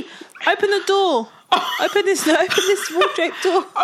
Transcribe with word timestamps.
say. 0.00 0.04
Open 0.52 0.70
the 0.70 0.82
door. 0.86 1.28
open 1.80 2.04
this. 2.04 2.26
Open 2.26 2.48
this 2.48 2.90
wardrobe 2.90 3.32
door. 3.42 3.64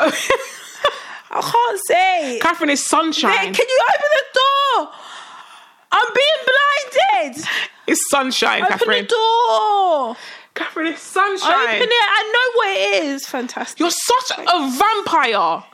I 1.30 1.40
can't 1.42 1.80
see. 1.86 2.38
Catherine 2.40 2.70
is 2.70 2.84
sunshine. 2.86 3.30
Hey, 3.32 3.50
can 3.52 3.66
you 3.68 3.80
open 3.94 4.08
the 4.16 4.24
door? 4.40 4.92
I'm 5.92 6.06
being 6.14 7.32
blinded. 7.34 7.44
it's 7.86 8.08
sunshine, 8.10 8.62
Open 8.62 8.78
Catherine. 8.78 9.02
the 9.04 9.08
door. 9.08 10.16
Catherine 10.54 10.86
is 10.88 10.98
sunshine. 11.00 11.52
Open 11.52 11.82
it. 11.82 11.92
I 11.92 12.32
know 12.32 12.58
what 12.58 12.68
it 12.68 13.04
is. 13.04 13.26
Fantastic. 13.26 13.78
You're 13.80 13.90
such 13.90 14.38
a 14.38 14.70
vampire. 14.70 15.64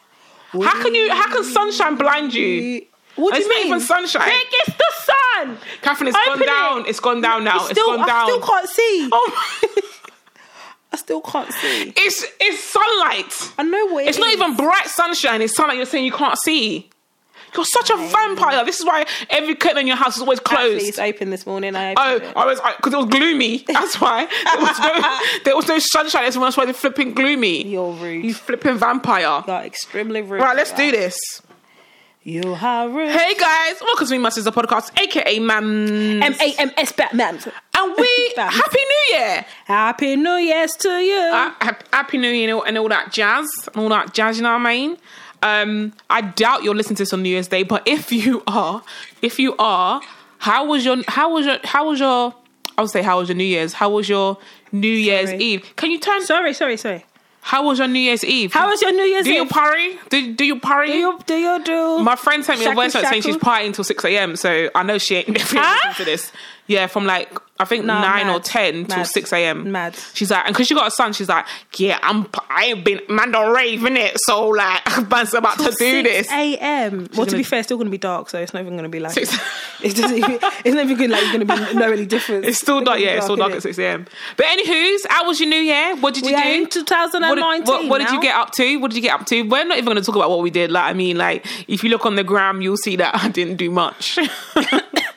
How 0.63 0.83
can 0.83 0.95
you? 0.95 1.11
How 1.11 1.33
can 1.33 1.45
sunshine 1.45 1.97
blind 1.97 2.35
you? 2.35 2.87
What 3.17 3.33
do 3.33 3.37
It's 3.39 3.47
you 3.47 3.53
not 3.53 3.59
mean? 3.59 3.67
even 3.69 3.81
sunshine. 3.81 4.29
Nick, 4.29 4.47
it's 4.51 4.77
the 4.77 4.93
sun. 5.05 5.59
Catherine, 5.83 6.09
it's 6.09 6.17
Open 6.29 6.41
gone 6.41 6.47
down. 6.49 6.81
it. 6.81 6.89
It's 6.89 7.01
gone 7.01 7.21
down 7.21 7.45
now. 7.45 7.57
It's 7.61 7.71
It's 7.71 7.81
still, 7.81 7.97
gone 7.97 8.07
down. 8.09 8.23
I 8.23 8.25
still 8.27 8.41
can't 8.41 8.69
see. 8.69 9.09
Oh 9.13 9.33
my! 9.63 9.83
I 10.95 10.97
still 10.97 11.21
can't 11.21 11.53
see. 11.53 11.93
It's 11.97 12.25
it's 12.41 12.63
sunlight. 12.63 13.53
I 13.59 13.65
know 13.65 13.87
what 13.87 14.05
it 14.05 14.11
It's 14.11 14.19
not 14.19 14.33
even 14.33 14.55
bright 14.57 14.87
sunshine. 14.87 15.43
It's 15.43 15.57
sunlight. 15.57 15.77
You're 15.77 15.87
saying 15.87 16.05
you 16.05 16.13
can't 16.13 16.39
see. 16.39 16.89
You're 17.57 17.65
such 17.65 17.91
a 17.91 17.97
vampire. 17.97 18.65
This 18.65 18.79
is 18.79 18.87
why 18.87 19.05
every 19.29 19.57
curtain 19.57 19.79
in 19.79 19.87
your 19.89 19.97
house 19.97 20.15
is 20.17 20.23
always 20.23 20.39
Actually, 20.41 20.57
closed. 20.57 20.87
it's 20.87 20.99
open 21.01 21.31
this 21.31 21.47
morning. 21.47 21.75
I 21.75 21.95
Oh, 21.97 22.15
opened 22.15 22.31
it. 22.31 22.37
I 22.37 22.47
was 22.47 22.61
because 22.77 22.93
it 22.93 22.97
was 22.97 23.07
gloomy. 23.07 23.59
That's 23.67 24.01
why 24.01 24.27
there 24.27 24.61
was 24.61 24.79
no 24.79 25.19
there 25.45 25.57
was 25.57 25.67
no 25.69 25.79
sunshine. 25.81 26.23
That's 26.31 26.57
why 26.57 26.65
they're 26.65 26.75
flipping 26.75 27.13
gloomy. 27.13 27.65
You're 27.67 27.93
rude. 27.93 28.25
You 28.25 28.35
flipping 28.35 28.79
vampire. 28.79 29.43
You're 29.49 29.57
extremely 29.63 30.23
rude. 30.23 30.41
Right, 30.43 30.57
let's 30.57 30.73
do 30.73 30.93
this. 30.93 31.17
You 32.27 32.41
rude. 32.41 33.11
Hey 33.11 33.35
guys, 33.35 33.75
welcome 33.83 34.07
to 34.07 34.13
Me 34.13 34.17
Masters 34.17 34.45
the 34.45 34.51
podcast, 34.51 34.99
aka 34.99 35.39
Mam, 35.41 36.23
M 36.23 36.35
A 36.41 36.55
M 36.59 36.71
S 36.79 36.91
Batman. 36.93 37.39
and 37.77 37.95
we. 37.99 38.33
Happy 38.39 38.79
New 38.79 39.19
Year. 39.19 39.45
Happy 39.67 40.17
New 40.17 40.37
Year's 40.37 40.75
to 40.77 40.89
you. 40.89 41.19
Uh, 41.19 41.75
Happy 41.93 42.17
New 42.17 42.31
Year 42.31 42.49
and 42.49 42.55
all, 42.55 42.63
and 42.63 42.79
all 42.79 42.89
that 42.89 43.13
jazz, 43.13 43.47
and 43.75 43.83
all 43.83 43.91
that 43.91 44.15
jazz. 44.15 44.39
You 44.39 44.45
know 44.45 44.53
what 44.57 44.67
I 44.67 44.73
mean? 44.73 44.97
Um, 45.43 45.93
I 46.09 46.23
doubt 46.23 46.63
you're 46.63 46.75
listening 46.75 46.97
to 46.97 47.03
this 47.03 47.13
on 47.13 47.23
New 47.23 47.29
Year's 47.29 47.49
Day, 47.49 47.63
but 47.63 47.83
if 47.87 48.11
you 48.11 48.43
are, 48.47 48.83
if 49.21 49.39
you 49.39 49.55
are, 49.59 50.01
how 50.39 50.65
was 50.65 50.83
your 50.83 50.97
how 51.07 51.31
was 51.31 51.45
your 51.45 51.59
how 51.63 51.91
was 51.91 52.01
your 52.01 52.35
I 52.79 52.81
would 52.81 52.91
say 52.91 53.03
how 53.03 53.19
was 53.19 53.29
your 53.29 53.37
New 53.37 53.45
Year's? 53.45 53.75
How 53.75 53.91
was 53.91 54.09
your 54.09 54.39
New 54.73 54.89
Year's 54.89 55.29
Sorry. 55.29 55.43
Eve? 55.45 55.73
Can 55.77 55.91
you 55.91 56.01
turn? 56.01 56.23
sorry, 56.23 56.55
sorry, 56.55 56.79
sorry. 56.79 57.05
How 57.47 57.63
was 57.63 57.79
your 57.79 57.89
New 57.89 57.99
Year's 57.99 58.25
Eve? 58.25 58.55
How 58.55 58.71
was 58.71 58.81
your 58.81 58.91
New 58.93 59.03
Year's 59.03 59.27
Eve? 59.27 59.35
do 59.35 59.39
you 59.43 59.47
party? 59.47 59.99
Do, 60.09 60.35
do 60.35 60.45
you 60.47 60.59
party? 60.59 60.93
do 60.93 60.99
you 60.99 61.19
do 61.27 61.35
you 61.37 61.63
do? 61.63 61.99
My 61.99 62.17
friend 62.17 62.43
sent 62.43 62.59
me 62.59 62.65
a 62.65 62.73
voice 62.73 62.95
note 62.95 63.05
saying 63.05 63.21
she's 63.21 63.37
partying 63.37 63.75
till 63.75 63.85
6 63.85 64.03
a.m. 64.07 64.35
So 64.37 64.71
I 64.75 64.83
know 64.83 64.97
she 64.97 65.17
ain't 65.17 65.29
Huh? 65.41 65.75
listening 65.85 65.95
to 65.97 66.05
this. 66.11 66.33
Yeah, 66.69 66.87
from 66.87 67.05
like, 67.05 67.31
I 67.61 67.65
think 67.65 67.85
Nah, 67.85 68.01
9 68.01 68.27
or 68.27 68.33
mad. 68.33 68.45
10 68.45 68.85
till 68.87 69.05
6 69.05 69.33
a.m. 69.33 69.71
Mad. 69.71 69.97
She's 70.13 70.29
like, 70.29 70.45
and 70.45 70.53
because 70.53 70.67
she 70.67 70.75
got 70.75 70.89
a 70.89 70.91
son, 70.91 71.13
she's 71.13 71.29
like, 71.29 71.47
yeah, 71.77 72.01
I'm, 72.03 72.27
I 72.51 72.65
ain't 72.65 72.85
been, 72.85 73.01
man, 73.09 73.31
don't 73.31 73.55
rave, 73.55 73.79
innit? 73.79 74.15
So 74.17 74.49
like, 74.49 75.09
man's 75.11 75.35
about 75.35 75.59
to 75.59 75.67
do 75.67 75.71
6 75.71 75.79
this. 75.79 76.33
a.m. 76.33 76.99
Well, 77.15 77.27
to 77.27 77.31
gonna- 77.31 77.37
be 77.37 77.43
fair, 77.45 77.61
it's 77.61 77.69
still 77.69 77.77
going 77.77 77.87
to 77.87 77.93
be 77.93 77.99
dark, 77.99 78.29
so 78.29 78.41
it's 78.41 78.53
not 78.53 78.61
even 78.61 78.73
going 78.73 78.83
to 78.83 78.89
be 78.89 78.99
like. 78.99 79.13
Six- 79.13 79.39
It 79.85 79.95
doesn't. 79.97 80.17
Even, 80.17 80.39
it's 80.65 80.75
not 80.75 80.85
even 80.85 80.97
gonna, 80.97 81.13
like 81.13 81.25
going 81.33 81.47
to 81.47 81.73
be 81.73 81.75
no 81.79 81.91
really 81.91 82.07
difference. 82.07 82.47
It's 82.47 82.59
still 82.59 82.81
dark, 82.83 82.99
yeah, 83.01 83.17
it's 83.17 83.27
still 83.27 83.37
dark 83.37 83.53
at 83.53 83.63
6 83.63 83.79
a.m. 83.79 84.07
But 84.37 84.47
anywho's, 84.47 85.07
how 85.09 85.27
was 85.27 85.39
your 85.39 85.49
new 85.49 85.57
year? 85.61 85.95
What 85.97 86.15
did 86.15 86.25
you 86.25 86.35
We 86.35 86.43
do? 86.43 86.49
in 86.49 86.61
What 86.63 86.71
did, 86.73 86.87
2019. 86.89 87.65
what, 87.67 87.89
what 87.89 87.99
did 87.99 88.11
you 88.11 88.21
get 88.21 88.35
up 88.35 88.51
to? 88.53 88.77
What 88.79 88.91
did 88.91 88.97
you 88.97 89.03
get 89.03 89.21
up 89.21 89.27
to? 89.27 89.43
We're 89.43 89.65
not 89.65 89.77
even 89.77 89.85
going 89.85 89.97
to 89.99 90.03
talk 90.03 90.17
about 90.17 90.31
what 90.31 90.41
we 90.41 90.51
did. 90.51 90.73
Like, 90.73 90.85
I 90.85 90.93
mean, 90.95 91.19
like, 91.19 91.47
if 91.69 91.85
you 91.85 91.91
look 91.91 92.05
on 92.05 92.17
the 92.17 92.25
gram, 92.25 92.63
you'll 92.63 92.77
see 92.79 92.97
that 92.97 93.15
I 93.15 93.29
didn't 93.29 93.57
do 93.57 93.71
much. 93.71 94.19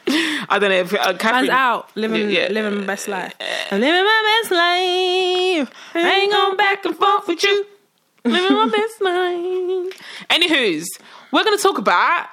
I 0.10 0.58
don't 0.60 0.70
know 0.70 0.76
if 0.78 0.94
uh, 0.94 1.14
Catherine, 1.18 1.48
Man's 1.48 1.50
out 1.50 1.90
living 1.96 2.30
Yeah. 2.30 2.48
living 2.50 2.80
my 2.82 2.86
best 2.86 3.08
life. 3.08 3.34
I'm 3.72 3.80
living 3.82 4.04
my 4.04 4.40
best 4.42 4.52
life. 4.52 5.72
I 5.96 6.20
ain't 6.22 6.32
going 6.32 6.58
back 6.58 6.86
and 6.86 6.96
forth 6.96 7.28
with 7.28 7.44
you. 7.44 7.66
living 8.26 8.54
my 8.54 8.70
best 8.70 9.02
life. 9.02 10.02
Anywho's, 10.30 10.88
we're 11.32 11.44
going 11.44 11.58
to 11.58 11.62
talk 11.64 11.78
about, 11.78 12.28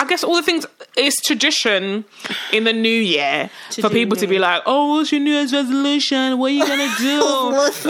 I 0.00 0.06
guess, 0.06 0.24
all 0.24 0.34
the 0.36 0.42
things. 0.42 0.64
It's 0.96 1.20
tradition 1.20 2.04
in 2.52 2.64
the 2.64 2.72
new 2.72 2.88
year 2.88 3.48
To 3.72 3.82
for 3.82 3.90
people 3.90 4.16
to 4.16 4.26
be 4.26 4.38
like, 4.38 4.62
"Oh, 4.66 4.96
what's 4.96 5.12
your 5.12 5.20
New 5.20 5.30
Year's 5.30 5.52
resolution? 5.52 6.38
What 6.38 6.46
are 6.50 6.54
you 6.54 6.66
gonna 6.66 6.92
do?" 6.98 7.20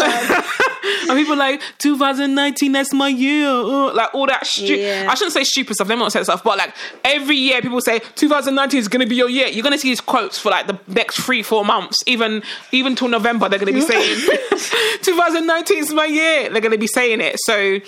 and 1.09 1.19
people 1.19 1.37
like 1.37 1.61
2019, 1.79 2.73
that's 2.73 2.93
my 2.93 3.09
year. 3.09 3.49
Uh, 3.49 3.95
like 3.95 4.15
all 4.15 4.27
that. 4.27 4.45
Stu- 4.47 4.75
Yeah. 4.77 5.07
I 5.09 5.15
shouldn't 5.15 5.33
say 5.35 5.45
stupid 5.45 5.75
stuff. 5.75 5.89
Them 5.89 5.99
not 6.01 6.13
say 6.13 6.23
stuff, 6.25 6.43
but 6.45 6.59
like 6.59 6.75
every 7.05 7.37
year, 7.37 7.61
people 7.63 7.81
say 7.81 8.01
2019 8.17 8.79
is 8.81 8.89
gonna 8.89 9.07
be 9.07 9.17
your 9.17 9.29
year. 9.29 9.47
You're 9.49 9.63
gonna 9.63 9.79
see 9.79 9.89
these 9.89 10.01
quotes 10.01 10.39
for 10.39 10.51
like 10.51 10.67
the 10.67 10.79
next 10.89 11.21
three, 11.21 11.43
four 11.43 11.65
months, 11.65 12.03
even 12.07 12.43
even 12.73 12.97
till 12.97 13.09
November. 13.09 13.49
They're 13.49 13.59
gonna 13.59 13.73
be 13.73 13.81
saying 13.81 14.19
2019 15.03 15.79
is 15.79 15.93
my 15.93 16.05
year. 16.07 16.51
They're 16.51 16.61
gonna 16.61 16.77
be 16.79 16.87
saying 16.87 17.21
it. 17.21 17.39
So 17.41 17.79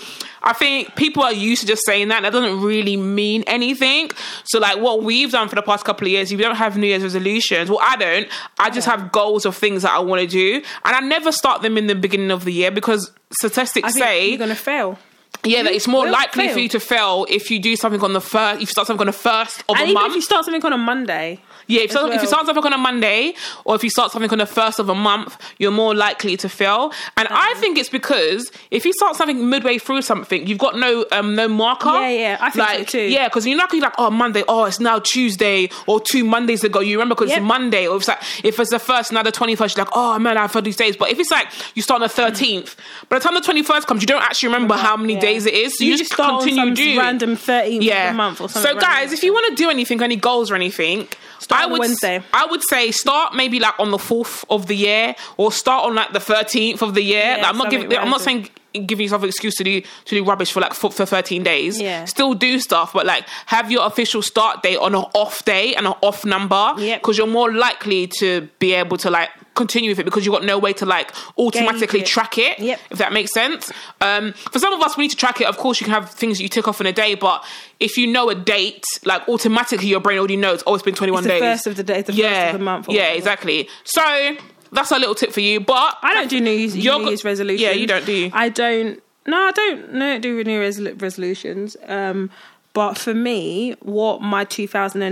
I 0.45 0.53
think 0.53 0.95
people 0.97 1.23
are 1.23 1.33
used 1.33 1.61
to 1.63 1.67
just 1.69 1.85
saying 1.87 2.09
that. 2.09 2.23
That 2.23 2.33
doesn't 2.33 2.61
really 2.63 2.97
mean 2.97 3.45
anything. 3.47 4.11
So 4.45 4.59
like 4.59 4.79
what 4.81 5.03
we've 5.03 5.31
done 5.31 5.49
for 5.49 5.55
the 5.55 5.63
past 5.63 5.85
couple 5.85 6.07
of 6.07 6.11
years, 6.11 6.33
if 6.33 6.39
you 6.39 6.45
don't 6.45 6.57
have 6.57 6.77
New 6.77 6.87
Year's 6.87 7.03
resolutions, 7.03 7.71
well, 7.71 7.79
I 7.83 7.97
don't. 7.97 8.29
I 8.59 8.71
just 8.71 8.87
have 8.87 9.13
goals 9.13 9.47
of 9.47 9.57
things 9.57 9.83
that 9.83 9.93
I 9.93 10.01
want 10.01 10.21
to 10.23 10.27
do, 10.27 10.63
and 10.85 10.97
I 10.97 11.01
never 11.01 11.31
start 11.33 11.63
them 11.63 11.79
in 11.79 11.87
the 11.87 11.95
beginning 11.95 12.31
of 12.31 12.45
the 12.45 12.53
year 12.53 12.71
because 12.71 13.11
statistics 13.39 13.87
I 13.89 13.93
think 13.93 14.05
say 14.05 14.29
you're 14.31 14.39
going 14.39 14.51
to 14.51 14.57
fail. 14.57 14.99
yeah, 15.45 15.63
that 15.63 15.73
it's 15.73 15.89
more 15.89 16.09
likely 16.09 16.47
fail. 16.47 16.55
for 16.55 16.61
you 16.61 16.69
to 16.71 16.81
fail 16.81 17.27
if 17.31 17.51
you 17.51 17.59
do 17.61 17.77
something 17.77 18.03
on 18.03 18.13
the 18.13 18.21
first. 18.21 18.57
If 18.57 18.61
you 18.63 18.67
start 18.67 18.87
something 18.89 19.01
on 19.03 19.07
the 19.07 19.13
first 19.13 19.65
of 19.69 19.77
And 19.79 19.91
a 19.91 19.93
month. 19.95 20.09
if 20.11 20.15
you 20.17 20.23
start 20.23 20.45
something 20.45 20.65
on 20.65 20.73
a 20.73 20.79
Monday, 20.79 21.41
yeah, 21.73 21.81
if, 21.83 21.91
you 21.93 21.97
start- 21.99 22.13
if 22.13 22.23
you 22.23 22.29
start 22.29 22.47
something 22.47 22.65
on 22.65 22.73
a 22.73 22.79
Monday 22.79 23.35
or 23.65 23.75
if 23.75 23.83
you 23.85 23.91
start 23.91 24.13
something 24.13 24.31
on 24.31 24.39
the 24.39 24.47
first 24.47 24.79
of 24.79 24.89
a 24.89 24.95
month, 24.95 25.37
you're 25.59 25.71
more 25.71 25.95
likely 25.95 26.37
to 26.39 26.49
fail. 26.49 26.93
And 27.17 27.29
I 27.31 27.55
think 27.57 27.79
it's 27.79 27.89
because 27.89 28.51
if 28.71 28.85
you 28.85 28.93
start 28.93 29.17
something 29.17 29.49
midway 29.49 29.79
through 29.79 30.03
something, 30.03 30.47
you've 30.47 30.59
got 30.59 30.77
no 30.79 31.05
um 31.13 31.35
no 31.35 31.49
marker. 31.49 31.89
Yeah, 31.91 32.09
yeah, 32.09 32.37
I 32.41 32.51
think 32.51 32.69
so 32.69 32.85
too. 32.85 33.03
Yeah, 33.03 33.29
because 33.29 33.47
you're 33.47 33.57
not 33.57 33.71
gonna 33.71 33.81
be 33.81 33.85
like, 33.87 33.95
oh 33.99 34.11
Monday, 34.11 34.45
oh 34.49 34.65
it's 34.65 34.81
now 34.81 34.99
Tuesday, 34.99 35.69
or 35.87 36.01
two 36.01 36.25
Mondays 36.25 36.65
ago. 36.65 36.81
You 36.81 36.97
remember 36.99 37.15
because 37.15 37.31
Yep. 37.31 37.39
it's 37.39 37.47
Monday, 37.47 37.87
or 37.87 37.97
if 37.97 38.03
it's 38.03 38.09
like 38.09 38.23
if 38.45 38.59
it's 38.61 38.71
the 38.71 38.79
first, 38.79 39.13
now 39.13 39.23
the 39.23 39.33
twenty 39.33 39.55
first, 39.57 39.77
you're 39.77 39.85
like, 39.85 39.93
oh 39.97 40.19
man, 40.19 40.37
I've 40.37 40.53
heard 40.53 40.65
these 40.65 40.77
days. 40.77 40.97
But 40.97 41.11
if 41.11 41.19
it's 41.19 41.31
like 41.31 41.49
you 41.75 41.83
start 41.83 42.03
on 42.03 42.09
the 42.09 42.15
thirteenth, 42.15 42.77
by 43.09 43.19
the 43.19 43.25
time 43.25 43.35
the 43.35 43.41
twenty 43.41 43.63
first 43.63 43.87
comes, 43.87 44.03
you 44.03 44.07
don't 44.07 44.23
actually 44.23 44.49
remember 44.49 44.75
how 44.75 44.97
many 44.97 45.15
Yeah. 45.15 45.21
days 45.21 45.47
it 45.47 45.55
is. 45.55 45.79
So 45.79 45.85
you, 45.85 45.97
just, 45.97 46.13
start 46.13 46.43
continue 46.43 46.75
doing 46.75 46.99
random 46.99 47.37
13th 47.37 47.83
yeah. 47.83 48.09
of 48.09 48.13
the 48.13 48.17
month 48.17 48.41
or 48.41 48.49
something. 48.49 48.73
So, 48.73 48.79
guys, 48.79 49.13
if 49.13 49.23
you 49.23 49.33
want 49.33 49.47
to 49.49 49.55
do 49.55 49.71
anything, 49.71 50.03
any 50.03 50.17
goals 50.17 50.51
or 50.51 50.55
anything, 50.55 51.09
Start 51.53 51.65
I 51.65 51.67
would 51.67 51.81
Wednesday. 51.81 52.23
I 52.33 52.47
would 52.47 52.63
say 52.63 52.91
start 52.91 53.35
maybe 53.35 53.61
like 53.61 53.79
on 53.79 53.91
the 53.91 53.99
fourth 53.99 54.45
of 54.49 54.67
the 54.67 54.77
year, 54.77 55.15
or 55.37 55.53
start 55.53 55.85
on 55.85 55.95
like 55.95 56.13
the 56.13 56.21
thirteenth 56.21 56.83
of 56.83 56.95
the 56.95 57.03
year. 57.03 57.23
Yeah, 57.23 57.37
Like, 57.43 57.47
I'm 57.47 57.59
not 57.59 57.71
giving. 57.71 57.97
I'm 57.97 58.11
not 58.11 58.21
saying 58.21 58.49
giving 58.87 59.05
yourself 59.05 59.23
an 59.23 59.29
excuse 59.29 59.55
to 59.57 59.65
do 59.65 59.81
to 59.81 60.15
do 60.15 60.25
rubbish 60.25 60.51
for 60.51 60.61
like 60.61 60.75
for, 60.75 60.91
for 60.91 61.05
13 61.05 61.43
days. 61.43 61.81
Yeah. 61.81 62.05
Still 62.07 62.35
do 62.35 62.59
stuff, 62.59 62.93
but 62.95 63.07
like 63.07 63.29
have 63.47 63.71
your 63.71 63.87
official 63.87 64.23
start 64.23 64.63
date 64.63 64.79
on 64.79 64.95
an 64.95 65.05
off 65.15 65.45
day 65.45 65.75
and 65.75 65.87
an 65.87 65.95
off 66.03 66.25
number. 66.25 66.75
Yep. 66.79 67.01
Because 67.03 67.19
you're 67.19 67.27
more 67.27 67.53
likely 67.53 68.07
to 68.19 68.49
be 68.59 68.73
able 68.73 68.97
to 68.99 69.11
like 69.11 69.31
continue 69.55 69.91
with 69.91 69.99
it 69.99 70.05
because 70.05 70.25
you've 70.25 70.33
got 70.35 70.45
no 70.45 70.59
way 70.59 70.73
to 70.75 70.87
like 70.87 71.13
automatically 71.39 72.01
it. 72.01 72.07
track 72.07 72.39
it. 72.39 72.59
Yep. 72.59 72.81
If 72.91 72.99
that 72.99 73.13
makes 73.13 73.33
sense. 73.33 73.71
Um, 74.01 74.33
for 74.51 74.59
some 74.59 74.73
of 74.73 74.81
us, 74.81 74.97
we 74.97 75.05
need 75.05 75.11
to 75.11 75.17
track 75.17 75.41
it. 75.41 75.47
Of 75.47 75.57
course, 75.59 75.81
you 75.81 75.85
can 75.85 75.95
have 75.95 76.11
things 76.11 76.39
that 76.39 76.43
you 76.43 76.49
tick 76.49 76.67
off 76.69 76.81
in 76.81 76.87
a 76.87 76.93
day, 76.93 77.15
but 77.15 77.45
if 77.81 77.97
you 77.99 78.07
know 78.07 78.31
a 78.31 78.35
date, 78.35 78.85
like 79.05 79.29
automatically 79.29 79.89
your 79.89 80.01
brain 80.01 80.19
already 80.19 80.37
knows, 80.37 80.63
oh, 80.67 80.75
it's 80.75 80.83
been 80.83 80.95
21 80.95 81.19
It's 81.19 81.27
the 81.27 81.33
days. 81.33 81.41
first 81.43 81.67
of 81.67 81.77
the 81.77 81.83
day, 81.83 82.03
the 82.03 82.13
yeah. 82.13 82.29
first 82.45 82.55
of 82.55 82.61
the 82.61 82.65
month. 82.65 82.89
or 82.89 82.93
Yeah, 82.93 83.01
whatever. 83.03 83.17
exactly. 83.19 83.69
So 83.85 84.37
that's 84.73 84.91
a 84.91 84.99
little 84.99 85.15
tip 85.15 85.33
for 85.33 85.41
you. 85.41 85.61
But 85.61 85.99
I 86.03 86.15
don't 86.15 86.31
do 86.31 86.41
New 86.41 86.51
Year's, 86.51 86.75
New 86.75 87.07
Year's 87.09 87.25
resolutions. 87.25 87.61
Yeah, 87.61 87.73
you 87.73 87.87
don't, 87.87 88.07
do 88.07 88.13
you? 88.13 88.31
I 88.33 88.49
don't. 88.49 89.03
No, 89.27 89.37
I 89.37 89.51
don't. 89.53 89.93
No, 89.93 90.07
I 90.07 90.19
don't 90.19 90.21
do 90.23 90.43
New 90.45 90.51
Year's 90.61 90.81
resolutions. 90.81 91.77
Um, 91.87 92.31
but 92.75 92.97
for 92.97 93.13
me, 93.15 93.75
what 93.83 94.23
my 94.23 94.45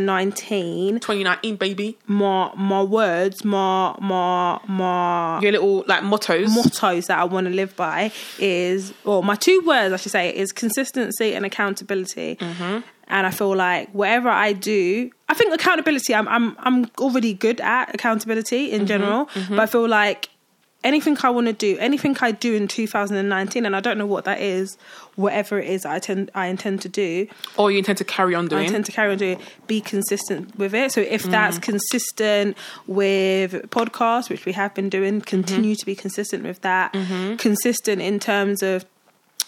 2019, 0.08 1.00
2019, 1.00 1.56
baby. 1.56 1.98
my 2.06 2.50
my 2.56 2.82
words, 2.82 3.44
my 3.44 3.94
my 4.00 4.58
my 4.66 5.40
Your 5.40 5.52
little 5.52 5.84
like 5.86 6.02
mottos. 6.02 6.54
mottos 6.54 7.06
that 7.06 7.18
I 7.18 7.24
want 7.24 7.46
to 7.46 7.52
live 7.52 7.76
by 7.76 8.12
is, 8.38 8.92
or 9.04 9.22
my 9.22 9.34
two 9.34 9.60
words 9.66 9.92
I 9.92 9.96
should 9.98 10.12
say 10.12 10.34
is 10.34 10.52
consistency 10.52 11.34
and 11.34 11.44
accountability. 11.44 12.36
Mm-hmm. 12.36 12.80
And 13.12 13.26
I 13.26 13.30
feel 13.30 13.56
like 13.56 13.90
whatever 13.90 14.28
I 14.28 14.52
do, 14.52 15.10
I 15.28 15.34
think 15.34 15.52
accountability. 15.52 16.14
I'm 16.14 16.28
I'm 16.28 16.56
I'm 16.60 16.90
already 16.98 17.34
good 17.34 17.60
at 17.60 17.94
accountability 17.94 18.68
Mm-hmm. 18.68 18.74
in 18.80 18.86
general, 18.86 19.28
but 19.50 19.58
I 19.60 19.66
feel 19.66 19.86
like 19.88 20.29
anything 20.82 21.16
I 21.22 21.30
want 21.30 21.46
to 21.46 21.52
do, 21.52 21.76
anything 21.78 22.16
I 22.20 22.30
do 22.32 22.54
in 22.54 22.66
2019, 22.68 23.66
and 23.66 23.76
I 23.76 23.80
don't 23.80 23.98
know 23.98 24.06
what 24.06 24.24
that 24.24 24.40
is, 24.40 24.78
whatever 25.16 25.58
it 25.58 25.68
is 25.68 25.84
I 25.84 25.98
tend 25.98 26.30
I 26.34 26.46
intend 26.46 26.80
to 26.82 26.88
do, 26.88 27.26
or 27.56 27.70
you 27.70 27.78
intend 27.78 27.98
to 27.98 28.04
carry 28.04 28.34
on 28.34 28.48
doing, 28.48 28.62
I 28.62 28.66
intend 28.66 28.86
to 28.86 28.92
carry 28.92 29.12
on 29.12 29.18
doing, 29.18 29.38
be 29.66 29.80
consistent 29.80 30.56
with 30.58 30.74
it. 30.74 30.92
So 30.92 31.00
if 31.02 31.24
that's 31.24 31.58
Mm. 31.58 31.62
consistent 31.62 32.56
with 32.86 33.52
podcasts, 33.70 34.30
which 34.30 34.44
we 34.46 34.52
have 34.52 34.74
been 34.74 34.88
doing, 34.88 35.20
continue 35.20 35.74
to 35.74 35.86
be 35.86 35.94
consistent 35.94 36.44
with 36.44 36.60
that. 36.62 36.92
Mm-hmm. 36.92 37.36
Consistent 37.36 38.00
in 38.00 38.18
terms 38.18 38.62
of 38.62 38.84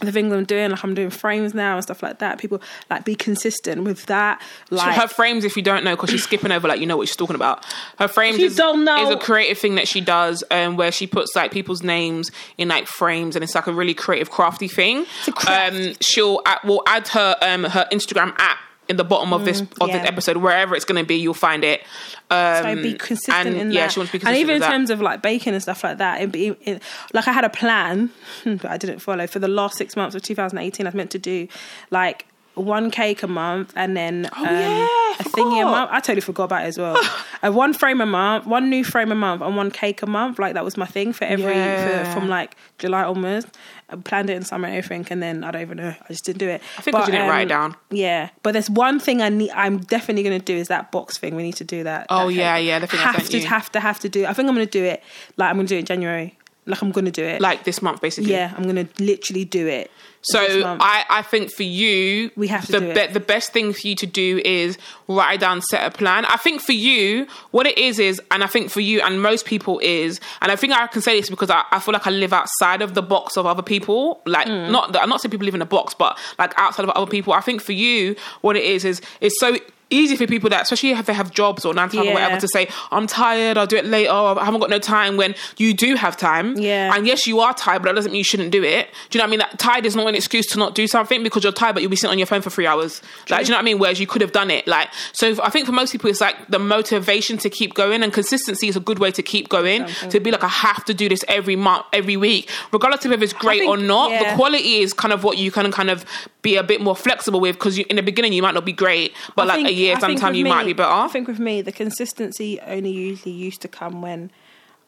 the 0.07 0.13
things 0.13 0.33
I'm 0.33 0.45
doing, 0.45 0.71
like 0.71 0.83
I'm 0.85 0.95
doing 0.95 1.11
frames 1.11 1.55
now 1.55 1.75
and 1.75 1.83
stuff 1.83 2.03
like 2.03 2.19
that. 2.19 2.39
People 2.39 2.61
like 2.91 3.05
be 3.05 3.15
consistent 3.15 3.85
with 3.85 4.07
that. 4.07 4.41
Like 4.71 4.97
her 4.97 5.09
frames, 5.09 5.45
if 5.45 5.57
you 5.57 5.63
don't 5.63 5.85
know, 5.85 5.95
because 5.97 6.11
she's 6.11 6.25
skipping 6.25 6.53
over, 6.53 6.69
like 6.69 6.81
you 6.81 6.87
know 6.87 6.97
what 6.97 7.09
she's 7.09 7.17
talking 7.17 7.37
about. 7.37 7.65
Her 7.99 8.09
frames 8.09 8.39
you 8.39 8.47
is, 8.47 8.57
don't 8.57 8.85
know- 8.85 9.03
is 9.09 9.11
a 9.11 9.19
creative 9.19 9.59
thing 9.59 9.77
that 9.77 9.89
she 9.89 10.01
does, 10.01 10.45
um, 10.51 10.77
where 10.77 10.93
she 10.93 11.07
puts 11.07 11.35
like 11.37 11.53
people's 11.53 11.83
names 11.83 12.31
in 12.59 12.69
like 12.69 12.87
frames, 12.87 13.37
and 13.37 13.43
it's 13.43 13.55
like 13.55 13.67
a 13.67 13.73
really 13.73 13.95
creative, 13.95 14.31
crafty 14.31 14.69
thing. 14.69 15.07
Um, 15.49 15.95
she'll 16.01 16.43
will 16.65 16.83
add 16.87 17.09
her 17.09 17.37
um 17.43 17.65
her 17.65 17.87
Instagram 17.93 18.35
app 18.39 18.59
in 18.89 18.97
the 18.97 19.05
bottom 19.05 19.33
of 19.33 19.45
this 19.45 19.61
of 19.61 19.69
Mm, 19.69 19.89
yeah. 19.89 19.99
this 19.99 20.09
episode, 20.09 20.37
wherever 20.39 20.75
it's 20.75 20.85
going 20.85 21.01
to 21.03 21.07
be, 21.07 21.17
you'll 21.17 21.35
find 21.35 21.65
it. 21.65 21.83
Um, 22.31 22.63
so 22.63 22.83
be 22.83 22.95
consistent 22.95 23.47
and, 23.47 23.57
in 23.57 23.69
that. 23.69 23.75
yeah, 23.75 23.89
she 23.89 24.01
wants 24.01 24.11
to 24.11 24.19
be 24.19 24.21
consistent 24.21 24.29
and 24.29 24.37
even 24.39 24.55
in 24.57 24.61
that. 24.61 24.71
terms 24.71 24.91
of 24.91 25.01
like 25.01 25.23
baking 25.23 25.55
and 25.55 25.63
stuff 25.63 25.85
like 25.85 25.99
that, 25.99 26.21
it 26.21 26.33
be, 26.33 26.49
it, 26.63 26.83
like 27.13 27.29
I 27.29 27.33
had 27.33 27.45
a 27.45 27.51
plan, 27.51 28.11
but 28.45 28.67
I 28.67 28.77
didn't 28.79 28.99
follow. 29.01 29.27
For 29.27 29.39
the 29.39 29.49
last 29.49 29.77
six 29.77 29.97
months 29.97 30.15
of 30.15 30.23
2018, 30.23 30.87
I 30.87 30.89
was 30.89 30.95
meant 30.95 31.11
to 31.13 31.19
do 31.19 31.47
like 31.91 32.27
one 32.55 32.91
cake 32.91 33.23
a 33.23 33.27
month 33.27 33.73
and 33.77 33.97
then 33.97 34.27
um, 34.27 34.33
Oh, 34.37 34.43
yeah, 34.45 34.87
I 34.89 35.17
a 35.21 35.25
thingy 35.25 35.63
a 35.63 35.65
month. 35.65 35.91
I 35.93 36.01
totally 36.01 36.21
forgot 36.21 36.45
about 36.45 36.65
it 36.65 36.69
as 36.69 36.79
well. 36.79 36.97
a 37.43 37.51
one 37.65 37.73
frame 37.73 38.01
a 38.01 38.07
month, 38.07 38.47
one 38.47 38.69
new 38.69 38.85
frame 38.85 39.11
a 39.11 39.15
month, 39.15 39.41
and 39.43 39.57
one 39.57 39.71
cake 39.71 40.03
a 40.03 40.07
month. 40.07 40.39
Like 40.39 40.55
that 40.55 40.65
was 40.65 40.77
my 40.77 40.87
thing 40.87 41.13
for 41.13 41.25
every 41.25 41.45
Yeah. 41.55 42.05
for, 42.13 42.21
from 42.21 42.29
like 42.29 42.57
July 42.79 43.05
onwards. 43.05 43.47
I 43.89 43.97
planned 43.97 44.31
it 44.31 44.37
in 44.37 44.43
summer 44.45 44.69
and 44.69 44.77
everything, 44.77 45.07
and 45.11 45.23
then 45.23 45.45
I 45.45 45.51
don't 45.51 45.63
even 45.63 45.77
know. 45.79 45.95
I 46.03 46.07
just 46.09 46.25
didn't 46.25 46.39
do 46.39 46.49
it. 46.49 46.63
I 46.79 46.83
think 46.83 46.97
'cause 46.97 47.07
you 47.09 47.13
didn't 47.13 47.29
write 47.29 47.43
it 47.43 47.49
down. 47.49 47.77
Yeah, 47.91 48.31
but 48.43 48.53
there's 48.53 48.71
one 48.71 48.99
thing 48.99 49.21
I 49.23 49.29
need. 49.29 49.51
I'm 49.51 49.79
definitely 49.79 50.23
going 50.23 50.39
to 50.39 50.45
do 50.45 50.57
is 50.57 50.69
that 50.69 50.91
box 50.93 51.19
thing. 51.19 51.35
We 51.37 51.43
need 51.43 51.57
to 51.57 51.65
do 51.65 51.85
that. 51.85 52.07
Oh, 52.11 52.27
that 52.29 52.35
yeah, 52.35 52.57
yeah, 52.57 52.79
the 52.79 52.87
thing 52.87 53.01
I 53.01 53.13
have 53.13 53.29
to 53.29 53.39
you. 53.39 53.47
have 53.47 53.71
to 53.73 53.81
have 53.81 53.99
to 54.01 54.09
do. 54.09 54.25
I 54.27 54.33
think 54.33 54.49
I'm 54.49 54.55
going 54.55 54.67
to 54.67 54.71
do 54.71 54.85
it. 54.85 55.03
Like 55.37 55.51
I'm 55.51 55.57
going 55.57 55.67
to 55.67 55.75
do 55.75 55.77
it 55.77 55.81
in 55.81 55.87
January. 55.87 56.39
Like 56.65 56.81
I'm 56.81 56.91
going 56.93 57.05
to 57.07 57.11
do 57.11 57.25
it. 57.25 57.41
like 57.41 57.65
this 57.65 57.83
month, 57.83 58.01
basically. 58.01 58.31
yeah, 58.31 58.55
I'm 58.57 58.63
going 58.63 58.87
to 58.87 59.03
literally 59.03 59.45
do 59.45 59.67
it. 59.67 59.91
So. 60.23 60.77
I, 60.81 61.05
I 61.11 61.23
think 61.23 61.53
for 61.53 61.65
you, 61.65 62.31
We 62.37 62.47
have 62.49 62.67
to 62.67 62.73
the 62.73 62.81
be- 62.95 63.13
the 63.13 63.21
best 63.21 63.53
thing 63.53 63.73
for 63.73 63.87
you 63.89 63.95
to 63.97 64.07
do 64.07 64.41
is 64.45 64.79
write 65.09 65.41
down, 65.41 65.61
set 65.63 65.85
a 65.87 65.97
plan. 65.97 66.25
I 66.27 66.37
think 66.37 66.61
for 66.61 66.73
you, 66.73 67.27
what 67.51 67.67
it 67.67 67.77
is 67.77 67.99
is, 67.99 68.21
and 68.31 68.45
I 68.45 68.47
think 68.47 68.71
for 68.71 68.81
you 68.81 69.01
and 69.03 69.21
most 69.21 69.45
people 69.47 69.81
is, 69.81 70.21
and 70.41 70.53
I 70.53 70.57
think 70.57 70.73
I 70.73 70.87
can 70.87 71.03
say 71.03 71.19
this 71.21 71.29
because 71.29 71.51
I, 71.51 71.65
I 71.73 71.81
feel 71.81 71.93
like 71.93 72.07
I 72.07 72.11
live 72.11 72.33
outside 72.33 72.83
of 72.83 72.95
the 72.95 73.03
box 73.03 73.37
of 73.37 73.47
other 73.47 73.63
people. 73.63 74.21
Like 74.25 74.47
Mm. 74.47 74.71
not, 74.71 74.97
I'm 74.97 75.09
not 75.09 75.21
saying 75.21 75.31
people 75.31 75.45
live 75.45 75.55
in 75.55 75.63
a 75.63 75.67
box, 75.67 75.93
but 75.95 76.17
like 76.39 76.53
outside 76.57 76.85
of 76.85 76.91
other 76.91 77.11
people. 77.11 77.33
I 77.33 77.41
think 77.41 77.61
for 77.61 77.73
you, 77.73 78.15
what 78.43 78.57
it 78.57 78.65
is 78.65 78.85
is 78.85 79.01
it's 79.21 79.39
so 79.41 79.57
easy 79.93 80.17
for 80.17 80.27
people 80.27 80.51
that, 80.51 80.63
especially 80.63 80.91
if 80.91 81.07
they 81.07 81.13
have 81.13 81.31
jobs 81.31 81.65
or 81.65 81.75
nine 81.75 81.89
to 81.91 81.97
five 81.99 82.07
or 82.07 82.13
whatever, 82.15 82.41
to 82.41 82.49
say 82.49 82.69
I'm 82.91 83.07
tired, 83.07 83.57
I'll 83.59 83.67
do 83.67 83.77
it 83.77 83.85
later, 83.85 84.11
I 84.13 84.45
haven't 84.45 84.61
got 84.61 84.71
no 84.71 84.79
time. 84.79 85.17
When 85.17 85.35
you 85.59 85.75
do 85.75 85.95
have 85.95 86.17
time, 86.17 86.57
Yeah. 86.59 86.95
and 86.95 87.07
yes, 87.07 87.27
you 87.27 87.41
are 87.41 87.53
tired, 87.55 87.83
but 87.83 87.89
that 87.91 87.95
doesn't 87.97 88.11
mean 88.13 88.19
you 88.19 88.25
shouldn't 88.25 88.51
do 88.51 88.65
it. 88.65 88.89
Do 89.11 89.19
you 89.19 89.21
know 89.21 89.25
what 89.25 89.29
I 89.29 89.31
mean? 89.31 89.39
That 89.41 89.59
tired 89.59 89.87
is 89.87 89.95
not 89.95 90.07
an 90.09 90.15
excuse 90.15 90.47
to 90.49 90.59
not 90.59 90.75
do 90.75 90.87
something 90.87 91.23
because 91.23 91.45
you're 91.45 91.53
tired, 91.53 91.75
but 91.75 91.83
you'll 91.83 91.91
be 91.91 91.97
sitting 91.97 92.13
on 92.13 92.19
your 92.19 92.27
phone 92.27 92.41
for 92.43 92.51
three 92.51 92.67
hours. 92.67 93.03
Like, 93.29 93.43
do 93.45 93.47
you 93.47 93.51
know 93.51 93.57
what 93.59 93.63
I 93.63 93.65
mean? 93.65 93.79
Whereas 93.79 94.01
you 94.01 94.07
could 94.07 94.23
have 94.23 94.33
done 94.33 94.51
it. 94.51 94.67
Like, 94.67 94.89
so 95.13 95.37
I 95.43 95.51
think 95.51 95.67
for 95.67 95.73
most 95.73 95.93
people, 95.93 96.09
it's 96.11 96.21
like 96.21 96.49
the 96.49 96.59
motivation 96.59 97.37
to 97.39 97.51
keep 97.51 97.75
going, 97.75 98.03
and 98.03 98.13
consistency 98.13 98.69
is 98.69 98.77
a 98.77 98.81
good 98.81 98.99
way 98.99 99.11
to 99.13 99.23
keep 99.23 99.49
going. 99.49 99.87
To 100.11 100.21
be 100.21 100.31
like, 100.31 100.45
I 100.45 100.49
have 100.49 100.85
to 100.87 100.95
do 100.95 101.09
this 101.09 101.25
every 101.29 101.57
month, 101.57 101.87
every 101.93 102.17
week, 102.17 102.49
regardless 102.73 103.05
of 103.05 103.13
if 103.13 103.23
it's 103.23 103.33
great 103.33 103.61
think- 103.61 103.71
or 103.71 103.77
not. 103.77 104.11
yeah. 104.11 104.31
The 104.31 104.37
quality 104.37 104.79
is 104.81 104.93
kind 104.93 105.13
of 105.13 105.25
what 105.25 105.39
you 105.39 105.51
can 105.51 105.71
kind 105.73 105.91
of 105.91 106.05
be 106.43 106.57
a 106.57 106.63
bit 106.63 106.81
more 106.81 106.97
flexible 106.97 107.39
with 107.39 107.55
because 107.57 107.79
in 107.79 107.97
the 107.97 108.03
beginning 108.03 108.33
you 108.33 108.43
might 108.43 108.55
not 108.55 108.65
be 108.65 108.73
great, 108.73 109.13
but 109.37 109.43
I 109.49 109.57
like 109.57 109.67
a 109.67 109.73
year 109.83 109.97
I 109.97 110.01
think 110.01 110.19
sometime 110.19 110.35
you 110.35 110.45
me- 110.45 110.51
might 110.51 110.67
be 110.67 110.73
better. 110.73 110.91
I 110.91 111.09
think 111.09 111.29
with 111.29 111.39
me, 111.39 111.63
the 111.63 111.73
consistency 111.73 112.61
only 112.61 112.91
usually 112.91 113.33
used 113.35 113.61
to 113.63 113.69
come 113.69 114.03
when 114.03 114.31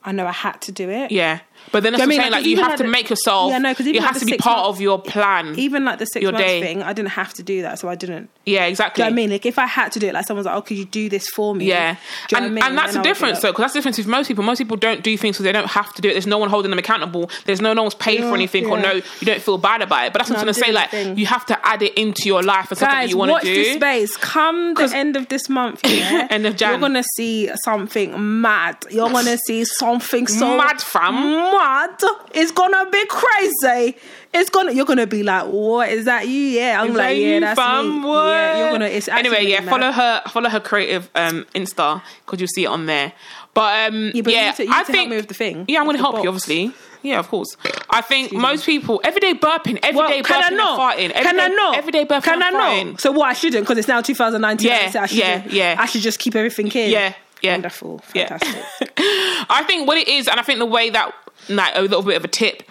I 0.04 0.12
know 0.12 0.26
I 0.26 0.32
had 0.32 0.60
to 0.62 0.72
do 0.72 0.90
it. 0.90 1.10
yeah, 1.10 1.40
but 1.72 1.82
then 1.82 1.92
that's 1.92 2.00
what 2.00 2.04
I'm 2.04 2.08
know 2.10 2.16
what 2.16 2.20
I 2.20 2.22
saying. 2.24 2.32
Like, 2.32 2.44
you 2.46 2.56
have 2.58 2.68
like 2.68 2.76
to 2.78 2.82
the- 2.82 2.88
make 2.90 3.08
yourself. 3.10 3.50
Yeah, 3.50 3.58
no, 3.58 3.70
because 3.72 3.86
it 3.86 3.96
like 3.96 4.18
to 4.18 4.26
be 4.26 4.36
part 4.36 4.58
month- 4.58 4.76
of 4.76 4.80
your 4.82 5.00
plan. 5.00 5.58
Even 5.58 5.84
like 5.84 5.98
the 5.98 6.06
six 6.06 6.24
day. 6.32 6.60
thing, 6.60 6.82
I 6.82 6.92
didn't 6.92 7.10
have 7.10 7.32
to 7.34 7.42
do 7.42 7.62
that, 7.62 7.78
so 7.78 7.88
I 7.88 7.94
didn't. 7.94 8.28
yeah, 8.44 8.66
exactly. 8.66 9.02
Do 9.02 9.06
you 9.06 9.10
know 9.10 9.14
I 9.14 9.16
mean? 9.16 9.30
Like 9.30 9.46
if 9.46 9.58
I 9.58 9.66
had 9.66 9.92
to 9.92 9.98
do 9.98 10.08
it, 10.08 10.14
like 10.14 10.26
someone's 10.26 10.46
like, 10.46 10.56
"Oh, 10.56 10.62
could 10.62 10.76
you 10.76 10.84
do 10.84 11.08
this 11.08 11.26
for 11.28 11.54
me?" 11.54 11.64
Yeah, 11.66 11.96
you 12.30 12.36
know 12.38 12.44
and, 12.44 12.44
I 12.44 12.48
mean? 12.50 12.64
and 12.64 12.76
that's 12.78 12.92
Then 12.92 12.94
the 12.94 12.98
I 12.98 13.00
would 13.00 13.02
be 13.02 13.08
difference 13.08 13.40
though, 13.40 13.48
because 13.52 13.62
that's 13.62 13.72
the 13.72 13.78
difference 13.78 13.98
with 13.98 14.06
most 14.06 14.28
people. 14.28 14.44
Most 14.44 14.58
people 14.58 14.76
don't 14.76 15.02
do 15.02 15.16
things 15.16 15.36
because 15.36 15.44
they 15.44 15.52
don't 15.52 15.70
have 15.70 15.94
to 15.94 16.02
do 16.02 16.08
it. 16.10 16.12
There's 16.12 16.26
no 16.26 16.38
one 16.38 16.50
holding 16.50 16.70
them 16.70 16.78
accountable. 16.78 17.30
There's 17.46 17.60
no, 17.62 17.72
no 17.72 17.82
one's 17.82 17.94
paid 17.94 18.18
for 18.18 18.24
Yeah, 18.26 18.34
anything, 18.34 18.66
or 18.66 18.78
no, 18.78 18.92
you 18.92 19.02
don't 19.24 19.40
feel 19.40 19.56
bad 19.58 19.80
about 19.80 20.06
it. 20.06 20.12
But 20.12 20.18
that's 20.18 20.30
what 20.30 20.36
No, 20.36 20.40
I'm 20.40 20.44
trying 20.52 20.54
to 20.54 20.60
say. 20.66 20.72
Like, 20.72 20.90
thing. 20.90 21.16
you 21.16 21.26
have 21.26 21.46
to 21.46 21.66
add 21.66 21.80
it 21.82 21.94
into 21.94 22.22
your 22.26 22.42
life 22.42 22.70
and 22.70 22.78
something 22.78 22.94
Guys, 22.94 23.10
you 23.10 23.16
want 23.16 23.40
to 23.42 23.46
do. 23.46 23.54
this 23.54 23.76
space. 23.76 24.16
Come 24.18 24.74
the 24.74 24.90
end 24.94 25.16
of 25.16 25.28
this 25.28 25.48
month, 25.48 25.80
yeah, 25.84 26.26
End 26.30 26.44
of 26.46 26.56
Jan. 26.56 26.72
you're 26.72 26.80
gonna 26.80 27.02
see 27.16 27.50
something 27.64 28.40
mad. 28.42 28.76
You're 28.90 29.08
gonna 29.10 29.38
see 29.46 29.64
something 30.00 30.26
so 30.26 30.56
Mad, 30.56 30.80
fam. 30.80 31.14
Mad. 31.14 32.00
It's 32.32 32.50
gonna 32.52 32.88
be 32.90 33.04
crazy. 33.06 33.96
It's 34.32 34.50
gonna. 34.50 34.72
You're 34.72 34.84
gonna 34.86 35.06
be 35.06 35.22
like, 35.22 35.46
"What 35.46 35.88
is 35.90 36.06
that? 36.06 36.26
You? 36.26 36.32
Yeah." 36.40 36.80
I'm 36.82 36.90
Is 36.90 36.96
like, 36.96 37.06
that 37.08 37.16
"Yeah, 37.16 37.34
you, 37.34 37.40
that's 37.40 37.60
fam? 37.60 38.00
me." 38.02 38.08
What? 38.08 38.26
Yeah, 38.26 38.58
you're 38.58 38.72
gonna. 38.72 38.86
It's 38.86 39.08
anyway, 39.08 39.46
yeah. 39.46 39.60
mad. 39.60 39.70
Follow 39.70 39.92
her. 39.92 40.22
Follow 40.28 40.50
her 40.50 40.60
creative 40.60 41.08
um, 41.14 41.46
Insta 41.54 42.02
because 42.26 42.40
you'll 42.40 42.48
see 42.48 42.64
it 42.64 42.68
on 42.68 42.86
there. 42.86 43.12
But 43.54 43.92
um, 43.92 44.10
Yeah, 44.14 44.22
but 44.22 44.32
you 44.32 44.38
yeah, 44.38 44.52
to- 44.52 44.66
I 44.68 44.74
help 44.74 44.86
think 44.88 45.10
me 45.10 45.16
with 45.16 45.28
the 45.28 45.34
thing, 45.34 45.64
Yeah, 45.68 45.80
I'm 45.80 45.86
the 45.86 45.96
help 45.98 46.20
you. 46.22 46.28
Obviously. 46.28 46.72
Yeah, 47.02 47.18
of 47.18 47.28
course. 47.28 47.56
I 47.90 48.00
think 48.00 48.32
most 48.32 48.64
people 48.64 48.98
everyday 49.04 49.34
burping, 49.34 49.78
everyday 49.82 49.92
Well, 49.94 50.22
can 50.24 50.42
I 50.42 50.50
burping 50.50 50.56
not? 50.56 50.98
and 50.98 51.12
farting. 51.12 51.14
Can 51.22 51.38
I 51.38 51.42
everyday- 51.44 51.54
not? 51.54 51.76
Everyday 51.76 52.04
burping 52.06 52.22
Can 52.24 52.42
I 52.42 52.50
not? 52.50 53.00
So 53.00 53.12
what? 53.12 53.28
I 53.28 53.34
shouldn't 53.34 53.64
because 53.64 53.76
it's 53.78 53.86
now 53.88 54.00
2019. 54.00 54.66
Yeah, 54.66 54.90
so 54.90 55.00
I 55.00 55.06
yeah, 55.10 55.44
yeah. 55.50 55.76
I 55.78 55.84
should 55.86 56.00
just 56.00 56.18
keep 56.18 56.34
everything 56.34 56.66
in. 56.72 56.90
Yeah, 56.90 57.12
yeah. 57.44 57.52
Wonderful. 57.52 58.00
Yeah. 58.14 58.38
Fantastic. 58.38 58.92
I 58.98 59.62
think 59.66 59.86
what 59.86 59.98
it 59.98 60.08
is, 60.08 60.28
and 60.28 60.40
I 60.40 60.42
think 60.42 60.58
the 60.58 60.66
way 60.66 60.90
that, 60.90 61.14
like, 61.48 61.72
a 61.76 61.82
little 61.82 62.02
bit 62.02 62.16
of 62.16 62.24
a 62.24 62.28
tip 62.28 62.62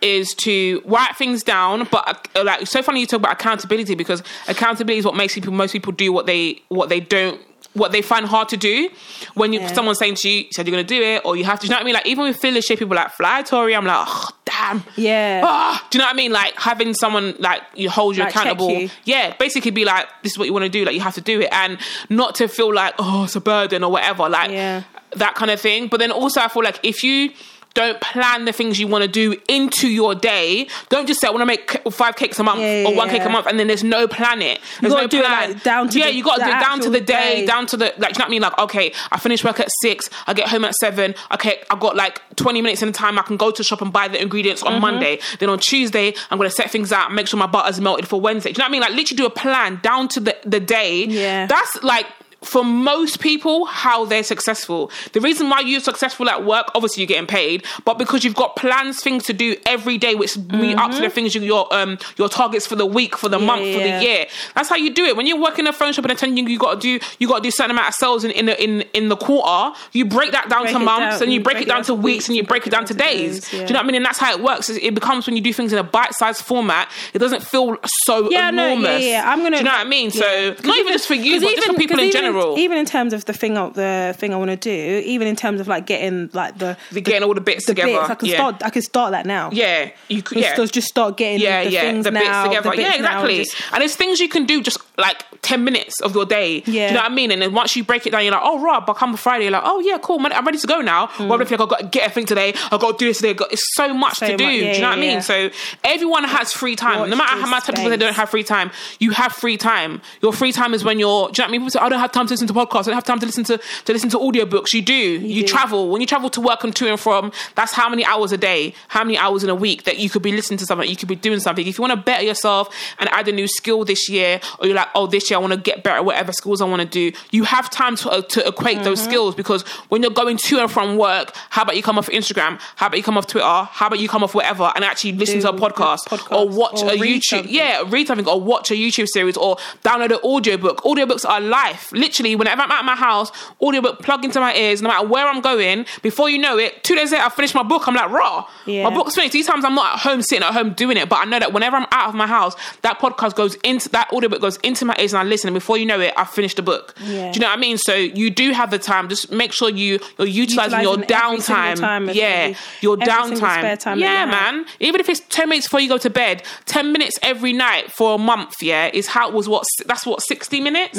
is 0.00 0.34
to 0.34 0.82
write 0.86 1.16
things 1.16 1.42
down. 1.42 1.86
But 1.90 2.28
uh, 2.34 2.44
like, 2.44 2.62
it's 2.62 2.70
so 2.70 2.82
funny 2.82 3.00
you 3.00 3.06
talk 3.06 3.18
about 3.20 3.32
accountability 3.32 3.94
because 3.94 4.22
accountability 4.48 4.98
is 4.98 5.04
what 5.04 5.16
makes 5.16 5.34
people 5.34 5.52
most 5.52 5.72
people 5.72 5.92
do 5.92 6.12
what 6.12 6.26
they 6.26 6.62
what 6.68 6.88
they 6.88 7.00
don't. 7.00 7.40
What 7.74 7.92
they 7.92 8.02
find 8.02 8.26
hard 8.26 8.48
to 8.48 8.56
do 8.56 8.88
when 9.34 9.52
you 9.52 9.60
Yeah. 9.60 9.72
someone's 9.72 9.98
saying 9.98 10.16
to 10.16 10.28
you, 10.28 10.38
you 10.40 10.48
said 10.52 10.66
you're 10.66 10.72
gonna 10.72 10.82
do 10.82 11.00
it, 11.00 11.22
or 11.24 11.36
you 11.36 11.44
have 11.44 11.60
to. 11.60 11.66
Do 11.66 11.66
you 11.66 11.70
know 11.70 11.76
what 11.76 11.82
I 11.82 11.84
mean? 11.84 11.94
Like 11.94 12.06
even 12.06 12.24
with 12.24 12.36
fearless 12.36 12.64
shape, 12.66 12.80
people 12.80 12.96
like 12.96 13.12
fly 13.12 13.42
Tori. 13.42 13.76
I'm 13.76 13.86
like, 13.86 14.06
oh 14.08 14.28
damn, 14.44 14.82
Yeah. 14.96 15.42
Ah, 15.44 15.86
do 15.88 15.96
you 15.96 16.00
know 16.00 16.06
what 16.06 16.14
I 16.14 16.16
mean? 16.16 16.32
Like 16.32 16.54
having 16.58 16.94
someone 16.94 17.34
like 17.38 17.62
you 17.76 17.88
hold 17.88 18.16
you 18.16 18.24
Like, 18.24 18.34
accountable. 18.34 18.70
you. 18.72 18.90
Yeah, 19.04 19.34
basically 19.38 19.70
be 19.70 19.84
like, 19.84 20.08
this 20.24 20.32
is 20.32 20.38
what 20.38 20.46
you 20.46 20.52
want 20.52 20.64
to 20.64 20.68
do. 20.68 20.84
Like 20.84 20.94
you 20.96 21.00
have 21.00 21.14
to 21.14 21.20
do 21.20 21.40
it, 21.42 21.48
and 21.52 21.78
not 22.08 22.34
to 22.36 22.48
feel 22.48 22.74
like 22.74 22.94
oh 22.98 23.24
it's 23.24 23.36
a 23.36 23.40
burden 23.40 23.84
or 23.84 23.92
whatever. 23.92 24.28
Like 24.28 24.50
Yeah. 24.50 24.82
that 25.12 25.36
kind 25.36 25.52
of 25.52 25.60
thing. 25.60 25.86
But 25.86 26.00
then 26.00 26.10
also, 26.10 26.40
I 26.40 26.48
feel 26.48 26.64
like 26.64 26.80
if 26.82 27.04
you 27.04 27.30
don't 27.74 28.00
plan 28.00 28.44
the 28.46 28.52
things 28.52 28.80
you 28.80 28.86
want 28.88 29.02
to 29.02 29.08
do 29.08 29.36
into 29.48 29.88
your 29.88 30.14
day, 30.14 30.66
don't 30.88 31.06
just 31.06 31.20
say 31.20 31.28
I 31.28 31.30
want 31.30 31.42
to 31.42 31.46
make 31.46 31.70
five 31.92 32.16
cakes 32.16 32.38
a 32.38 32.42
month 32.42 32.60
Yeah, 32.60 32.84
or 32.88 32.94
one 32.94 33.08
yeah, 33.08 33.18
cake 33.18 33.26
a 33.26 33.30
month, 33.30 33.46
and 33.46 33.58
then 33.58 33.66
there's 33.68 33.84
no 33.84 34.08
plan 34.08 34.42
it. 34.42 34.58
There's 34.80 34.92
no 34.92 35.06
plan. 35.08 35.52
like, 35.52 35.62
down 35.62 35.88
to 35.88 35.98
yeah, 35.98 36.06
the- 36.06 36.14
you 36.14 36.24
got 36.24 36.38
to 36.38 36.44
do 36.44 36.50
it 36.50 36.60
down 36.60 36.80
to 36.80 36.90
the 36.90 37.00
day, 37.00 37.40
day. 37.40 37.46
down 37.46 37.66
to 37.66 37.76
the 37.76 37.94
like. 37.98 37.98
Do 37.98 38.00
you 38.00 38.06
know 38.06 38.14
what 38.18 38.24
I 38.26 38.28
mean? 38.30 38.42
Like, 38.42 38.58
okay, 38.58 38.92
I 39.12 39.18
finish 39.18 39.44
work 39.44 39.60
at 39.60 39.68
six. 39.82 40.10
I 40.26 40.34
get 40.34 40.48
home 40.48 40.64
at 40.64 40.74
seven. 40.74 41.14
Okay, 41.32 41.62
I 41.70 41.78
got 41.78 41.96
like 41.96 42.20
twenty 42.36 42.60
minutes 42.62 42.82
in 42.82 42.88
the 42.88 42.94
time. 42.94 43.18
I 43.18 43.22
can 43.22 43.36
go 43.36 43.50
to 43.50 43.62
shop 43.62 43.82
and 43.82 43.92
buy 43.92 44.08
the 44.08 44.20
ingredients 44.20 44.62
Mm-hmm. 44.62 44.74
on 44.74 44.80
Monday. 44.80 45.20
Then 45.38 45.48
on 45.48 45.58
Tuesday, 45.60 46.14
I'm 46.30 46.38
gonna 46.38 46.50
set 46.50 46.70
things 46.70 46.92
out, 46.92 47.12
make 47.12 47.28
sure 47.28 47.38
my 47.38 47.46
butter's 47.46 47.80
melted 47.80 48.08
for 48.08 48.20
Wednesday. 48.20 48.52
Do 48.52 48.58
you 48.58 48.62
know 48.62 48.64
what 48.64 48.68
I 48.68 48.72
mean? 48.72 48.80
Like, 48.82 48.90
literally 48.94 49.16
do 49.16 49.26
a 49.26 49.30
plan 49.30 49.78
down 49.82 50.08
to 50.08 50.20
the 50.20 50.36
the 50.44 50.60
day. 50.60 51.04
Yeah. 51.04 51.46
that's 51.46 51.82
like 51.82 52.06
for 52.42 52.64
most 52.64 53.20
people 53.20 53.66
how 53.66 54.04
they're 54.06 54.22
successful. 54.22 54.90
The 55.12 55.20
reason 55.20 55.50
why 55.50 55.60
you're 55.60 55.80
successful 55.80 56.28
at 56.30 56.44
work, 56.44 56.70
obviously 56.74 57.02
you're 57.02 57.08
getting 57.08 57.26
paid, 57.26 57.64
but 57.84 57.98
because 57.98 58.24
you've 58.24 58.34
got 58.34 58.56
plans, 58.56 59.00
things 59.02 59.24
to 59.24 59.32
do 59.32 59.56
every 59.66 59.98
day, 59.98 60.14
which 60.14 60.36
meet 60.38 60.76
up 60.76 60.90
to 60.92 61.00
the 61.00 61.10
things 61.10 61.34
you, 61.34 61.42
your 61.42 61.72
um 61.74 61.98
your 62.16 62.28
targets 62.28 62.66
for 62.66 62.76
the 62.76 62.86
week, 62.86 63.16
for 63.16 63.28
the 63.28 63.38
month, 63.38 63.60
for 63.62 63.80
Mm-hmm. 63.80 63.98
the 64.00 64.04
year. 64.04 64.26
That's 64.54 64.68
how 64.68 64.76
you 64.76 64.92
do 64.94 65.04
it. 65.04 65.16
When 65.16 65.26
you're 65.26 65.40
working 65.40 65.64
in 65.66 65.68
a 65.68 65.72
phone 65.72 65.92
shop 65.92 66.04
and 66.06 66.12
attending, 66.12 66.48
you 66.48 66.58
got 66.58 66.74
to 66.74 66.98
do 66.98 67.06
you 67.18 67.28
got 67.28 67.36
to 67.36 67.42
do 67.42 67.48
a 67.48 67.52
certain 67.52 67.72
amount 67.72 67.88
of 67.88 67.94
sales 67.94 68.24
in 68.24 68.30
in 68.30 68.46
the, 68.46 68.62
in, 68.62 68.80
in 68.94 69.08
the 69.08 69.16
quarter. 69.16 69.76
You 69.92 70.04
break 70.06 70.32
that 70.32 70.48
down 70.48 70.62
Break 70.62 70.72
to 70.72 70.78
months, 70.78 71.16
down- 71.18 71.22
and 71.24 71.32
you 71.32 71.40
break, 71.42 71.58
it 71.60 71.68
down 71.68 71.82
to 71.84 71.94
weeks, 71.94 72.28
and 72.28 72.36
you 72.36 72.42
break 72.42 72.66
it 72.66 72.70
down 72.70 72.84
to 72.86 72.94
days. 72.94 73.52
yeah. 73.52 73.60
Do 73.60 73.66
you 73.66 73.72
know 73.74 73.78
what 73.80 73.84
I 73.84 73.86
mean? 73.86 73.94
And 73.96 74.04
that's 74.06 74.18
how 74.18 74.32
it 74.32 74.40
works. 74.42 74.68
It 74.70 74.94
becomes 74.94 75.26
when 75.26 75.36
you 75.36 75.42
do 75.42 75.52
things 75.52 75.72
in 75.72 75.78
a 75.78 75.82
bite-sized 75.82 76.42
format. 76.44 76.90
It 77.12 77.18
doesn't 77.18 77.42
feel 77.42 77.76
so 78.04 78.30
Yeah, 78.30 78.50
no, 78.50 78.66
enormous. 78.68 79.02
yeah, 79.04 79.10
yeah. 79.22 79.30
I'm 79.30 79.38
gonna. 79.42 79.50
Do 79.50 79.56
you 79.58 79.64
know 79.64 79.70
what 79.72 79.86
I 79.86 79.88
mean? 79.88 80.10
So 80.10 80.56
not 80.64 80.78
even 80.78 80.92
just 80.92 81.06
for 81.06 81.14
you, 81.14 81.40
but 81.40 81.54
just 81.54 81.66
for 81.66 81.74
people 81.74 81.98
in 81.98 82.06
even 82.06 82.29
general. 82.32 82.58
Even 82.58 82.78
in 82.78 82.86
terms 82.86 83.12
of 83.12 83.24
the 83.24 83.32
thing, 83.32 83.56
I- 83.58 83.68
the 83.70 84.14
thing 84.18 84.32
I 84.32 84.36
want 84.36 84.50
to 84.50 84.56
do, 84.56 85.02
even 85.06 85.26
in 85.28 85.36
terms 85.36 85.60
of 85.60 85.68
like 85.68 85.86
getting 85.86 86.30
like 86.32 86.58
the 86.58 86.76
The 86.92 87.00
getting 87.00 87.22
all 87.26 87.34
the 87.34 87.40
bits 87.40 87.66
the 87.66 87.72
together. 87.74 87.98
bits, 87.98 88.10
I 88.10 88.14
can 88.14 88.28
yeah. 88.28 88.34
start. 88.36 88.62
I 88.64 88.70
can 88.70 88.82
start 88.82 89.12
that 89.12 89.26
now. 89.26 89.50
Yeah, 89.52 89.90
you 90.08 90.22
could. 90.22 90.38
Just, 90.38 90.58
Yeah, 90.58 90.64
just 90.66 90.88
start 90.88 91.16
getting 91.16 91.40
yeah, 91.40 91.64
the 91.64 91.70
yeah. 91.70 91.80
things 91.82 92.04
the 92.04 92.10
now, 92.10 92.20
bits 92.20 92.48
together. 92.48 92.70
the 92.70 92.76
bits 92.76 92.82
yeah, 92.96 93.02
now, 93.02 93.24
exactly. 93.24 93.36
just- 93.38 93.56
and 93.72 93.82
it's 93.82 93.96
things 93.96 94.20
you 94.20 94.28
can 94.28 94.44
do 94.46 94.62
just 94.62 94.78
like 94.98 95.24
ten 95.42 95.64
minutes 95.64 96.00
of 96.02 96.14
your 96.14 96.24
day. 96.26 96.60
Do 96.60 96.72
Yeah. 96.72 96.88
you 96.88 96.94
know 96.94 97.00
what 97.00 97.10
I 97.10 97.14
mean? 97.14 97.30
And 97.30 97.40
then 97.42 97.52
once 97.54 97.74
you 97.76 97.84
break 97.84 98.06
it 98.06 98.10
down, 98.10 98.22
you're 98.24 98.32
like, 98.32 98.42
oh, 98.44 98.60
Rob, 98.60 98.84
I'll 98.88 98.94
come 98.94 99.16
Friday. 99.16 99.44
You're 99.44 99.52
like, 99.52 99.62
oh 99.64 99.80
yeah, 99.80 99.98
cool. 99.98 100.18
man, 100.18 100.32
I'm 100.32 100.44
ready 100.44 100.58
to 100.58 100.66
go 100.66 100.80
now. 100.80 101.06
Mm. 101.16 101.28
Well, 101.28 101.40
I 101.40 101.44
feel 101.44 101.58
like 101.58 101.60
I've 101.62 101.68
got 101.68 101.80
to 101.80 101.86
get 101.86 102.02
everything 102.04 102.26
today. 102.26 102.54
I've 102.70 102.80
got 102.80 102.92
to 102.92 102.98
do 102.98 103.06
this 103.08 103.16
today. 103.18 103.34
Got, 103.34 103.52
it's 103.52 103.64
so 103.74 103.92
much 103.94 104.16
So 104.18 104.26
to 104.26 104.36
do. 104.36 104.44
much- 104.44 104.52
do 104.52 104.58
you 104.66 104.80
know 104.80 104.88
what 104.88 104.98
I 104.98 105.00
mean? 105.00 105.10
yeah. 105.12 105.20
So 105.20 105.50
everyone 105.84 106.24
has 106.24 106.52
free 106.52 106.76
time. 106.76 107.00
Watch 107.00 107.10
no 107.10 107.16
matter 107.16 107.40
how 107.40 107.48
much 107.48 107.66
people 107.66 107.82
say 107.82 107.88
they 107.90 107.96
don't 107.96 108.14
have 108.14 108.30
free 108.30 108.42
time, 108.44 108.70
you 108.98 109.10
have 109.12 109.32
free 109.32 109.56
time. 109.56 110.00
Your 110.22 110.32
free 110.32 110.52
time 110.52 110.74
is 110.74 110.84
when 110.84 110.98
you're. 110.98 111.28
Do 111.30 111.40
you 111.40 111.42
know 111.42 111.44
what 111.44 111.48
I 111.48 111.52
mean? 111.52 111.60
People 111.62 111.70
say, 111.70 111.78
I 111.80 111.88
don't 111.88 111.98
have 112.00 112.12
time 112.12 112.19
to 112.26 112.32
listen 112.32 112.46
to 112.48 112.54
podcasts. 112.54 112.80
I 112.80 112.82
don't 112.84 112.94
have 112.94 113.04
time 113.04 113.18
to 113.20 113.26
listen 113.26 113.44
to 113.44 113.58
to 113.84 113.92
listen 113.92 114.08
to 114.10 114.18
audiobooks. 114.18 114.72
You 114.72 114.82
do. 114.82 114.94
You, 114.94 115.42
do. 115.42 115.48
travel. 115.48 115.90
When 115.90 116.00
you 116.00 116.06
travel 116.06 116.30
to 116.30 116.40
work 116.40 116.64
and 116.64 116.74
to 116.76 116.88
and 116.88 116.98
from, 117.00 117.32
that's 117.54 117.72
how 117.72 117.88
many 117.88 118.04
hours 118.04 118.32
a 118.32 118.36
day, 118.38 118.74
how 118.88 119.02
many 119.04 119.18
hours 119.18 119.42
in 119.44 119.50
a 119.50 119.54
week 119.54 119.84
that 119.84 119.98
you 119.98 120.08
could 120.10 120.22
be 120.22 120.32
listening 120.32 120.58
to 120.58 120.66
something, 120.66 120.88
you 120.88 120.96
could 120.96 121.08
be 121.08 121.16
doing 121.16 121.40
something. 121.40 121.66
If 121.66 121.78
you 121.78 121.82
want 121.82 121.92
to 121.92 122.00
better 122.04 122.22
yourself 122.24 122.74
and 122.98 123.08
add 123.10 123.26
a 123.28 123.32
new 123.32 123.48
skill 123.48 123.84
this 123.84 124.08
year, 124.08 124.40
or 124.58 124.66
you're 124.66 124.76
like, 124.76 124.88
oh, 124.94 125.06
this 125.06 125.30
year 125.30 125.38
I 125.38 125.40
want 125.40 125.52
to 125.52 125.58
get 125.58 125.82
better 125.82 125.96
at 125.96 126.04
whatever 126.04 126.32
skills 126.32 126.60
I 126.60 126.66
want 126.66 126.82
to 126.82 126.88
do, 126.88 127.12
you 127.30 127.44
have 127.44 127.70
time 127.70 127.96
to, 127.96 128.10
uh, 128.10 128.22
to 128.22 128.46
equate 128.46 128.82
those 128.84 129.00
Mm-hmm. 129.00 129.10
skills 129.10 129.34
because 129.34 129.62
when 129.88 130.02
you're 130.02 130.10
going 130.10 130.36
to 130.36 130.58
and 130.60 130.70
from 130.70 130.96
work, 130.98 131.32
how 131.50 131.62
about 131.62 131.76
you 131.76 131.82
come 131.82 131.96
off 131.96 132.08
Instagram? 132.08 132.60
How 132.76 132.86
about 132.88 132.96
you 132.98 133.02
come 133.02 133.16
off 133.16 133.26
Twitter? 133.26 133.46
How 133.46 133.86
about 133.86 133.98
you 133.98 134.08
come 134.08 134.22
off 134.22 134.34
whatever 134.34 134.70
and 134.74 134.84
actually 134.84 135.12
listen 135.12 135.36
Do 135.36 135.42
to 135.42 135.50
a 135.50 135.52
podcast, 135.54 136.06
podcast 136.06 136.30
or 136.36 136.48
watch 136.48 136.82
or 136.82 136.90
a 136.90 136.96
YouTube? 136.96 137.24
something. 137.24 137.54
Yeah, 137.54 137.82
read 137.86 138.06
something 138.08 138.26
or 138.26 138.40
watch 138.40 138.70
a 138.70 138.74
YouTube 138.74 139.08
series 139.08 139.36
or 139.36 139.56
download 139.84 140.06
an 140.12 140.18
audiobook. 140.22 140.78
Audiobooks 140.82 141.24
are 141.26 141.40
life. 141.40 141.90
Literally, 141.92 142.09
whenever 142.18 142.62
I'm 142.62 142.70
at 142.70 142.84
my 142.84 142.96
house, 142.96 143.30
audiobook 143.60 144.00
plug 144.00 144.24
into 144.24 144.40
my 144.40 144.54
ears, 144.54 144.82
no 144.82 144.88
matter 144.88 145.06
where 145.06 145.26
I'm 145.26 145.40
going, 145.40 145.86
before 146.02 146.28
you 146.28 146.38
know 146.38 146.58
it, 146.58 146.82
two 146.84 146.94
days 146.94 147.12
later, 147.12 147.24
I 147.24 147.28
finish 147.28 147.54
my 147.54 147.62
book. 147.62 147.86
I'm 147.86 147.94
like, 147.94 148.10
raw. 148.10 148.46
Yeah. 148.66 148.88
My 148.88 148.94
book's 148.94 149.14
finished. 149.14 149.32
These 149.32 149.46
times 149.46 149.64
I'm 149.64 149.74
not 149.74 149.94
at 149.94 149.98
home 150.00 150.22
sitting 150.22 150.44
at 150.44 150.52
home 150.52 150.72
doing 150.72 150.96
it, 150.96 151.08
but 151.08 151.20
I 151.20 151.24
know 151.24 151.38
that 151.38 151.52
whenever 151.52 151.76
I'm 151.76 151.86
out 151.92 152.08
of 152.08 152.14
my 152.14 152.26
house, 152.26 152.54
that 152.82 152.98
podcast 152.98 153.34
goes 153.36 153.54
into 153.56 153.88
that 153.90 154.12
audiobook 154.12 154.40
goes 154.40 154.56
into 154.58 154.84
my 154.84 154.96
ears 154.98 155.12
and 155.12 155.20
I 155.20 155.24
listen. 155.24 155.48
And 155.48 155.54
before 155.54 155.78
you 155.78 155.86
know 155.86 156.00
it, 156.00 156.12
I've 156.16 156.30
finished 156.30 156.56
the 156.56 156.62
book. 156.62 156.94
Yeah. 157.00 157.32
Do 157.32 157.36
you 157.36 157.40
know 157.40 157.48
what 157.48 157.58
I 157.58 157.60
mean? 157.60 157.78
So 157.78 157.94
you 157.94 158.30
do 158.30 158.52
have 158.52 158.70
the 158.70 158.78
time. 158.78 159.08
Just 159.08 159.30
make 159.30 159.52
sure 159.52 159.70
you 159.70 159.98
you're 160.18 160.26
utilizing 160.26 160.80
your 160.80 160.94
every 160.94 161.06
single 161.06 161.36
downtime. 161.36 161.78
time, 161.78 162.10
yeah, 162.10 162.54
your 162.80 162.96
downtime. 162.96 163.78
time 163.78 163.98
yeah, 163.98 164.26
man. 164.26 164.64
Even 164.80 165.00
if 165.00 165.08
it's 165.08 165.20
ten 165.28 165.48
minutes 165.48 165.66
before 165.66 165.80
you 165.80 165.88
go 165.88 165.98
to 165.98 166.10
bed, 166.10 166.42
ten 166.66 166.92
minutes 166.92 167.18
every 167.22 167.52
night 167.52 167.92
for 167.92 168.14
a 168.14 168.18
month. 168.18 168.62
Yeah, 168.62 168.90
is 168.92 169.06
how 169.06 169.28
it 169.28 169.34
was. 169.34 169.48
What 169.48 169.64
that's 169.86 170.06
what 170.06 170.22
sixty 170.22 170.60
minutes. 170.60 170.98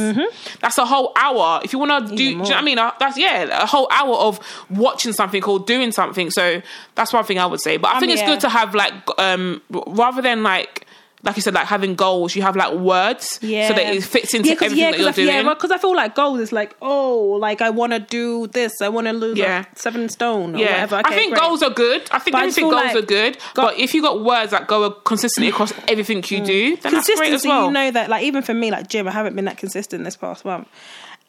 That's 0.59 0.77
a 0.77 0.85
whole 0.85 1.00
hour. 1.15 1.61
If 1.63 1.73
you 1.73 1.79
want 1.79 2.07
to 2.07 2.11
do, 2.11 2.17
do 2.17 2.23
you 2.23 2.35
know 2.35 2.43
what 2.43 2.53
I 2.53 2.61
mean? 2.61 2.79
Uh, 2.79 2.91
That's 2.99 3.17
yeah, 3.17 3.63
a 3.63 3.65
whole 3.65 3.87
hour 3.91 4.15
of 4.15 4.39
watching 4.69 5.13
something 5.13 5.43
or 5.43 5.59
doing 5.59 5.91
something. 5.91 6.29
So 6.29 6.61
that's 6.95 7.13
one 7.13 7.23
thing 7.23 7.39
I 7.39 7.45
would 7.45 7.61
say. 7.61 7.77
But 7.77 7.95
I 7.95 7.99
think 7.99 8.11
it's 8.11 8.21
yeah. 8.21 8.27
good 8.27 8.41
to 8.41 8.49
have 8.49 8.75
like 8.75 8.93
um 9.17 9.61
rather 9.69 10.21
than 10.21 10.43
like. 10.43 10.85
Like 11.23 11.35
you 11.35 11.43
said, 11.43 11.53
like 11.53 11.67
having 11.67 11.93
goals, 11.93 12.35
you 12.35 12.41
have 12.41 12.55
like 12.55 12.73
words, 12.73 13.37
Yeah. 13.43 13.67
so 13.67 13.75
that 13.75 13.93
it 13.95 14.03
fits 14.03 14.33
into 14.33 14.49
yeah, 14.49 14.55
everything 14.55 14.77
yeah, 14.79 14.89
that 14.91 14.99
you're 14.99 15.09
I, 15.09 15.11
doing. 15.11 15.27
yeah, 15.27 15.43
because 15.53 15.69
I 15.69 15.77
feel 15.77 15.95
like 15.95 16.15
goals 16.15 16.39
is 16.39 16.51
like, 16.51 16.75
oh, 16.81 17.37
like 17.39 17.61
I 17.61 17.69
want 17.69 17.93
to 17.93 17.99
do 17.99 18.47
this, 18.47 18.81
I 18.81 18.89
want 18.89 19.05
to 19.05 19.13
lose 19.13 19.37
Yeah. 19.37 19.59
like 19.59 19.77
seven 19.77 20.09
stone 20.09 20.55
or 20.55 20.57
Yeah, 20.57 20.71
whatever. 20.71 21.01
I 21.05 21.13
think 21.13 21.33
great. 21.33 21.41
goals 21.43 21.61
are 21.61 21.69
good. 21.69 22.01
I 22.11 22.17
think 22.17 22.31
But 22.33 22.39
I 22.39 22.41
I 22.41 22.45
just 22.47 22.55
think 22.55 22.65
feel 22.71 22.79
goals 22.79 22.93
like 22.95 23.03
are 23.03 23.05
good. 23.05 23.37
go- 23.53 23.61
but 23.67 23.77
if 23.77 23.93
you 23.93 24.01
got 24.01 24.23
words 24.23 24.49
that 24.49 24.65
go 24.65 24.89
consistently 24.89 25.49
across 25.53 25.73
everything 25.87 26.23
you 26.27 26.43
do, 26.43 26.75
then 26.77 26.91
that's 26.93 27.15
great 27.15 27.33
as 27.33 27.45
well. 27.45 27.65
You 27.67 27.71
know 27.71 27.91
that, 27.91 28.09
like 28.09 28.23
even 28.23 28.41
for 28.41 28.55
me, 28.55 28.71
like 28.71 28.87
gym, 28.89 29.07
I 29.07 29.11
haven't 29.11 29.35
been 29.35 29.45
that 29.45 29.57
consistent 29.59 30.03
this 30.03 30.15
past 30.17 30.43
month. 30.43 30.67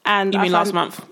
And 0.07 0.33
You 0.33 0.41
I 0.41 0.43
mean 0.45 0.53
last 0.53 0.73
month, 0.73 1.05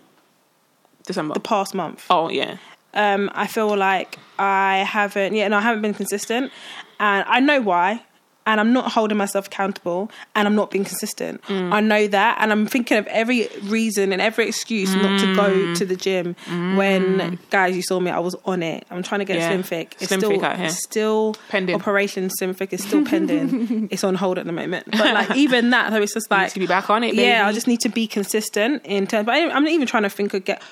December? 1.05 1.35
The 1.35 1.41
past 1.41 1.75
month. 1.75 2.07
oh 2.09 2.31
yeah, 2.31 2.57
um, 2.95 3.31
I 3.35 3.47
feel 3.47 3.77
like 3.77 4.19
I 4.39 4.79
haven't, 4.89 5.35
yeah, 5.35 5.49
no, 5.49 5.59
I 5.59 5.61
haven't 5.61 5.83
been 5.83 5.93
consistent, 5.95 6.51
and 6.99 7.25
I 7.29 7.41
know 7.41 7.61
why. 7.61 8.05
And 8.47 8.59
I'm 8.59 8.73
not 8.73 8.91
holding 8.93 9.19
myself 9.19 9.47
accountable, 9.49 10.11
and 10.35 10.49
I'm 10.49 10.55
not 10.57 10.71
being 10.71 10.85
consistent. 10.85 11.43
Mm. 11.43 11.73
I 11.73 11.81
know 11.81 12.07
that, 12.09 12.39
and 12.41 12.51
I'm 12.51 12.67
thinking 12.67 12.97
of 12.97 13.07
every 13.09 13.49
reason 13.65 14.13
and 14.13 14.21
every 14.21 14.49
excuse 14.49 14.93
not 14.95 15.21
to 15.21 15.27
Mm. 15.27 15.37
go 15.37 15.75
to 15.75 15.85
the 15.85 15.95
gym. 15.95 16.35
When 16.77 17.39
guys, 17.51 17.77
you 17.77 17.83
saw 17.83 18.01
me, 18.01 18.11
I 18.11 18.19
was 18.19 18.35
on 18.47 18.63
it. 18.63 18.87
I'm 18.91 19.03
trying 19.03 19.19
to 19.21 19.25
get 19.25 19.37
Yeah. 19.37 19.49
Slim 19.49 19.63
Thick. 19.63 19.97
It's 20.01 20.09
Slim 20.09 20.21
still, 20.21 20.45
out 20.45 20.57
here. 20.57 20.67
it's 20.67 20.83
still 20.83 21.37
Pending. 21.51 21.75
Operation 21.77 22.31
Slim 22.31 22.55
Thick 22.55 22.73
is 22.73 22.83
still 22.83 23.05
pending. 23.05 23.89
it's 23.91 24.05
on 24.05 24.15
hold 24.15 24.39
at 24.39 24.47
the 24.47 24.53
moment, 24.53 24.87
but 24.91 25.13
like 25.15 25.37
even 25.37 25.71
that, 25.71 25.91
though, 25.91 26.01
it's 26.03 26.15
just 26.15 26.31
like 26.31 26.53
to 26.55 26.59
be 26.61 26.67
back 26.67 26.89
on 26.91 27.05
it, 27.05 27.15
Yeah, 27.15 27.47
I 27.47 27.53
just 27.53 27.67
need 27.69 27.81
to 27.81 27.89
be 27.89 28.07
consistent 28.07 28.83
in 28.85 29.07
terms. 29.07 29.27
But 29.27 29.35
I, 29.35 29.51
I'm 29.51 29.65
not 29.65 29.73
even 29.73 29.87
trying 29.87 30.05
to 30.05 30.11
think 30.11 30.33
of 30.35 30.45
get 30.45 30.63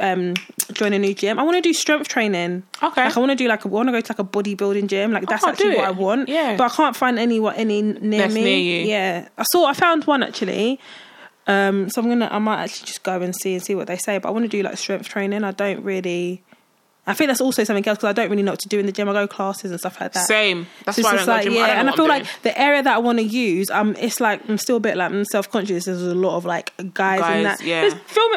um 0.00 0.34
join 0.72 0.92
a 0.92 0.98
new 0.98 1.14
gym. 1.14 1.38
I 1.38 1.42
want 1.42 1.56
to 1.56 1.60
do 1.62 1.72
strength 1.72 2.08
training. 2.08 2.62
Okay. 2.82 3.04
Like 3.04 3.16
I 3.16 3.20
want 3.20 3.30
to 3.30 3.36
do 3.36 3.48
like 3.48 3.64
I 3.64 3.68
want 3.68 3.88
to 3.88 3.92
go 3.92 4.00
to 4.00 4.12
like 4.12 4.18
a 4.18 4.24
bodybuilding 4.24 4.86
gym. 4.88 5.12
Like 5.12 5.26
that's 5.26 5.44
actually 5.44 5.76
what. 5.76 5.84
I 5.86 5.90
want. 5.90 6.28
Yeah. 6.28 6.56
But 6.56 6.72
I 6.72 6.74
can't 6.74 6.96
find 6.96 7.18
any 7.18 7.40
what 7.40 7.56
any 7.58 7.82
near 7.82 8.22
That's 8.22 8.34
me. 8.34 8.44
near 8.44 8.58
you. 8.58 8.88
Yeah. 8.88 9.28
I 9.38 9.42
saw 9.44 9.66
I 9.66 9.72
found 9.72 10.04
one 10.04 10.22
actually. 10.22 10.78
Um 11.46 11.88
so 11.88 12.02
I'm 12.02 12.08
gonna 12.08 12.28
I 12.30 12.38
might 12.38 12.62
actually 12.64 12.86
just 12.86 13.02
go 13.02 13.20
and 13.20 13.34
see 13.34 13.54
and 13.54 13.62
see 13.62 13.74
what 13.74 13.86
they 13.86 13.96
say. 13.96 14.18
But 14.18 14.28
I 14.28 14.32
want 14.32 14.44
to 14.44 14.48
do 14.48 14.62
like 14.62 14.76
strength 14.76 15.08
training. 15.08 15.44
I 15.44 15.52
don't 15.52 15.82
really 15.82 16.42
I 17.08 17.14
think 17.14 17.28
that's 17.28 17.40
also 17.40 17.64
something 17.64 17.86
else 17.88 17.98
because 17.98 18.10
I 18.10 18.12
don't 18.12 18.30
really 18.30 18.42
know 18.42 18.52
what 18.52 18.60
to 18.60 18.68
do 18.68 18.78
in 18.78 18.86
the 18.86 18.92
gym. 18.92 19.08
I 19.08 19.12
go 19.12 19.26
classes 19.26 19.70
and 19.70 19.80
stuff 19.80 20.00
like 20.00 20.12
that. 20.12 20.26
same. 20.26 20.66
That's 20.84 20.96
So 20.96 21.02
why 21.02 21.08
I 21.08 21.12
don't 21.12 21.18
just 21.18 21.26
go 21.26 21.32
like, 21.32 21.42
gym. 21.44 21.52
yeah, 21.54 21.62
I 21.62 21.68
and 21.70 21.88
I 21.90 21.92
feel 21.96 22.06
like 22.06 22.26
the 22.42 22.60
area 22.60 22.82
that 22.82 22.94
I 22.94 22.98
want 22.98 23.18
to 23.18 23.24
use, 23.24 23.70
um, 23.70 23.96
it's 23.98 24.20
like 24.20 24.46
I'm 24.48 24.58
still 24.58 24.76
a 24.76 24.80
bit 24.80 24.96
like 24.96 25.10
self 25.32 25.50
conscious. 25.50 25.86
There's 25.86 26.02
a 26.02 26.14
lot 26.14 26.36
of 26.36 26.44
like 26.44 26.72
guys, 26.94 27.20
Guys, 27.20 27.36
in 27.38 27.42
that. 27.44 27.60
yeah. 27.62 27.80
There's 27.88 27.94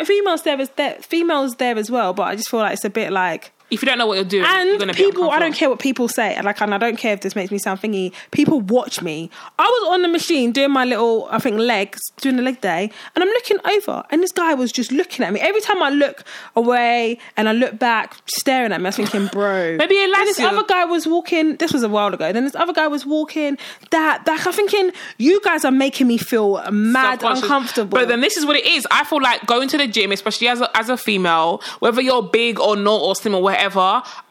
females 0.08 0.44
there, 0.44 0.66
there, 0.66 0.96
females 1.02 1.56
there 1.58 1.78
as 1.78 1.92
well, 1.92 2.14
but 2.14 2.24
I 2.24 2.36
just 2.36 2.50
feel 2.50 2.62
like 2.62 2.74
it's 2.74 2.86
a 2.86 2.90
bit 2.90 3.12
like 3.12 3.52
if 3.72 3.82
you 3.82 3.86
don't 3.88 3.98
know 3.98 4.06
what 4.06 4.16
you're 4.16 4.24
doing, 4.26 4.44
you're 4.44 4.82
and 4.82 4.88
be 4.90 4.94
people. 4.94 5.32
I 5.32 5.40
don't 5.40 5.56
care 5.56 5.70
what 5.70 5.80
people 5.80 6.08
say, 6.08 6.36
and 6.36 6.46
like, 6.46 6.62
and 6.62 6.74
I 6.74 6.78
don't 6.78 6.98
care 6.98 7.14
if 7.14 7.22
this 7.22 7.36
makes 7.36 7.52
me 7.52 7.58
sound 7.58 7.82
thingy. 7.82 8.14
People 8.32 8.60
watch 8.60 9.02
me. 9.02 9.30
I 9.58 9.64
was 9.64 9.94
on 9.94 10.02
the 10.02 10.08
machine 10.10 10.52
doing 10.52 10.72
my 10.72 10.86
little, 10.86 11.28
I 11.32 11.40
think 11.40 11.58
legs, 11.58 12.00
doing 12.18 12.36
the 12.36 12.44
leg 12.44 12.62
day, 12.62 12.92
and 13.16 13.24
I'm 13.24 13.30
looking 13.30 13.58
over, 13.66 14.04
and 14.12 14.22
this 14.22 14.34
guy 14.34 14.54
was 14.54 14.72
just 14.72 14.92
looking 14.92 15.26
at 15.26 15.32
me. 15.32 15.40
Every 15.40 15.62
time 15.62 15.82
I 15.82 15.90
look 15.90 16.24
away 16.56 17.18
and 17.38 17.48
I 17.48 17.54
look 17.54 17.80
back, 17.80 18.18
staring 18.26 18.72
at 18.72 18.82
me, 18.82 18.86
I 18.86 18.90
was 18.90 18.96
thinking, 18.98 19.28
bro. 19.28 19.76
Maybe 19.78 19.96
Then 19.96 20.12
likes 20.12 20.36
this 20.36 20.40
other 20.42 20.64
guy 20.64 20.86
was 20.86 21.08
walking. 21.08 21.56
This 21.56 21.72
was 21.72 21.84
a 21.84 21.90
while 21.90 22.14
ago. 22.14 22.34
Then 22.34 22.44
this 22.44 22.56
other 22.56 22.74
guy 22.74 22.88
was 22.88 23.06
walking. 23.06 23.58
That 23.92 24.26
that 24.26 24.46
I'm 24.46 24.54
thinking, 24.54 24.92
you 25.18 25.40
guys 25.42 25.64
are 25.64 25.72
making 25.72 26.08
me 26.08 26.18
feel 26.18 26.62
mad 26.72 27.24
uncomfortable. 27.24 27.98
But 27.98 28.08
then 28.10 28.22
this 28.22 28.36
is 28.38 28.46
what 28.46 28.56
it 28.56 28.66
is. 28.66 28.86
I 28.92 29.06
feel 29.06 29.22
like 29.22 29.46
going 29.46 29.70
to 29.70 29.78
the 29.78 29.88
gym, 29.88 30.12
especially 30.12 30.48
as 30.50 30.60
a, 30.60 30.78
as 30.78 30.90
a 30.90 30.98
female, 30.98 31.62
whether 31.80 32.02
you're 32.02 32.24
big 32.24 32.60
or 32.60 32.76
not 32.76 33.02
or 33.02 33.16
slim 33.16 33.36
or 33.36 33.42
whatever, 33.42 33.61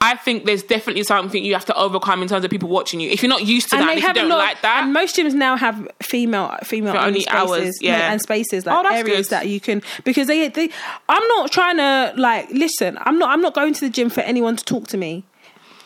I 0.00 0.16
think 0.16 0.44
there's 0.44 0.62
definitely 0.62 1.02
something 1.04 1.44
you 1.44 1.54
have 1.54 1.64
to 1.66 1.74
overcome 1.76 2.22
in 2.22 2.28
terms 2.28 2.44
of 2.44 2.50
people 2.50 2.68
watching 2.68 3.00
you. 3.00 3.10
If 3.10 3.22
you're 3.22 3.30
not 3.30 3.46
used 3.46 3.70
to 3.70 3.76
and 3.76 3.84
that, 3.84 3.90
and 3.90 3.98
if 3.98 4.04
you 4.04 4.12
don't 4.14 4.28
lot, 4.28 4.38
like 4.38 4.62
that, 4.62 4.84
and 4.84 4.92
most 4.92 5.16
gyms 5.16 5.34
now 5.34 5.56
have 5.56 5.88
female 6.02 6.56
female 6.64 6.96
only 6.96 7.20
spaces, 7.20 7.50
hours, 7.50 7.82
yeah. 7.82 8.12
and 8.12 8.20
spaces 8.20 8.66
like 8.66 8.84
Oh, 8.84 8.88
areas 8.94 9.28
good. 9.28 9.36
that 9.36 9.48
you 9.48 9.60
can 9.60 9.82
because 10.04 10.26
they 10.26 10.48
they. 10.48 10.70
I'm 11.08 11.26
not 11.28 11.50
trying 11.52 11.76
to 11.78 12.12
like 12.16 12.50
listen. 12.50 12.98
I'm 13.02 13.18
not. 13.18 13.30
I'm 13.30 13.40
not 13.40 13.54
going 13.54 13.74
to 13.74 13.80
the 13.80 13.90
gym 13.90 14.10
for 14.10 14.20
anyone 14.20 14.56
to 14.56 14.64
talk 14.64 14.86
to 14.88 14.96
me. 14.96 15.24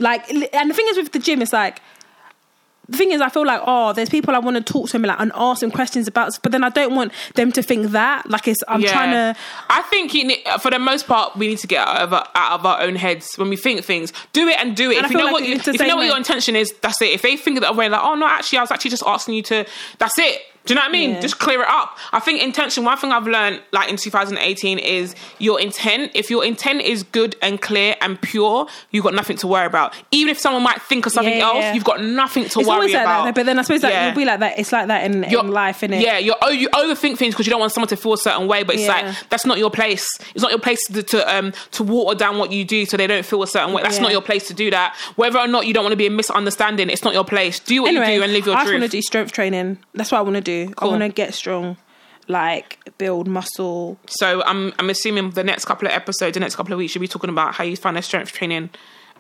Like, 0.01 0.29
and 0.31 0.71
the 0.71 0.75
thing 0.75 0.87
is 0.89 0.97
with 0.97 1.13
the 1.13 1.19
gym, 1.19 1.41
it's 1.43 1.53
like. 1.53 1.81
The 2.89 2.97
thing 2.99 3.13
is, 3.13 3.21
I 3.21 3.29
feel 3.31 3.47
like 3.47 3.61
oh, 3.67 3.93
there's 3.93 4.09
people 4.11 4.35
I 4.35 4.39
want 4.39 4.57
to 4.57 4.73
talk 4.73 4.87
to 4.89 4.93
them 4.93 5.03
like 5.03 5.19
and 5.21 5.33
ask 5.35 5.61
them 5.61 5.71
questions 5.71 6.07
about, 6.09 6.39
but 6.43 6.53
then 6.53 6.63
I 6.65 6.69
don't 6.69 6.95
want 6.95 7.13
them 7.35 7.51
to 7.53 7.63
think 7.63 7.93
that 7.93 8.29
like 8.31 8.47
it's 8.49 8.63
I'm 8.69 8.81
Yeah. 8.81 8.93
trying 8.93 9.11
to 9.13 9.41
I 9.71 9.83
think 9.83 10.13
need, 10.13 10.43
for 10.61 10.71
the 10.71 10.79
most 10.79 11.07
part, 11.07 11.37
we 11.37 11.49
need 11.49 11.59
to 11.59 11.67
get 11.67 11.87
out 11.87 12.03
of, 12.03 12.13
our, 12.13 12.29
out 12.35 12.53
of 12.61 12.67
our 12.67 12.81
own 12.83 12.97
heads 12.97 13.29
when 13.37 13.49
we 13.49 13.57
think 13.57 13.85
things. 13.85 14.13
Do 14.33 14.49
it 14.49 14.59
and 14.61 14.77
do 14.77 14.91
it. 14.91 14.97
And 14.99 15.07
if 15.07 15.13
you 15.13 15.19
know 15.19 15.25
like 15.25 15.33
what 15.33 15.45
you, 15.45 15.55
if 15.57 15.67
you 15.67 15.87
know 15.87 15.97
what 15.97 16.07
your 16.07 16.17
intention 16.17 16.57
is, 16.57 16.73
that's 16.83 17.01
it. 17.03 17.11
If 17.11 17.23
they 17.23 17.37
think 17.37 17.61
that 17.61 17.75
way, 17.77 17.89
like, 17.89 18.03
oh 18.03 18.15
no, 18.15 18.27
actually, 18.27 18.59
I 18.59 18.63
was 18.63 18.71
actually 18.71 18.91
just 18.91 19.03
asking 19.07 19.35
you 19.35 19.43
to. 19.45 19.67
That's 19.99 20.19
it. 20.19 20.43
Do 20.67 20.73
you 20.73 20.77
know 20.77 20.83
what 20.83 20.89
I 20.89 20.93
mean? 20.93 21.11
Yeah. 21.11 21.21
Just 21.21 21.39
clear 21.39 21.61
it 21.61 21.69
up. 21.69 21.99
I 22.13 22.21
think 22.21 22.43
intention. 22.43 22.85
One 22.85 22.97
thing 22.97 23.13
I've 23.13 23.27
learned, 23.27 23.63
like 23.73 23.91
in 23.91 23.97
2018, 23.99 24.79
is 24.79 25.15
your 25.39 25.61
intent. 25.61 26.13
If 26.15 26.31
your 26.31 26.43
intent 26.43 26.81
is 26.81 27.03
good 27.03 27.37
and 27.43 27.61
clear 27.61 27.97
and 28.01 28.19
pure, 28.21 28.67
you've 28.91 29.05
got 29.05 29.13
nothing 29.15 29.37
to 29.39 29.47
worry 29.47 29.67
about. 29.67 29.95
Even 30.11 30.31
if 30.31 30.39
someone 30.39 30.63
might 30.63 30.81
think 30.81 31.05
of 31.05 31.13
something 31.13 31.37
Yeah, 31.37 31.45
else, 31.53 31.75
you've 31.75 31.85
got 31.85 32.03
nothing 32.03 32.45
to 32.49 32.61
it's 32.61 32.69
worry 32.69 32.77
always 32.77 32.93
like 32.95 33.03
about. 33.03 33.25
that. 33.27 33.35
But 33.35 33.45
then 33.45 33.59
I 33.59 33.63
suppose 33.63 33.83
like 33.83 33.93
Yeah. 33.93 34.07
you'll 34.07 34.17
be 34.17 34.25
like 34.25 34.41
that. 34.41 34.59
It's 34.59 34.73
like 34.73 34.89
that 34.89 35.05
in, 35.05 35.25
in 35.25 35.49
life, 35.49 35.81
innit? 35.83 36.01
Yeah, 36.01 36.17
you're, 36.17 36.37
oh, 36.41 36.49
you 36.49 36.71
overthink 36.71 37.19
things 37.19 37.35
because 37.35 37.47
you 37.47 37.51
don't 37.51 37.61
want 37.61 37.73
someone 37.73 37.89
to 37.89 37.97
feel 37.97 38.15
a 38.15 38.19
certain 38.19 38.49
way, 38.49 38.63
but 38.63 38.77
it's 38.77 38.85
Yeah. 38.85 39.03
like 39.13 39.29
that's 39.29 39.45
not 39.45 39.59
your 39.59 39.71
place. 39.71 40.09
It's 40.35 40.43
not 40.43 40.51
your 40.51 40.61
place 40.61 40.83
to, 40.87 41.03
to 41.03 41.37
um 41.37 41.53
to 41.73 41.83
water 41.83 42.17
down 42.19 42.39
what 42.39 42.53
you 42.53 42.65
do 42.65 42.87
so 42.87 42.97
they 42.97 43.07
don't 43.07 43.27
feel 43.27 43.43
a 43.43 43.47
certain 43.47 43.75
way. 43.75 43.83
That's 43.83 43.97
Yeah. 43.97 44.05
not 44.05 44.13
your 44.13 44.23
place 44.23 44.49
to 44.49 44.55
do 44.55 44.71
that. 44.71 44.97
Whether 45.17 45.39
or 45.39 45.47
not 45.47 45.67
you 45.67 45.75
don't 45.75 45.85
want 45.85 45.93
to 45.93 45.97
be 46.05 46.07
a 46.07 46.11
misunderstanding, 46.11 46.89
it's 46.89 47.05
not 47.05 47.13
your 47.13 47.25
place. 47.25 47.61
Do 47.61 47.83
what 47.83 47.89
anyway, 47.89 48.15
you 48.15 48.19
do 48.21 48.25
and 48.25 48.33
live 48.33 48.47
your 48.47 48.55
I 48.55 48.61
just 48.61 48.69
truth. 48.71 48.81
want 48.81 48.91
to 48.91 48.97
do 48.97 49.03
strength 49.03 49.33
training. 49.33 49.79
That's 49.95 50.11
what 50.11 50.19
I 50.19 50.23
want 50.23 50.37
to 50.37 50.41
do. 50.41 50.54
Cool. 50.77 50.89
I 50.89 50.91
want 50.93 51.03
to 51.03 51.09
get 51.09 51.35
strong, 51.35 51.77
like 52.29 52.79
build 52.99 53.27
muscle. 53.29 53.99
so 54.07 54.43
I'm 54.45 54.73
I'm 54.79 54.89
assuming 54.91 55.31
the 55.31 55.45
next 55.45 55.65
couple 55.67 55.87
of 55.89 55.93
episodes, 55.95 56.35
the 56.35 56.41
next 56.41 56.57
couple 56.57 56.73
of 56.73 56.79
weeks, 56.79 56.95
you'll 56.95 57.01
be 57.01 57.09
talking 57.09 57.31
about 57.31 57.55
how 57.55 57.65
you 57.65 57.77
find 57.77 57.97
a 57.99 58.03
strength 58.03 58.33
training 58.33 58.71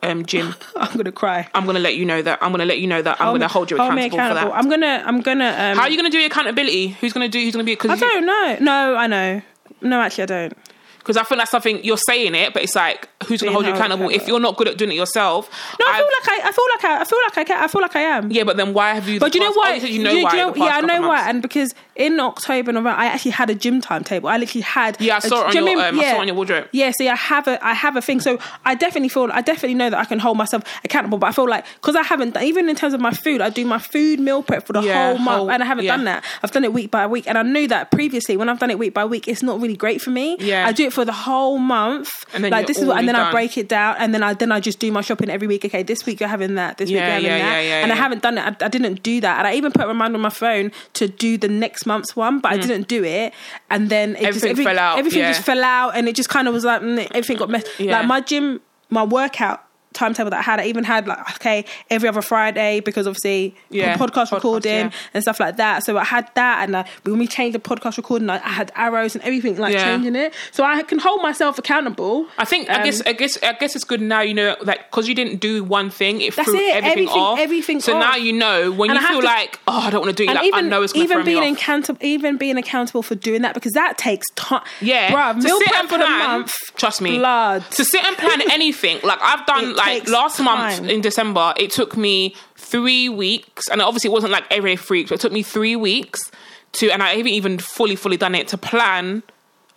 um 0.02 0.24
gym. 0.26 0.54
I'm 0.76 0.96
gonna 0.96 1.12
cry. 1.12 1.48
I'm 1.54 1.66
gonna 1.66 1.78
let 1.78 1.96
you 1.96 2.04
know 2.04 2.20
that. 2.22 2.38
I'm 2.42 2.50
gonna 2.52 2.64
let 2.66 2.78
you 2.80 2.86
know 2.86 3.02
that. 3.02 3.20
I'm 3.20 3.32
gonna 3.34 3.48
hold 3.48 3.70
you 3.70 3.76
accountable, 3.76 4.02
me 4.02 4.10
for 4.10 4.16
that. 4.16 4.52
I'm 4.54 4.68
gonna. 4.68 5.02
I'm 5.06 5.20
gonna. 5.20 5.46
Um, 5.46 5.76
how 5.76 5.82
are 5.84 5.90
you 5.90 5.96
gonna 5.96 6.10
do 6.10 6.18
your 6.18 6.26
accountability? 6.28 6.88
Who's 7.00 7.12
gonna 7.12 7.28
do? 7.28 7.40
Who's 7.40 7.52
gonna 7.54 7.64
be? 7.64 7.76
Cause 7.76 7.90
I 7.90 7.96
don't 7.96 8.26
know. 8.26 8.56
No, 8.60 8.96
I 8.96 9.06
know. 9.06 9.42
No, 9.80 10.00
actually, 10.00 10.22
I 10.24 10.26
don't. 10.26 10.54
because 10.98 11.16
I 11.16 11.24
think 11.24 11.38
that's 11.40 11.50
something 11.50 11.82
you're 11.84 11.98
saying 11.98 12.34
it, 12.34 12.54
but 12.54 12.62
it's 12.62 12.74
like 12.74 13.08
who's 13.24 13.40
going 13.40 13.50
to 13.50 13.54
hold 13.54 13.66
you 13.66 13.72
accountable 13.72 14.08
if 14.10 14.26
you're 14.28 14.40
not 14.40 14.56
good 14.56 14.68
at 14.68 14.76
doing 14.78 14.92
it 14.92 14.96
yourself? 14.96 15.50
No, 15.80 15.86
I 15.86 15.90
I've- 15.90 15.98
feel 15.98 16.06
like 16.06 16.28
I, 16.44 16.48
I 16.48 16.52
feel 16.52 16.64
like 16.74 16.84
I, 16.84 17.00
I 17.00 17.04
feel 17.04 17.18
like 17.26 17.38
I 17.38 17.44
can, 17.44 17.64
I 17.64 17.68
feel 17.68 17.80
like 17.82 17.96
I 17.96 18.00
am. 18.00 18.30
yeah, 18.30 18.44
but 18.44 18.56
then 18.56 18.72
why 18.74 18.94
have 18.94 19.08
you? 19.08 19.20
But 19.20 19.34
you 19.34 19.40
know 19.40 19.46
past- 19.48 19.56
what? 19.56 19.74
you 19.74 19.80
said 19.80 19.90
you 19.90 20.02
know 20.02 20.18
why? 20.22 20.30
the 20.30 20.36
know- 20.36 20.54
yeah, 20.56 20.76
I 20.76 20.80
know 20.80 21.08
why. 21.08 21.28
And 21.28 21.42
because 21.42 21.74
in 21.96 22.18
October, 22.20 22.72
November, 22.72 22.98
I 22.98 23.06
actually 23.06 23.30
had 23.32 23.50
a 23.50 23.54
gym 23.54 23.80
timetable. 23.80 24.28
I 24.28 24.36
literally 24.38 24.62
had. 24.62 25.00
Yeah, 25.00 25.14
I 25.14 25.18
a- 25.18 25.20
saw 25.22 25.42
it 25.42 25.46
on 25.48 25.54
you 25.54 25.60
know 25.64 25.70
your, 25.72 25.80
I 25.80 25.88
um, 25.88 26.00
I 26.00 26.10
saw 26.10 26.16
it 26.16 26.20
on 26.20 26.26
your 26.28 26.36
wardrobe. 26.36 26.68
Yeah, 26.72 26.90
see, 26.90 27.08
I 27.08 27.14
have 27.16 27.46
a, 27.48 27.64
I 27.64 27.74
have 27.74 27.96
a 27.96 28.02
thing. 28.02 28.20
So 28.20 28.38
I 28.64 28.74
definitely 28.74 29.08
feel, 29.08 29.28
I 29.32 29.40
definitely 29.42 29.74
know 29.74 29.90
that 29.90 29.98
I 29.98 30.04
can 30.04 30.18
hold 30.18 30.36
myself 30.36 30.62
accountable. 30.84 31.18
But 31.18 31.28
I 31.28 31.32
feel 31.32 31.48
like 31.48 31.64
because 31.76 31.96
I 31.96 32.02
haven't, 32.02 32.36
even 32.40 32.68
in 32.68 32.76
terms 32.76 32.94
of 32.94 33.00
my 33.00 33.12
food, 33.12 33.40
I 33.40 33.50
do 33.50 33.64
my 33.64 33.78
food 33.78 34.20
meal 34.20 34.42
prep 34.42 34.66
for 34.66 34.72
the 34.72 34.82
Yeah, 34.82 35.08
whole 35.10 35.18
month, 35.18 35.38
whole- 35.38 35.50
and 35.50 35.62
I 35.62 35.66
haven't 35.66 35.84
yeah. 35.84 35.96
done 35.96 36.04
that. 36.04 36.24
I've 36.42 36.50
done 36.52 36.64
it 36.64 36.72
week 36.72 36.90
by 36.90 37.06
week, 37.06 37.26
and 37.28 37.38
I 37.38 37.42
knew 37.42 37.68
that 37.68 37.90
previously 37.90 38.36
when 38.36 38.48
I've 38.48 38.58
done 38.58 38.70
it 38.70 38.78
week 38.78 38.94
by 38.94 39.04
week, 39.04 39.28
it's 39.28 39.42
not 39.42 39.60
really 39.60 39.76
great 39.76 40.00
for 40.02 40.10
me. 40.10 40.36
Yeah. 40.40 40.66
I 40.66 40.72
do 40.72 40.86
it 40.86 40.92
for 40.92 41.04
the 41.04 41.12
whole 41.12 41.58
month, 41.58 42.10
And 42.34 42.42
then 42.44 42.50
like 42.50 42.66
this 42.66 42.78
is 42.78 42.86
what, 42.86 42.98
and 42.98 43.08
then 43.08 43.13
already 43.14 43.28
I 43.28 43.32
break 43.32 43.58
it 43.58 43.68
down, 43.68 43.96
and 43.98 44.14
then 44.14 44.22
I 44.22 44.34
then 44.34 44.52
I 44.52 44.60
just 44.60 44.78
do 44.78 44.90
my 44.92 45.00
shopping 45.00 45.30
every 45.30 45.46
week. 45.46 45.64
Okay, 45.64 45.82
this 45.82 46.06
week 46.06 46.20
you're 46.20 46.28
having 46.28 46.54
that. 46.56 46.78
This 46.78 46.88
week 46.88 46.96
you're 46.96 47.04
having 47.04 47.24
yeah, 47.26 47.38
that, 47.38 47.60
yeah, 47.60 47.68
yeah, 47.68 47.82
and 47.82 47.92
I 47.92 47.96
haven't 47.96 48.22
done 48.22 48.38
it. 48.38 48.42
I, 48.42 48.66
I 48.66 48.68
didn't 48.68 49.02
do 49.02 49.20
that, 49.20 49.38
and 49.38 49.46
I 49.46 49.54
even 49.54 49.72
put 49.72 49.84
a 49.84 49.88
reminder 49.88 50.16
on 50.16 50.22
my 50.22 50.30
phone 50.30 50.72
to 50.94 51.08
do 51.08 51.36
the 51.38 51.48
next 51.48 51.86
month's 51.86 52.14
one, 52.16 52.40
but 52.40 52.52
I 52.52 52.56
didn't 52.58 52.88
do 52.88 53.04
it. 53.04 53.32
And 53.70 53.90
then 53.90 54.16
it 54.16 54.32
just, 54.32 54.44
Mm. 54.44 54.50
Everything 54.50 54.50
everything 54.50 54.66
fell 54.66 54.78
out, 54.78 54.98
Everything 54.98 55.20
yeah. 55.20 55.32
just 55.32 55.44
fell 55.46 55.64
out, 55.64 55.96
and 55.96 56.08
it 56.08 56.14
just 56.14 56.28
kind 56.28 56.48
of 56.48 56.54
was 56.54 56.64
like 56.64 56.82
mm, 56.82 57.06
everything 57.10 57.36
got 57.36 57.50
messed. 57.50 57.68
Yeah. 57.78 57.98
Like 57.98 58.06
my 58.06 58.20
gym, 58.20 58.60
my 58.90 59.02
workout 59.02 59.63
timetable 59.94 60.30
that 60.30 60.38
I 60.40 60.42
had, 60.42 60.60
I 60.60 60.66
even 60.66 60.84
had 60.84 61.06
like 61.08 61.18
okay 61.36 61.64
every 61.90 62.08
other 62.08 62.22
Friday 62.22 62.80
because 62.80 63.06
obviously 63.06 63.54
Yeah, 63.70 63.96
podcast, 63.96 64.28
podcast, 64.28 64.32
recording 64.32 64.72
yeah. 64.86 64.90
and 65.14 65.22
stuff 65.22 65.40
like 65.40 65.56
that. 65.56 65.84
So 65.84 65.96
I 65.96 66.04
had 66.04 66.30
that, 66.34 66.64
and 66.64 66.76
I, 66.76 66.84
when 67.04 67.18
we 67.18 67.26
changed 67.26 67.54
the 67.54 67.60
podcast 67.60 67.96
recording, 67.96 68.28
I, 68.30 68.36
I 68.36 68.48
had 68.48 68.72
arrows 68.76 69.14
and 69.14 69.24
everything 69.24 69.56
like 69.56 69.72
Yeah. 69.74 69.84
changing 69.84 70.16
it. 70.16 70.34
So 70.52 70.64
I 70.64 70.82
can 70.82 70.98
hold 70.98 71.22
myself 71.22 71.58
accountable. 71.58 72.26
I 72.38 72.44
think 72.44 72.68
I 72.68 72.74
Um, 72.78 72.84
guess 72.84 73.02
I 73.06 73.12
guess 73.12 73.38
I 73.42 73.52
guess 73.54 73.74
it's 73.76 73.84
good 73.84 74.00
now. 74.00 74.20
You 74.20 74.34
know, 74.34 74.56
like 74.62 74.90
because 74.90 75.08
you 75.08 75.14
didn't 75.14 75.38
do 75.40 75.64
one 75.64 75.90
thing, 75.90 76.20
it 76.20 76.34
That's 76.36 76.48
threw 76.48 76.58
it, 76.58 76.74
everything, 76.74 76.90
everything- 77.08 77.22
off. 77.22 77.38
everything 77.38 77.80
so 77.80 77.94
off. 77.96 78.00
now 78.00 78.16
you 78.16 78.32
know 78.32 78.70
when 78.72 78.90
And 78.90 79.00
you 79.00 79.06
feel 79.06 79.20
to- 79.20 79.26
like 79.26 79.60
oh 79.68 79.78
I 79.86 79.90
don't 79.90 80.00
want 80.04 80.16
to 80.16 80.24
do 80.24 80.30
it. 80.30 80.34
Like, 80.34 80.44
even 80.44 80.66
I 80.66 80.68
know 80.68 80.82
it's 80.82 80.94
even 80.94 81.24
being 81.24 81.54
accountable, 81.54 81.98
even 82.04 82.36
being 82.36 82.56
accountable 82.58 83.02
for 83.02 83.14
doing 83.14 83.42
that 83.42 83.54
because 83.54 83.72
that 83.72 83.98
takes 83.98 84.26
time. 84.34 84.62
Yeah, 84.80 85.10
bruv, 85.12 85.36
to 85.40 85.42
meal 85.46 85.58
sit 85.58 85.72
and 85.78 85.88
for 85.88 85.98
the 85.98 86.04
plan, 86.04 86.18
month. 86.40 86.54
Trust 86.76 87.00
me, 87.00 87.18
blood. 87.18 87.64
to 87.72 87.84
sit 87.84 88.04
and 88.04 88.16
plan 88.16 88.40
anything. 88.50 88.98
Like 89.02 89.20
I've 89.22 89.44
done, 89.46 89.64
It 89.70 89.76
like 89.76 89.83
takes 89.86 90.10
last 90.10 90.40
month 90.40 90.88
in 90.88 91.00
December, 91.00 91.54
it 91.56 91.70
took 91.70 91.96
me 91.96 92.34
three 92.56 93.08
weeks, 93.08 93.68
and 93.68 93.80
obviously 93.82 94.08
it 94.10 94.12
wasn't 94.12 94.32
like 94.32 94.44
every 94.50 94.76
three 94.76 95.00
weeks, 95.00 95.10
but 95.10 95.16
it 95.18 95.22
took 95.22 95.32
me 95.32 95.42
three 95.42 95.76
weeks 95.76 96.30
to, 96.72 96.90
and 96.90 97.02
I 97.02 97.10
haven't 97.10 97.28
even 97.28 97.58
fully, 97.58 97.96
fully 97.96 98.16
done 98.16 98.34
it 98.34 98.48
to 98.48 98.58
plan 98.58 99.22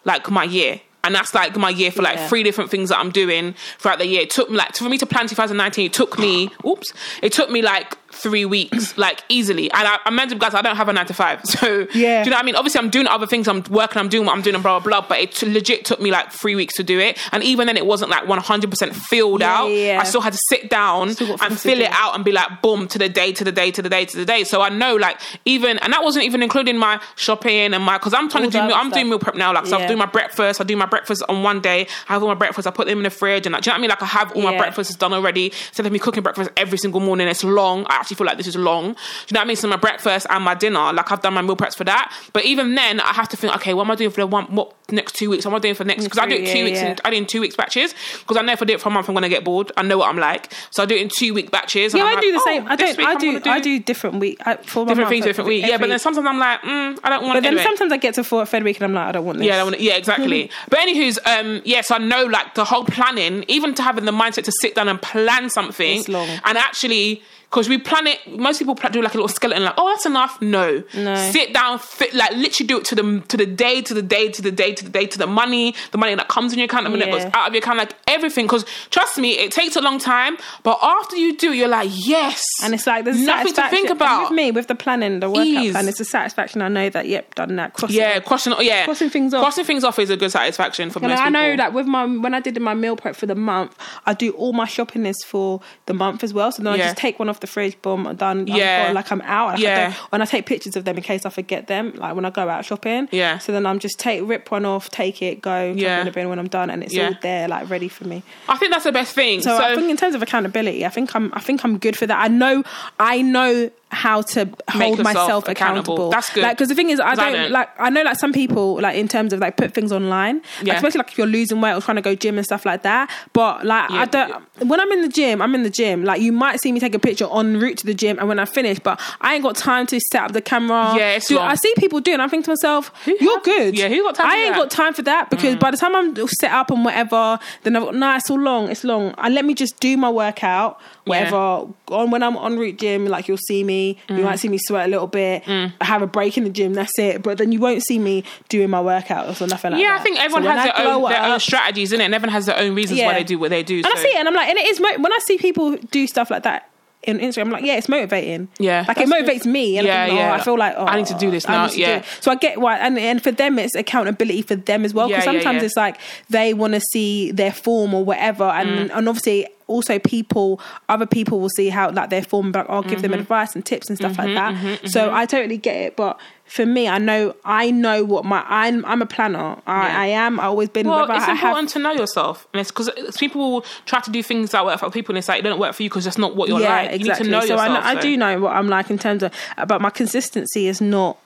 like 0.05 0.29
my 0.31 0.43
year. 0.43 0.81
And 1.03 1.15
that's 1.15 1.33
like 1.33 1.55
my 1.55 1.69
year 1.69 1.89
for 1.91 2.01
like 2.01 2.17
Yeah. 2.17 2.27
three 2.27 2.43
different 2.43 2.69
things 2.69 2.89
that 2.89 2.97
I'm 2.99 3.11
doing 3.11 3.55
throughout 3.77 3.99
the 3.99 4.07
year. 4.07 4.21
It 4.21 4.29
took 4.29 4.49
me 4.49 4.57
like 4.57 4.75
for 4.75 4.89
me 4.89 4.97
to 4.97 5.05
plan 5.05 5.27
2019. 5.27 5.85
It 5.85 5.93
took 5.93 6.19
me, 6.19 6.49
oops, 6.65 6.91
it 7.21 7.31
took 7.31 7.49
me 7.49 7.61
like 7.61 7.95
three 8.17 8.45
weeks, 8.45 8.97
like 8.97 9.23
easily. 9.29 9.69
And 9.71 9.87
I, 9.87 9.99
I'm 10.05 10.15
meant 10.15 10.31
to, 10.31 10.35
guys, 10.37 10.53
I 10.53 10.61
don't 10.61 10.75
have 10.75 10.89
a 10.89 10.93
nine 10.93 11.05
to 11.05 11.13
five, 11.13 11.41
so 11.45 11.87
Yeah. 11.93 12.23
do 12.23 12.29
you 12.29 12.31
know 12.31 12.37
what 12.37 12.43
I 12.43 12.43
mean? 12.43 12.55
Obviously, 12.55 12.79
I'm 12.79 12.89
doing 12.89 13.07
other 13.07 13.27
things. 13.27 13.47
I'm 13.47 13.63
working. 13.69 13.99
I'm 13.99 14.09
doing 14.09 14.25
what 14.25 14.35
I'm 14.35 14.41
doing, 14.41 14.55
and 14.55 14.63
blah 14.63 14.79
blah 14.79 15.01
blah. 15.01 15.07
But 15.07 15.19
it 15.19 15.31
t- 15.33 15.51
legit 15.51 15.85
took 15.85 15.99
me 16.01 16.11
like 16.11 16.31
three 16.31 16.55
weeks 16.55 16.75
to 16.75 16.83
do 16.83 16.99
it, 16.99 17.17
and 17.31 17.43
even 17.43 17.67
then, 17.67 17.77
it 17.77 17.85
wasn't 17.85 18.11
like 18.11 18.27
100 18.27 18.69
percent 18.69 18.95
filled 18.95 19.41
Yeah, 19.41 19.53
out. 19.61 19.67
yeah. 19.67 19.99
I 19.99 20.03
still 20.03 20.21
had 20.21 20.33
to 20.33 20.39
sit 20.49 20.69
down 20.69 21.09
and 21.09 21.17
fill 21.59 21.77
do. 21.77 21.83
it 21.83 21.91
out 21.91 22.15
and 22.15 22.25
be 22.25 22.31
like, 22.31 22.61
boom, 22.61 22.87
to 22.89 22.97
the 22.97 23.09
day, 23.09 23.31
to 23.33 23.43
the 23.43 23.51
day, 23.51 23.71
to 23.71 23.81
the 23.81 23.89
day, 23.89 24.05
to 24.05 24.17
the 24.17 24.25
day. 24.25 24.43
So 24.43 24.61
I 24.61 24.69
know, 24.69 24.95
like, 24.95 25.19
even 25.45 25.77
and 25.79 25.93
that 25.93 26.03
wasn't 26.03 26.25
even 26.25 26.41
including 26.43 26.77
my 26.77 26.99
shopping 27.15 27.73
and 27.73 27.83
my 27.83 27.97
because 27.97 28.13
I'm 28.13 28.29
trying 28.29 28.45
All 28.45 28.51
to 28.51 28.57
do. 28.59 28.67
meal- 28.67 28.75
I'm 28.75 28.89
doing 28.91 29.09
meal 29.09 29.19
prep 29.19 29.35
now. 29.35 29.53
Like, 29.53 29.65
so 29.67 29.77
Yeah. 29.77 29.85
I 29.85 29.87
do 29.87 29.95
my 29.97 30.05
breakfast. 30.05 30.59
I 30.61 30.63
do 30.63 30.75
my 30.75 30.85
breakfast 30.85 31.23
on 31.29 31.43
one 31.43 31.61
day. 31.61 31.87
I 32.09 32.13
have 32.13 32.21
all 32.23 32.27
my 32.29 32.33
breakfast. 32.35 32.67
I 32.67 32.71
put 32.71 32.87
them 32.87 32.97
in 32.99 33.03
the 33.03 33.09
fridge, 33.09 33.45
and 33.45 33.53
like, 33.53 33.63
do 33.63 33.69
you 33.69 33.71
know 33.71 33.75
what 33.75 33.79
I 33.79 33.81
mean? 33.81 33.89
Like, 33.89 34.01
I 34.03 34.05
have 34.05 34.31
all 34.33 34.41
my 34.41 34.57
breakfasts 34.57 34.95
done 34.95 35.13
already. 35.13 35.47
Instead 35.47 35.85
of 35.85 35.91
me 35.91 35.99
cooking 35.99 36.23
breakfast 36.23 36.49
every 36.57 36.77
single 36.77 36.99
morning, 37.01 37.27
it's 37.27 37.43
long. 37.43 37.85
I 37.89 37.97
actually 38.07 38.15
feel 38.15 38.27
like 38.27 38.37
this 38.37 38.47
is 38.47 38.55
long. 38.55 38.83
Do 38.83 38.89
you 38.89 38.93
know 39.33 39.39
what 39.39 39.41
I 39.41 39.45
mean? 39.45 39.55
So 39.57 39.67
my 39.67 39.75
breakfast 39.75 40.27
and 40.29 40.43
my 40.43 40.55
dinner, 40.55 40.93
like 40.93 41.11
I've 41.11 41.21
done 41.21 41.33
my 41.33 41.41
meal 41.41 41.57
preps 41.57 41.75
for 41.75 41.83
that. 41.83 42.13
But 42.31 42.45
even 42.45 42.75
then, 42.75 43.01
I 43.01 43.13
have 43.13 43.27
to 43.29 43.37
think, 43.37 43.53
okay, 43.55 43.73
what 43.73 43.83
am 43.85 43.91
I 43.91 43.95
doing 43.95 44.11
for 44.11 44.21
the 44.21 44.27
one? 44.27 44.45
What 44.45 44.73
next 44.91 45.15
two 45.15 45.29
weeks? 45.29 45.45
What 45.45 45.51
am 45.51 45.55
I 45.55 45.59
doing 45.59 45.75
for 45.75 45.83
next? 45.83 46.03
Because 46.03 46.19
I 46.19 46.25
do 46.27 46.35
it 46.35 46.43
Yeah, 46.43 46.53
two 46.53 46.63
weeks. 46.63 46.79
yeah. 46.79 46.91
In, 46.91 46.97
I 47.03 47.09
do 47.09 47.17
in 47.17 47.25
two 47.25 47.41
weeks 47.41 47.55
batches. 47.55 47.93
Because 48.19 48.37
I 48.37 48.41
know 48.41 48.53
if 48.53 48.61
I 48.61 48.65
do 48.65 48.73
it 48.73 48.81
for 48.81 48.89
a 48.89 48.91
month, 48.91 49.09
I'm 49.09 49.15
gonna 49.15 49.29
get 49.29 49.43
bored. 49.43 49.71
I 49.75 49.83
know 49.83 49.97
what 49.97 50.09
I'm 50.09 50.17
like, 50.17 50.53
so 50.71 50.83
I 50.83 50.85
do 50.85 50.95
it 50.95 51.01
in 51.01 51.09
two 51.09 51.33
week 51.33 51.51
batches. 51.51 51.93
Yeah, 51.93 52.03
I 52.03 52.13
like, 52.13 52.21
do 52.21 52.31
the 52.31 52.39
oh, 52.39 52.45
same. 52.45 52.67
I 52.67 52.75
don't. 52.75 52.99
I 52.99 53.11
I'm 53.11 53.17
do. 53.17 53.41
I 53.49 53.59
do 53.59 53.79
different 53.79 54.19
week 54.19 54.39
I, 54.45 54.55
for 54.55 54.85
different 54.85 54.97
month, 54.97 55.09
things 55.09 55.25
different 55.25 55.47
week. 55.47 55.65
Yeah, 55.65 55.77
but 55.77 55.89
then 55.89 55.99
sometimes 55.99 56.25
I'm 56.27 56.39
like, 56.39 56.61
mm, 56.61 56.99
I 57.03 57.09
don't 57.09 57.23
want. 57.23 57.35
but 57.35 57.43
then 57.43 57.53
anyway. 57.53 57.63
sometimes 57.63 57.91
I 57.91 57.97
get 57.97 58.15
to 58.15 58.23
four, 58.23 58.45
third 58.45 58.63
week 58.63 58.77
and 58.77 58.85
I'm 58.85 58.93
like, 58.93 59.09
I 59.09 59.11
don't 59.13 59.25
want 59.25 59.39
this. 59.39 59.47
Yeah, 59.47 59.59
I 59.59 59.63
wanna, 59.63 59.77
yeah, 59.79 59.95
exactly. 59.95 60.49
but 60.69 60.79
anywho's, 60.79 61.19
um, 61.25 61.61
yes, 61.65 61.91
I 61.91 61.97
know 61.97 62.25
like 62.25 62.55
the 62.55 62.65
whole 62.65 62.85
planning, 62.85 63.43
even 63.47 63.73
to 63.75 63.83
having 63.83 64.05
the 64.05 64.11
mindset 64.11 64.45
to 64.45 64.51
sit 64.61 64.75
down 64.75 64.87
and 64.87 65.01
plan 65.01 65.49
something, 65.49 66.03
and 66.07 66.57
actually. 66.57 67.21
Because 67.49 67.69
we 67.69 67.77
plan 67.77 68.07
it, 68.07 68.19
most 68.37 68.59
people 68.59 68.75
do 68.75 69.01
like 69.01 69.13
a 69.13 69.17
little 69.17 69.29
skeleton, 69.29 69.63
like, 69.63 69.73
oh, 69.77 69.87
that's 69.89 70.05
enough. 70.05 70.41
No, 70.41 70.83
No. 70.93 71.15
Sit 71.31 71.53
down, 71.53 71.79
fit, 71.79 72.13
like 72.13 72.31
literally 72.33 72.67
do 72.67 72.77
it 72.79 72.85
to 72.85 72.95
the 72.95 73.23
to 73.29 73.37
the 73.37 73.45
day, 73.45 73.81
to 73.81 73.93
the 73.93 74.01
day, 74.01 74.27
to 74.29 74.41
the 74.41 74.51
day, 74.51 74.73
to 74.73 74.83
the 74.83 74.89
day, 74.89 75.05
to 75.07 75.17
the 75.17 75.27
money, 75.27 75.73
the 75.91 75.97
money 75.97 76.13
that 76.13 76.27
comes 76.27 76.51
in 76.51 76.59
your 76.59 76.65
account, 76.65 76.83
the 76.83 76.89
money 76.89 77.05
that 77.05 77.11
goes 77.11 77.23
out 77.33 77.47
of 77.47 77.53
your 77.53 77.59
account, 77.63 77.77
like 77.77 77.93
everything. 78.05 78.45
Because 78.45 78.65
trust 78.89 79.17
me, 79.17 79.31
it 79.37 79.51
takes 79.53 79.77
a 79.77 79.81
long 79.81 79.97
time, 79.97 80.35
but 80.63 80.77
after 80.83 81.15
you 81.15 81.37
do, 81.37 81.53
you're 81.53 81.69
like, 81.69 81.89
yes, 81.93 82.43
And 82.63 82.73
it's 82.73 82.85
like 82.85 83.05
there's 83.05 83.21
nothing 83.21 83.53
to 83.53 83.69
think 83.69 83.89
about. 83.89 84.23
with 84.23 84.31
me 84.35 84.51
with 84.51 84.67
the 84.67 84.75
planning, 84.75 85.21
the 85.21 85.29
workout 85.29 85.47
Ease. 85.47 85.71
plan. 85.71 85.87
It's 85.87 86.01
a 86.01 86.05
satisfaction. 86.05 86.61
I 86.61 86.67
know 86.67 86.89
that. 86.89 87.07
Yep, 87.07 87.35
done 87.35 87.55
that. 87.55 87.73
Crossing 87.75 87.95
yeah, 87.95 88.19
crossing, 88.19 88.53
yeah, 88.59 88.83
Crossing 88.83 89.09
things 89.09 89.33
off. 89.33 89.41
Crossing 89.41 89.63
things 89.63 89.85
off 89.85 89.97
is 89.99 90.09
a 90.09 90.17
good 90.17 90.31
satisfaction 90.33 90.89
for 90.89 90.99
And 90.99 91.07
most 91.09 91.21
I 91.21 91.29
know 91.29 91.43
people. 91.51 91.57
that 91.57 91.71
with 91.73 91.85
my 91.85 92.05
when 92.05 92.33
I 92.33 92.41
did 92.41 92.59
my 92.61 92.73
meal 92.73 92.97
prep 92.97 93.15
for 93.15 93.25
the 93.25 93.35
month, 93.35 93.73
I 94.05 94.13
do 94.13 94.31
all 94.31 94.51
my 94.51 94.65
shopping 94.67 95.03
list 95.03 95.25
for 95.25 95.61
the 95.85 95.93
month 95.93 96.25
as 96.25 96.33
well. 96.33 96.51
So 96.51 96.61
then 96.61 96.73
I 96.73 96.77
just 96.77 96.97
take 96.97 97.19
one 97.19 97.29
off 97.29 97.36
the 97.39 97.47
fridge, 97.47 97.81
boom, 97.81 98.07
I'm 98.07 98.15
done. 98.15 98.39
I'm 98.41 98.47
Yeah. 98.47 98.85
gone, 98.87 98.95
like 98.95 99.11
I'm 99.11 99.21
out. 99.21 99.47
Like 99.49 99.59
I 99.59 99.61
Yeah. 99.61 99.83
don't- 99.85 99.95
and 100.13 100.23
I 100.23 100.25
take 100.25 100.45
pictures 100.45 100.75
of 100.75 100.85
them 100.85 100.97
in 100.97 101.03
case 101.03 101.25
I 101.25 101.29
forget 101.29 101.67
them. 101.67 101.93
Like 101.95 102.15
when 102.15 102.25
I 102.25 102.29
go 102.29 102.47
out 102.49 102.65
shopping. 102.65 103.07
Yeah. 103.11 103.37
So 103.39 103.51
then 103.51 103.65
I'm 103.65 103.79
just 103.79 103.99
take 103.99 104.21
rip 104.23 104.49
one 104.51 104.65
off, 104.65 104.89
take 104.89 105.21
it, 105.21 105.41
go, 105.41 105.73
Yeah. 105.75 105.99
in 105.99 106.05
the 106.05 106.11
bin 106.11 106.29
when 106.29 106.39
I'm 106.39 106.47
done, 106.47 106.69
and 106.69 106.83
it's 106.83 106.93
Yeah. 106.93 107.07
all 107.07 107.15
there, 107.21 107.47
like 107.47 107.69
ready 107.69 107.87
for 107.89 108.05
me. 108.05 108.23
I 108.49 108.57
think 108.57 108.71
that's 108.71 108.83
the 108.85 108.91
best 108.91 109.13
thing. 109.15 109.41
So, 109.41 109.57
I 109.57 109.75
think 109.75 109.89
in 109.89 109.97
terms 109.97 110.15
of 110.15 110.21
accountability, 110.21 110.85
I 110.85 110.89
think 110.89 111.15
I'm 111.15 111.31
I 111.33 111.39
think 111.39 111.63
I'm 111.63 111.77
good 111.77 111.95
for 111.97 112.05
that. 112.07 112.17
I 112.23 112.27
know 112.27 112.63
I 112.99 113.21
know 113.21 113.69
how 113.89 114.21
to 114.21 114.49
hold 114.69 114.99
myself 115.01 115.47
accountable. 115.47 115.51
accountable. 115.93 116.09
That's 116.11 116.29
good. 116.33 116.43
Like 116.43 116.57
because 116.57 116.69
the 116.69 116.75
thing 116.75 116.89
is, 116.89 116.99
I 116.99 117.15
don't, 117.15 117.33
don't. 117.33 117.51
like 117.51 117.69
I 117.79 117.89
know 117.89 118.03
like 118.03 118.19
some 118.19 118.33
people 118.33 118.81
like 118.81 118.97
in 118.97 119.07
terms 119.07 119.31
of 119.33 119.39
like 119.39 119.55
put 119.57 119.73
things 119.73 119.91
online, 119.91 120.41
like, 120.63 120.75
especially 120.77 120.99
like 120.99 121.11
if 121.11 121.17
you're 121.17 121.27
losing 121.27 121.61
weight 121.61 121.73
or 121.73 121.81
trying 121.81 121.95
to 121.95 122.01
go 122.01 122.13
gym 122.15 122.37
and 122.37 122.45
stuff 122.45 122.65
like 122.65 122.83
that. 122.83 123.09
But 123.33 123.65
like 123.65 123.89
Yeah. 123.89 124.01
I 124.01 124.05
don't. 124.05 124.43
When 124.67 124.79
I'm 124.79 124.91
in 124.91 125.01
the 125.03 125.07
gym, 125.09 125.41
I'm 125.41 125.55
in 125.55 125.63
the 125.63 125.69
gym. 125.69 126.03
Like 126.03 126.21
you 126.21 126.31
might 126.31 126.59
see 126.59 126.71
me 126.71 126.79
take 126.79 126.95
a 126.95 126.99
picture 126.99 127.27
en 127.31 127.59
route 127.59 127.77
to 127.79 127.85
the 127.85 127.93
gym, 127.93 128.19
and 128.19 128.27
when 128.27 128.39
I 128.39 128.45
finish, 128.45 128.79
but 128.79 128.99
I 129.21 129.35
ain't 129.35 129.43
got 129.43 129.55
time 129.55 129.85
to 129.87 129.99
set 130.11 130.23
up 130.23 130.31
the 130.33 130.41
camera. 130.41 130.93
Yeah, 130.97 131.15
it's 131.15 131.27
do, 131.27 131.37
long. 131.37 131.47
I 131.49 131.55
see 131.55 131.73
people 131.77 131.99
doing. 132.01 132.19
I 132.19 132.27
think 132.27 132.43
to 132.45 132.51
myself, 132.51 132.91
you're 133.05 133.35
have- 133.35 133.43
good. 133.43 133.77
yeah, 133.77 133.87
who 133.87 134.03
got 134.03 134.15
time 134.15 134.25
I 134.27 134.29
for 134.31 134.35
ain't 134.37 134.53
that? 134.53 134.55
Mm. 134.55 134.61
got 134.63 134.71
time 134.71 134.93
for 134.93 135.01
that 135.03 135.29
because 135.29 135.55
by 135.55 135.71
the 135.71 135.77
time 135.77 135.95
I'm 135.95 136.15
set 136.39 136.51
up 136.51 136.71
and 136.71 136.83
whatever, 136.83 137.39
then 137.63 137.75
I've 137.75 137.83
got 137.85 137.95
nah, 137.95 138.17
it's 138.17 138.29
all 138.29 138.39
long, 138.39 138.69
it's 138.69 138.83
long. 138.83 139.13
And 139.17 139.33
let 139.33 139.45
me 139.45 139.53
just 139.53 139.79
do 139.79 139.95
my 139.97 140.09
workout, 140.09 140.79
whatever. 141.05 141.67
On 141.89 142.11
when 142.11 142.21
I'm 142.21 142.35
on 142.35 142.57
route 142.59 142.77
gym, 142.77 143.05
like 143.05 143.27
you'll 143.27 143.37
see 143.37 143.63
me, 143.63 143.76
Mm. 144.07 144.17
you 144.17 144.23
might 144.23 144.37
see 144.39 144.49
me 144.49 144.57
sweat 144.57 144.87
a 144.87 144.89
little 144.89 145.07
bit. 145.07 145.43
I 145.47 145.71
have 145.81 146.01
a 146.01 146.07
break 146.07 146.37
in 146.37 146.43
the 146.43 146.49
gym, 146.49 146.73
that's 146.73 146.97
it. 146.99 147.23
But 147.23 147.37
then 147.37 147.51
you 147.51 147.59
won't 147.59 147.83
see 147.83 147.99
me 147.99 148.23
doing 148.49 148.69
my 148.69 148.81
workouts 148.81 149.41
or 149.41 149.47
nothing 149.47 149.71
like 149.71 149.81
yeah, 149.81 149.89
that. 149.89 149.95
Yeah, 149.95 149.99
I 149.99 150.03
think 150.03 150.19
everyone 150.19 150.43
when 150.43 150.57
has 150.57 150.65
their 150.65 150.87
own 150.87 151.09
their 151.09 151.23
own 151.23 151.31
up- 151.31 151.41
strategies, 151.41 151.91
in 151.93 152.01
it. 152.01 152.05
And 152.05 152.13
everyone 152.15 152.33
has 152.33 152.45
their 152.45 152.57
own 152.57 152.75
reasons 152.75 152.99
Yeah. 152.99 153.07
why 153.07 153.13
they 153.13 153.23
do 153.23 153.37
what 153.39 153.49
they 153.49 153.63
do. 153.63 153.77
And 153.77 153.85
so. 153.85 153.91
I 153.91 153.95
see 153.95 154.09
it, 154.09 154.17
and 154.17 154.27
I'm 154.27 154.33
like, 154.33 154.49
and 154.49 154.57
it 154.57 154.67
is 154.67 154.79
when 154.79 155.11
I 155.11 155.19
see 155.25 155.37
people 155.37 155.75
do 155.91 156.07
stuff 156.07 156.29
like 156.31 156.43
that. 156.43 156.69
In 157.07 157.19
Instagram, 157.19 157.45
I'm 157.45 157.51
like, 157.51 157.63
yeah, 157.63 157.75
it's 157.77 157.87
motivating. 157.89 158.49
Yeah, 158.59 158.83
like 158.87 158.97
it 158.99 159.07
motivates 159.07 159.43
good. 159.43 159.51
me. 159.53 159.77
And 159.77 159.87
Yeah, 159.87 160.03
I, 160.03 160.05
think, 160.07 160.19
oh, 160.19 160.21
yeah. 160.21 160.33
I 160.33 160.39
feel 160.41 160.57
like, 160.57 160.73
oh, 160.77 160.85
I 160.85 160.97
need 160.97 161.05
to 161.07 161.17
do 161.17 161.31
this 161.31 161.47
now, 161.47 161.69
yeah. 161.71 162.03
So 162.19 162.31
I 162.31 162.35
get 162.35 162.59
why, 162.59 162.77
and 162.77 162.99
and 162.99 163.23
for 163.23 163.31
them, 163.31 163.57
it's 163.57 163.75
accountability 163.75 164.41
for 164.41 164.55
them 164.57 164.83
as 164.85 164.93
well. 164.93 165.07
Because 165.07 165.25
Yeah, 165.25 165.31
sometimes 165.31 165.63
it's 165.63 165.77
like 165.77 165.97
they 166.29 166.53
want 166.53 166.73
to 166.73 166.81
see 166.81 167.31
their 167.31 167.51
form 167.53 167.93
or 167.93 168.03
whatever, 168.03 168.43
and 168.43 168.89
Mm. 168.91 168.97
and 168.97 169.07
obviously 169.09 169.47
also 169.67 169.99
people, 169.99 170.61
other 170.87 171.05
people 171.05 171.39
will 171.41 171.49
see 171.49 171.67
how 171.69 171.91
like 171.91 172.09
their 172.09 172.23
form, 172.23 172.51
but 172.53 172.65
I'll 172.69 172.83
give 172.83 173.01
them 173.01 173.11
Mm-hmm. 173.11 173.19
advice 173.21 173.53
and 173.55 173.65
tips 173.65 173.89
and 173.89 173.97
stuff 173.97 174.17
like 174.17 174.33
that. 174.33 174.89
So 174.89 175.13
I 175.13 175.25
totally 175.25 175.57
get 175.57 175.75
it, 175.77 175.95
but. 175.95 176.19
For 176.47 176.65
me, 176.65 176.87
I 176.87 176.97
know 176.97 177.35
I 177.43 177.71
know 177.71 178.05
what 178.05 178.23
my 178.23 178.43
I'm 178.47 178.85
I'm 178.85 179.01
a 179.01 179.05
planner. 179.05 179.57
I, 179.67 179.87
Yeah. 179.87 179.99
I 179.99 180.05
am. 180.07 180.39
I've 180.39 180.45
always 180.47 180.69
been. 180.69 180.87
Well, 180.87 181.03
it's 181.03 181.11
I 181.11 181.33
have- 181.33 181.49
important 181.49 181.69
to 181.71 181.79
know 181.79 181.91
yourself, 181.91 182.47
and 182.53 182.61
it's 182.61 182.71
because 182.71 182.89
people 183.17 183.51
will 183.51 183.65
try 183.85 183.99
to 183.99 184.09
do 184.09 184.23
things 184.23 184.51
that 184.51 184.65
work 184.65 184.79
for 184.79 184.89
people, 184.89 185.13
and 185.13 185.17
it's 185.19 185.27
like 185.27 185.39
it 185.39 185.43
don't 185.43 185.59
work 185.59 185.73
for 185.75 185.83
you 185.83 185.89
because 185.89 186.05
that's 186.05 186.17
not 186.17 186.35
what 186.35 186.47
you're 186.49 186.59
like. 186.59 186.91
You 186.93 186.99
need 186.99 187.15
to 187.15 187.23
know 187.25 187.41
so 187.41 187.47
yourself. 187.55 187.59
I, 187.61 187.67
know, 187.67 187.99
I 187.99 188.01
do 188.01 188.15
know 188.15 188.39
what 188.39 188.55
I'm 188.55 188.69
like 188.69 188.89
in 188.89 188.97
terms 188.97 189.23
of, 189.23 189.31
but 189.67 189.81
my 189.81 189.89
consistency 189.89 190.67
is 190.67 190.79
not 190.79 191.17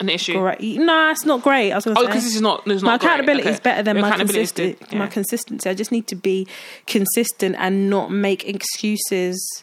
an 0.00 0.08
issue. 0.08 0.34
great. 0.38 0.60
Nah, 0.78 1.10
it's 1.10 1.24
not 1.26 1.42
great. 1.42 1.72
I 1.72 1.76
was 1.76 1.84
going 1.84 1.94
to 1.96 2.02
Oh, 2.02 2.06
because 2.06 2.24
this 2.24 2.34
is 2.34 2.40
not. 2.42 2.66
It's 2.66 2.82
my 2.82 2.92
not 2.92 3.04
accountability 3.04 3.48
is 3.50 3.60
better 3.60 3.82
than 3.82 3.96
Your 3.96 4.06
my 4.06 4.12
is 4.14 4.16
consistency. 4.20 4.76
good. 4.88 4.98
My 4.98 5.06
consistency. 5.06 5.68
I 5.70 5.74
just 5.74 5.92
need 5.92 6.06
to 6.08 6.16
be 6.16 6.46
consistent 6.86 7.56
and 7.58 7.90
not 7.90 8.10
make 8.10 8.48
excuses. 8.48 9.62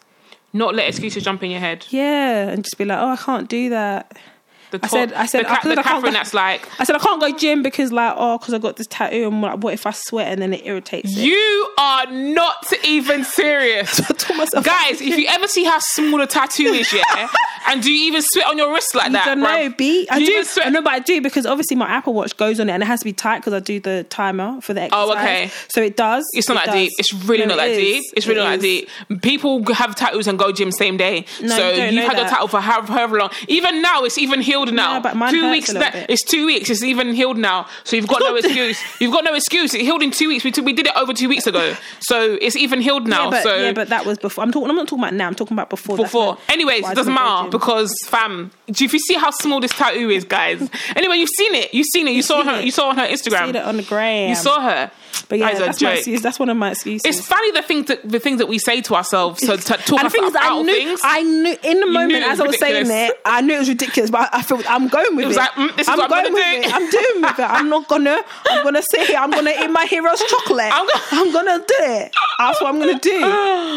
Not 0.53 0.75
let 0.75 0.87
excuses 0.87 1.23
jump 1.23 1.41
in 1.41 1.49
your 1.49 1.59
head. 1.59 1.85
Yeah, 1.89 2.49
and 2.49 2.63
just 2.63 2.77
be 2.77 2.85
like, 2.85 2.99
oh, 2.99 3.09
I 3.09 3.15
can't 3.15 3.49
do 3.49 3.69
that. 3.69 4.15
The 4.81 4.85
I 4.85 4.87
said, 4.87 5.13
I 5.13 5.25
said, 5.25 5.45
the, 5.45 5.51
I 5.51 5.55
Ca- 5.55 5.61
said 5.61 5.69
the 5.69 5.71
I 5.71 5.75
can't 5.75 5.85
Catherine 5.85 6.13
go- 6.13 6.17
that's 6.19 6.33
like 6.33 6.67
I 6.79 6.83
said 6.83 6.95
I 6.95 6.99
can't 6.99 7.21
go 7.21 7.37
gym 7.37 7.63
because 7.63 7.91
like 7.91 8.13
oh 8.17 8.37
because 8.37 8.53
I 8.53 8.57
got 8.59 8.75
this 8.77 8.87
tattoo 8.87 9.27
and 9.27 9.41
like 9.41 9.57
what 9.63 9.73
if 9.73 9.85
I 9.87 9.91
sweat 9.91 10.27
and 10.31 10.41
then 10.41 10.53
it 10.53 10.65
irritates 10.65 11.11
it. 11.15 11.19
You 11.19 11.69
are 11.79 12.05
not 12.11 12.65
even 12.85 13.23
serious. 13.23 13.99
I 14.09 14.13
told 14.13 14.37
myself, 14.37 14.65
Guys, 14.65 15.01
if 15.01 15.17
you 15.17 15.27
ever 15.27 15.47
see 15.47 15.63
how 15.63 15.79
small 15.79 16.19
the 16.19 16.27
tattoo 16.27 16.65
is, 16.73 16.91
yeah, 16.93 17.27
and 17.67 17.81
do 17.81 17.91
you 17.91 18.05
even 18.07 18.21
sweat 18.21 18.47
on 18.47 18.57
your 18.57 18.73
wrist 18.73 18.95
like 18.95 19.07
I 19.07 19.09
that? 19.09 19.25
don't 19.25 19.39
know? 19.41 19.69
B. 19.77 20.07
I 20.09 20.17
you 20.17 20.25
do. 20.27 20.43
sweat- 20.43 20.67
I 20.67 20.69
know, 20.69 20.81
but 20.81 20.93
I 20.93 20.99
do 20.99 21.21
because 21.21 21.45
obviously 21.45 21.75
my 21.77 21.87
Apple 21.87 22.13
Watch 22.13 22.35
goes 22.37 22.59
on 22.59 22.69
it 22.69 22.73
and 22.73 22.83
it 22.83 22.85
has 22.85 22.99
to 22.99 23.05
be 23.05 23.13
tight 23.13 23.39
because 23.39 23.53
I 23.53 23.59
do 23.59 23.79
the 23.79 24.05
timer 24.09 24.59
for 24.61 24.73
the 24.73 24.81
oh, 24.81 24.85
exercise. 24.85 25.07
Oh, 25.07 25.11
okay. 25.13 25.51
So 25.69 25.81
it 25.81 25.97
does. 25.97 26.25
It's 26.33 26.47
not 26.49 26.55
It 26.55 26.65
that 26.65 26.71
does. 26.73 26.75
deep. 26.75 26.91
It's 26.97 27.13
really 27.13 27.43
No, 27.45 27.55
not 27.55 27.57
that 27.57 27.69
it 27.71 27.75
deep. 27.77 28.03
It's 28.15 28.27
really 28.27 28.39
It 28.41 28.43
not 28.43 28.49
that 28.59 28.65
is. 28.65 28.87
deep. 29.09 29.21
People 29.21 29.73
have 29.73 29.95
tattoos 29.95 30.27
and 30.27 30.37
go 30.39 30.51
gym 30.51 30.71
same 30.71 30.97
day. 30.97 31.25
No, 31.41 31.47
so 31.55 31.71
you 31.71 31.91
know 31.93 32.07
had 32.07 32.17
your 32.17 32.27
tattoo 32.27 32.47
for 32.47 32.59
however, 32.61 32.93
however 32.93 33.19
long. 33.19 33.29
Even 33.47 33.81
now, 33.81 34.03
it's 34.03 34.17
even 34.17 34.41
healed 34.41 34.73
now. 34.73 34.99
but 34.99 35.15
mine 35.15 35.31
two 35.33 35.49
weeks. 35.51 35.69
a 35.69 35.73
little 35.73 35.91
That, 35.91 35.93
bit. 35.93 36.09
it's 36.09 36.23
two 36.23 36.45
weeks. 36.45 36.69
It's 36.69 36.83
even 36.83 37.13
healed 37.13 37.37
now. 37.37 37.67
So 37.83 37.95
you've 37.95 38.07
got 38.07 38.19
no 38.21 38.35
excuse. 38.41 38.79
You've 38.99 39.13
got 39.13 39.23
no 39.23 39.33
excuse. 39.33 39.73
It 39.73 39.81
healed 39.81 40.03
in 40.03 40.11
two 40.11 40.27
weeks. 40.27 40.43
We, 40.43 40.51
t- 40.51 40.61
we 40.61 40.73
did 40.73 40.87
it 40.87 40.93
over 40.95 41.13
two 41.13 41.29
weeks 41.29 41.47
ago. 41.47 41.75
So 42.01 42.37
it's 42.41 42.55
even 42.55 42.81
healed 42.81 43.07
now. 43.07 43.25
Yeah, 43.25 43.29
but, 43.31 43.43
so 43.43 43.55
yeah, 43.55 43.71
but 43.73 43.89
that 43.89 44.05
was 44.05 44.17
before. 44.17 44.43
I'm 44.43 44.51
talking. 44.51 44.69
I'm 44.69 44.75
not 44.75 44.87
talking 44.87 45.03
about 45.03 45.13
now. 45.13 45.27
I'm 45.27 45.35
talking 45.35 45.55
about 45.55 45.69
before. 45.69 45.97
Before. 45.97 46.37
Anyways, 46.49 46.87
it 46.89 46.95
doesn't 46.95 47.13
matter. 47.13 47.49
Because 47.57 47.93
fam, 48.07 48.51
do- 48.67 48.83
if 48.85 48.91
you 48.91 48.99
see 48.99 49.13
how 49.13 49.31
small 49.31 49.61
this 49.61 49.71
tattoo 49.71 50.09
is, 50.09 50.25
guys. 50.25 50.69
Anyway, 50.95 51.15
you've 51.17 51.29
seen 51.37 51.55
it. 51.55 51.73
You've 51.73 51.87
seen 51.93 52.07
it. 52.07 52.11
You 52.11 52.21
saw 52.21 52.43
her. 52.43 52.59
it. 52.59 52.65
You 52.65 52.71
saw 52.71 52.89
on 52.89 52.97
her 52.97 53.07
Instagram. 53.07 53.53
that 53.53 53.65
on 53.65 53.77
the 53.77 53.83
gram. 53.83 54.29
You 54.29 54.35
saw 54.35 54.59
her. 54.61 54.91
But 55.29 55.39
yeah, 55.39 55.45
That 55.47 55.53
is 55.55 55.59
a 55.59 55.63
that's 55.65 55.81
my 55.81 55.89
joke. 55.89 55.97
excuse. 55.97 56.21
That's 56.21 56.39
one 56.39 56.49
of 56.49 56.57
my 56.57 56.71
excuses. 56.71 57.01
It's 57.05 57.25
funny 57.27 57.51
the 57.51 57.61
things 57.61 57.87
that 57.87 58.07
the 58.07 58.19
things 58.19 58.39
that 58.39 58.47
we 58.47 58.59
say 58.59 58.81
to 58.81 58.95
ourselves 58.95 59.39
to, 59.41 59.57
to 59.57 59.57
talk 59.57 59.79
and 59.79 59.87
the 59.87 60.03
ourselves 60.03 60.33
thing 60.33 60.35
out 60.35 60.59
I 60.59 60.61
knew, 60.61 60.73
things. 60.73 60.99
I 61.03 61.21
knew 61.23 61.57
in 61.63 61.79
the 61.79 61.85
moment 61.87 62.23
as 62.25 62.39
I 62.39 62.43
was 62.47 62.59
saying 62.59 62.83
ridiculous. 62.87 63.09
it, 63.11 63.21
I 63.25 63.41
knew 63.41 63.53
it 63.55 63.59
was 63.59 63.69
ridiculous. 63.69 64.09
But 64.11 64.21
I, 64.33 64.39
I 64.39 64.41
felt 64.41 64.69
I'm 64.69 64.87
going 64.87 65.15
with 65.15 65.25
it. 65.25 65.27
was 65.29 65.37
like, 65.37 65.51
mm, 65.51 65.75
this 65.77 65.87
is 65.87 65.89
I'm 65.89 65.97
what 65.97 66.11
I'm 66.11 66.23
going 66.23 66.33
with 66.33 66.43
do. 66.43 66.67
it. 66.69 66.73
I'm 66.75 66.89
doing 66.89 67.21
with 67.21 67.39
it. 67.39 67.49
I'm 67.49 67.69
not 67.69 67.87
gonna. 67.87 68.17
I'm 68.49 68.63
gonna 68.63 68.81
sit 68.83 69.07
here. 69.07 69.17
I'm 69.17 69.31
gonna 69.31 69.51
eat 69.51 69.67
my 69.69 69.85
Heroes 69.85 70.21
chocolate. 70.27 70.71
I'm 70.71 70.87
I'm, 71.11 71.31
gonna 71.33 71.57
do 71.59 71.75
it. 71.79 72.15
That's 72.39 72.61
what 72.61 72.73
I'm 72.73 72.79
gonna 72.79 72.99
do. 72.99 73.19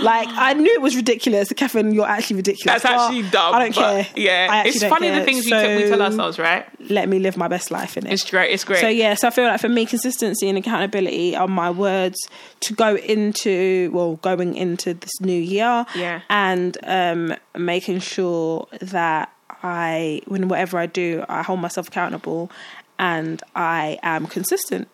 like 0.02 0.28
I 0.32 0.54
knew 0.54 0.72
it 0.72 0.80
was 0.82 0.96
ridiculous. 0.96 1.52
Catherine, 1.52 1.92
you're 1.94 2.06
actually 2.06 2.36
ridiculous. 2.36 2.82
That's 2.82 2.94
but 2.94 3.00
actually 3.10 3.30
dumb. 3.30 3.54
I 3.54 3.58
don't 3.60 3.72
care. 3.72 4.06
Yeah, 4.16 4.64
it's 4.66 4.82
funny 4.84 5.10
the 5.10 5.24
things 5.24 5.44
we, 5.44 5.50
t- 5.52 5.76
we 5.84 5.88
tell 5.88 6.02
ourselves, 6.02 6.38
right? 6.38 6.66
Let 6.90 7.08
me 7.08 7.18
live 7.18 7.36
my 7.36 7.48
best 7.48 7.70
life 7.70 7.96
in 7.96 8.06
it. 8.06 8.12
It's 8.12 8.28
great. 8.30 8.52
It's 8.52 8.64
great. 8.64 8.80
So 8.80 8.88
yeah, 8.88 9.14
so 9.14 9.28
I 9.28 9.30
feel 9.30 9.44
like 9.44 9.60
for 9.60 9.68
me, 9.68 9.86
consistency 9.86 10.48
and 10.48 10.56
accountability 10.58 11.25
are 11.34 11.48
my 11.48 11.70
words 11.70 12.16
to 12.60 12.74
go 12.74 12.96
into 12.96 13.90
well, 13.92 14.16
going 14.16 14.54
into 14.54 14.94
this 14.94 15.20
new 15.20 15.40
year. 15.40 15.84
Yeah. 15.94 16.20
and 16.30 16.76
um, 16.84 17.34
making 17.56 18.00
sure 18.00 18.68
that 18.80 19.32
I, 19.62 20.20
when 20.26 20.48
whatever 20.48 20.78
I 20.78 20.86
do, 20.86 21.24
I 21.28 21.42
hold 21.42 21.60
myself 21.60 21.88
accountable, 21.88 22.50
and 22.98 23.42
I 23.54 23.98
am 24.02 24.26
consistent 24.26 24.88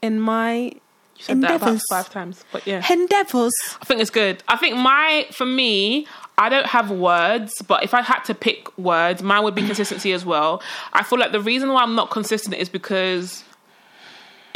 in 0.00 0.20
my 0.20 0.72
Said 1.18 1.40
that 1.40 1.56
about 1.56 1.68
endeavors. 1.68 1.82
five 1.90 2.10
times, 2.10 2.44
but 2.52 2.66
yeah. 2.66 2.84
Endeavors. 2.92 3.52
I 3.80 3.84
think 3.84 4.00
it's 4.00 4.10
good. 4.10 4.42
I 4.48 4.56
think 4.56 4.76
my 4.76 5.26
for 5.32 5.46
me, 5.46 6.06
I 6.38 6.48
don't 6.48 6.66
have 6.66 6.90
words, 6.90 7.54
but 7.66 7.82
if 7.82 7.94
I 7.94 8.02
had 8.02 8.20
to 8.24 8.34
pick 8.34 8.76
words, 8.78 9.22
mine 9.22 9.42
would 9.42 9.54
be 9.54 9.62
consistency 9.62 10.12
as 10.12 10.24
well. 10.26 10.62
I 10.92 11.02
feel 11.02 11.18
like 11.18 11.32
the 11.32 11.40
reason 11.40 11.72
why 11.72 11.82
I'm 11.82 11.94
not 11.94 12.10
consistent 12.10 12.54
is 12.56 12.68
because 12.68 13.44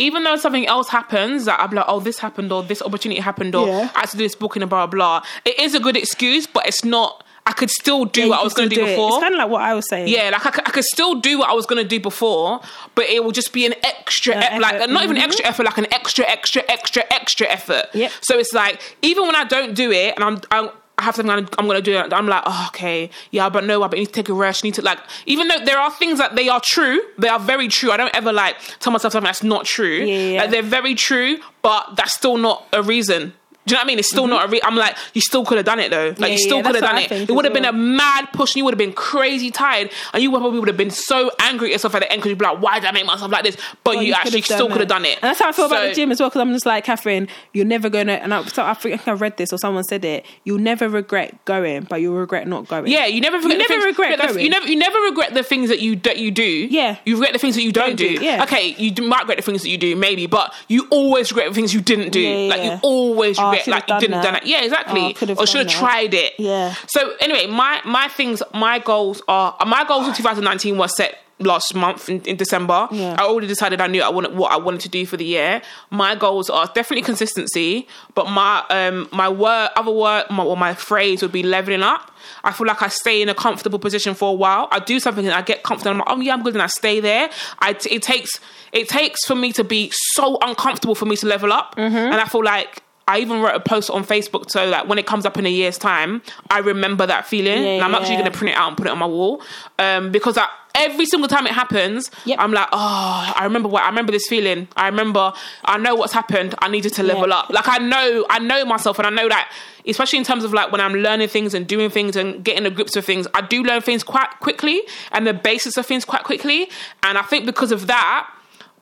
even 0.00 0.24
though 0.24 0.36
something 0.36 0.66
else 0.66 0.88
happens, 0.88 1.44
that 1.44 1.60
I'm 1.60 1.70
like, 1.70 1.84
oh, 1.88 2.00
this 2.00 2.18
happened 2.18 2.50
or 2.52 2.62
this 2.62 2.82
opportunity 2.82 3.20
happened 3.20 3.54
or 3.54 3.66
Yeah. 3.68 3.90
I 3.94 4.00
had 4.00 4.10
to 4.10 4.16
do 4.16 4.24
this 4.24 4.34
booking 4.34 4.62
and 4.62 4.70
blah 4.70 4.86
blah 4.86 5.20
blah. 5.20 5.26
It 5.44 5.58
is 5.60 5.74
a 5.74 5.80
good 5.80 5.96
excuse, 5.96 6.46
but 6.46 6.66
it's 6.66 6.84
not. 6.84 7.24
I 7.46 7.52
could 7.52 7.70
still 7.70 8.04
do 8.04 8.20
Yeah, 8.22 8.26
what 8.28 8.40
I 8.40 8.42
was 8.44 8.52
going 8.54 8.68
to 8.68 8.74
still 8.74 8.84
do 8.86 8.90
it. 8.92 8.94
before. 8.96 9.08
It's 9.14 9.22
kind 9.22 9.34
of 9.34 9.38
like 9.38 9.48
what 9.48 9.62
I 9.62 9.72
was 9.74 9.88
saying. 9.88 10.08
Yeah, 10.08 10.28
like 10.30 10.46
I 10.46 10.70
could 10.70 10.84
still 10.84 11.14
do 11.20 11.38
what 11.38 11.48
I 11.48 11.54
was 11.54 11.64
gonna 11.66 11.84
do 11.84 11.98
before, 11.98 12.60
but 12.94 13.06
it 13.06 13.24
will 13.24 13.32
just 13.32 13.52
be 13.52 13.64
an 13.66 13.74
extra, 13.82 14.34
e- 14.34 14.58
like 14.60 14.88
not 14.90 15.04
even 15.04 15.16
Mhm. 15.16 15.22
extra 15.24 15.46
effort, 15.46 15.64
like 15.64 15.78
an 15.78 15.86
extra, 15.92 16.24
extra, 16.28 16.62
extra, 16.68 17.02
extra 17.10 17.46
effort. 17.48 17.86
Yep. 17.94 18.12
So 18.20 18.38
it's 18.38 18.52
like 18.52 18.78
even 19.02 19.22
when 19.26 19.34
I 19.36 19.44
don't 19.44 19.74
do 19.74 19.90
it, 19.90 20.14
and 20.16 20.22
I'm, 20.22 20.36
I'm 20.50 20.68
I 21.00 21.04
have 21.04 21.16
something 21.16 21.48
I'm, 21.58 21.66
gonna 21.66 21.80
do, 21.80 21.96
it, 21.96 22.12
I'm 22.12 22.26
like, 22.26 22.42
oh, 22.44 22.66
okay, 22.68 23.08
yeah, 23.30 23.48
but 23.48 23.64
no, 23.64 23.82
I 23.82 23.88
need 23.88 24.06
to 24.06 24.12
take 24.12 24.28
a 24.28 24.34
rest. 24.34 24.62
I 24.62 24.68
need 24.68 24.74
to 24.74 24.82
like, 24.82 24.98
even 25.24 25.48
though 25.48 25.64
there 25.64 25.78
are 25.78 25.90
things 25.90 26.18
that 26.18 26.36
they 26.36 26.50
are 26.50 26.60
true, 26.62 27.00
they 27.18 27.28
are 27.28 27.40
very 27.40 27.68
true. 27.68 27.90
I 27.90 27.96
don't 27.96 28.14
ever 28.14 28.32
like 28.32 28.56
tell 28.80 28.92
myself 28.92 29.12
something 29.12 29.26
that's 29.26 29.42
not 29.42 29.64
true. 29.64 30.04
Yeah, 30.04 30.32
yeah. 30.32 30.40
Like, 30.42 30.50
they're 30.50 30.62
very 30.62 30.94
true, 30.94 31.38
but 31.62 31.96
that's 31.96 32.12
still 32.12 32.36
not 32.36 32.66
a 32.74 32.82
reason. 32.82 33.32
Do 33.70 33.74
you 33.74 33.76
know 33.76 33.80
what 33.83 33.85
I 33.85 33.87
mean? 33.87 33.98
It's 34.00 34.11
still 34.11 34.26
not 34.26 34.46
a 34.46 34.48
re- 34.48 34.61
I'm 34.64 34.74
like, 34.76 34.96
you 35.14 35.20
still 35.20 35.44
could 35.44 35.56
have 35.59 35.64
done 35.66 35.78
it 35.78 35.90
though. 35.90 36.09
Like, 36.09 36.16
Mm-hmm. 36.16 36.22
Yeah, 36.24 36.28
you 36.33 36.38
still 36.38 36.56
yeah, 36.59 36.62
could 36.64 36.74
have 36.76 36.85
done 36.85 36.96
I 36.96 37.02
it. 37.02 37.12
It 37.30 37.33
would 37.33 37.44
have 37.44 37.52
as 37.54 37.61
been 37.62 37.64
a 37.64 37.72
mad 37.72 38.26
push 38.33 38.50
and 38.52 38.56
you 38.56 38.64
would 38.64 38.74
have 38.74 38.78
been 38.78 38.92
crazy 38.92 39.50
tired 39.50 39.90
and 40.12 40.22
you 40.22 40.30
probably 40.30 40.59
would 40.59 40.68
have 40.68 40.76
been 40.76 40.90
so 40.90 41.30
angry 41.38 41.68
at 41.68 41.72
yourself 41.72 41.94
at 41.94 42.00
the 42.00 42.11
end 42.12 42.20
because 42.20 42.30
you'd 42.30 42.38
be 42.38 42.44
like, 42.44 42.61
why 42.61 42.80
did 42.80 42.87
I 42.88 42.92
make 42.92 43.06
myself 43.06 43.30
like 43.30 43.44
this? 43.44 43.56
But 43.85 43.96
Oh, 43.96 44.00
you, 44.00 44.09
you 44.09 44.12
actually 44.14 44.42
still 44.42 44.68
could 44.68 44.78
have 44.80 44.88
done 44.88 45.04
it. 45.04 45.14
And 45.22 45.30
that's 45.30 45.38
how 45.40 45.48
I 45.48 45.52
feel 45.52 45.66
about 45.66 45.88
the 45.88 45.94
gym 45.94 46.11
as 46.11 46.18
well. 46.20 46.28
Because 46.30 46.40
I'm 46.40 46.52
just 46.52 46.66
like 46.66 46.85
Catherine, 46.85 47.28
you're 47.52 47.64
never 47.64 47.88
gonna. 47.88 48.14
And 48.14 48.35
I, 48.35 48.42
so 48.44 48.64
I 48.64 48.74
think 48.74 49.06
I 49.06 49.12
read 49.12 49.37
this 49.37 49.52
or 49.52 49.59
someone 49.59 49.85
said 49.85 50.04
it. 50.04 50.26
You'll 50.44 50.59
never 50.59 50.88
regret 50.88 51.44
going, 51.44 51.85
but 51.85 52.00
you'll 52.00 52.16
regret 52.16 52.46
not 52.48 52.66
going. 52.68 52.87
Yeah, 52.88 53.06
you 53.06 53.20
never 53.20 53.38
You 53.38 53.48
never 53.56 53.64
things, 53.68 53.85
regret 53.85 54.18
the- 54.20 54.26
going. 54.26 54.40
You 54.44 54.50
never, 54.50 54.66
you 54.66 54.76
never 54.76 54.98
regret 55.00 55.35
the 55.35 55.42
things 55.42 55.68
that 55.68 55.80
you 55.80 55.96
that 55.96 56.18
you 56.18 56.30
do. 56.30 56.42
Yeah. 56.42 56.96
you 57.04 57.14
regret 57.14 57.33
the 57.33 57.38
things 57.38 57.54
that 57.54 57.62
you 57.62 57.72
don't, 57.72 57.96
do. 57.96 58.18
do, 58.18 58.24
yeah. 58.24 58.42
Okay, 58.44 58.74
you 58.76 58.92
might 59.06 59.20
regret 59.20 59.37
the 59.38 59.42
things 59.42 59.62
that 59.62 59.68
you 59.68 59.78
do, 59.78 59.94
maybe, 59.96 60.26
but 60.26 60.52
you 60.68 60.87
always 60.90 61.30
regret 61.30 61.48
the 61.48 61.54
things 61.54 61.72
you 61.74 61.80
didn't 61.80 62.11
do. 62.11 62.20
Yeah, 62.20 62.48
like 62.50 62.62
you 62.64 62.78
always 62.83 63.38
regret, 63.38 63.60
like 63.66 63.85
you 63.85 63.88
done 63.88 64.01
didn't 64.01 64.12
that. 64.12 64.25
done 64.25 64.37
it. 64.37 64.46
Yeah, 64.46 64.62
exactly. 64.62 65.16
Oh, 65.23 65.35
or 65.42 65.46
should 65.46 65.66
have 65.66 65.79
tried 65.81 66.14
it. 66.14 66.35
Yeah. 66.38 66.75
So 66.88 67.14
anyway, 67.20 67.46
my 67.46 67.81
my 67.85 68.09
things, 68.09 68.42
my 68.55 68.79
goals 68.79 69.23
are 69.29 69.57
my 69.66 69.85
goals 69.85 70.09
in 70.09 70.14
2019 70.14 70.77
were 70.79 70.88
set 70.88 71.18
last 71.42 71.75
month 71.75 72.11
in, 72.11 72.20
in 72.23 72.37
December. 72.37 72.87
Yeah. 72.90 73.16
I 73.18 73.23
already 73.25 73.46
decided 73.46 73.81
I 73.81 73.87
knew 73.87 74.03
I 74.03 74.11
wanted 74.11 74.37
what 74.37 74.53
I 74.53 74.59
wanted 74.59 74.83
to 74.83 74.90
do 74.90 75.07
for 75.07 75.16
the 75.16 75.25
year. 75.25 75.62
My 75.88 76.14
goals 76.14 76.51
are 76.51 76.66
definitely 76.75 77.01
consistency, 77.03 77.88
but 78.14 78.29
my 78.29 78.62
um 78.68 79.09
my 79.11 79.29
word 79.29 79.70
other 79.75 79.90
word 79.90 80.27
my, 80.31 80.44
or 80.44 80.57
my 80.57 80.75
phrase 80.75 81.23
would 81.23 81.33
be 81.33 81.42
leveling 81.42 81.83
up. 81.83 82.11
I 82.44 82.53
feel 82.53 82.66
like 82.66 82.83
I 82.83 82.88
stay 82.88 83.23
in 83.23 83.29
a 83.31 83.35
comfortable 83.35 83.79
position 83.79 84.14
for 84.14 84.31
a 84.31 84.35
while. 84.35 84.68
I 84.70 84.81
do 84.81 85.01
something 85.01 85.25
and 85.27 85.35
I 85.35 85.40
get 85.42 85.62
comfortable. 85.62 85.92
I'm 85.92 85.99
like, 85.99 86.09
oh 86.11 86.20
yeah, 86.20 86.35
I'm 86.35 86.42
good, 86.42 86.55
and 86.55 86.62
I 86.62 86.66
stay 86.66 87.01
there. 87.01 87.31
I 87.61 87.73
t- 87.73 87.94
it 87.94 88.03
takes 88.03 88.38
it 88.73 88.88
takes 88.90 89.25
for 89.25 89.35
me 89.35 89.53
to 89.55 89.64
be 89.64 89.90
so 90.12 90.37
uncomfortable 90.42 90.94
for 90.94 91.07
me 91.07 91.16
to 91.16 91.27
level 91.27 91.53
up, 91.55 91.75
Mm-hmm. 91.77 91.96
and 91.96 92.16
I 92.16 92.27
feel 92.27 92.44
like. 92.44 92.83
I 93.11 93.18
even 93.18 93.40
wrote 93.40 93.55
a 93.57 93.61
post 93.61 93.90
on 93.90 94.05
Facebook 94.05 94.51
so 94.51 94.70
that 94.70 94.88
when 94.88 94.99
it 94.99 95.07
comes 95.07 95.25
up 95.27 95.37
in 95.38 95.46
a 95.46 95.51
year's 95.51 95.79
time, 95.79 96.23
I 96.49 96.59
remember 96.59 97.07
that 97.07 97.27
feeling. 97.27 97.62
Yeah, 97.62 97.70
and 97.77 97.83
I'm 97.85 97.94
actually 97.94 98.16
going 98.16 98.31
to 98.31 98.37
print 98.38 98.55
it 98.55 98.57
out 98.59 98.68
and 98.68 98.77
put 98.77 98.87
it 98.87 98.90
on 98.90 98.99
my 98.99 99.07
wall 99.07 99.42
um, 99.79 100.12
because 100.12 100.38
I, 100.38 100.46
every 100.75 101.07
single 101.07 101.29
time 101.29 101.46
it 101.46 101.53
happens, 101.53 102.11
Yep. 102.25 102.38
I'm 102.40 102.53
like, 102.53 102.68
oh, 102.73 103.33
I 103.37 103.42
remember 103.44 103.68
what 103.68 103.83
I 103.83 103.88
remember 103.88 104.12
this 104.12 104.29
feeling. 104.29 104.68
I 104.77 104.87
remember, 104.87 105.33
I 105.64 105.77
know 105.79 105.94
what's 105.96 106.12
happened. 106.12 106.55
I 106.61 106.68
needed 106.68 106.92
to 106.94 107.03
level 107.03 107.29
Yeah. 107.29 107.37
up. 107.38 107.51
Like 107.51 107.68
I 107.68 107.79
know, 107.79 108.25
I 108.31 108.38
know 108.38 108.64
myself, 108.64 108.99
and 108.99 109.07
I 109.07 109.11
know 109.11 109.29
that, 109.29 109.51
especially 109.87 110.18
in 110.18 110.25
terms 110.25 110.44
of 110.44 110.53
like 110.53 110.70
when 110.73 110.81
I'm 110.81 110.94
learning 110.94 111.29
things 111.29 111.55
and 111.55 111.66
doing 111.66 111.90
things 111.90 112.14
and 112.16 112.44
getting 112.44 112.64
the 112.64 112.70
grips 112.70 112.94
of 112.96 113.05
things, 113.05 113.27
I 113.35 113.40
do 113.40 113.62
learn 113.64 113.81
things 113.83 114.03
quite 114.05 114.31
quickly 114.40 114.83
and 115.12 115.27
the 115.27 115.35
basis 115.35 115.77
of 115.77 115.87
things 115.87 116.05
quite 116.05 116.23
quickly. 116.25 116.68
And 117.03 117.18
I 117.18 117.23
think 117.23 117.44
because 117.46 117.73
of 117.73 117.87
that. 117.88 118.31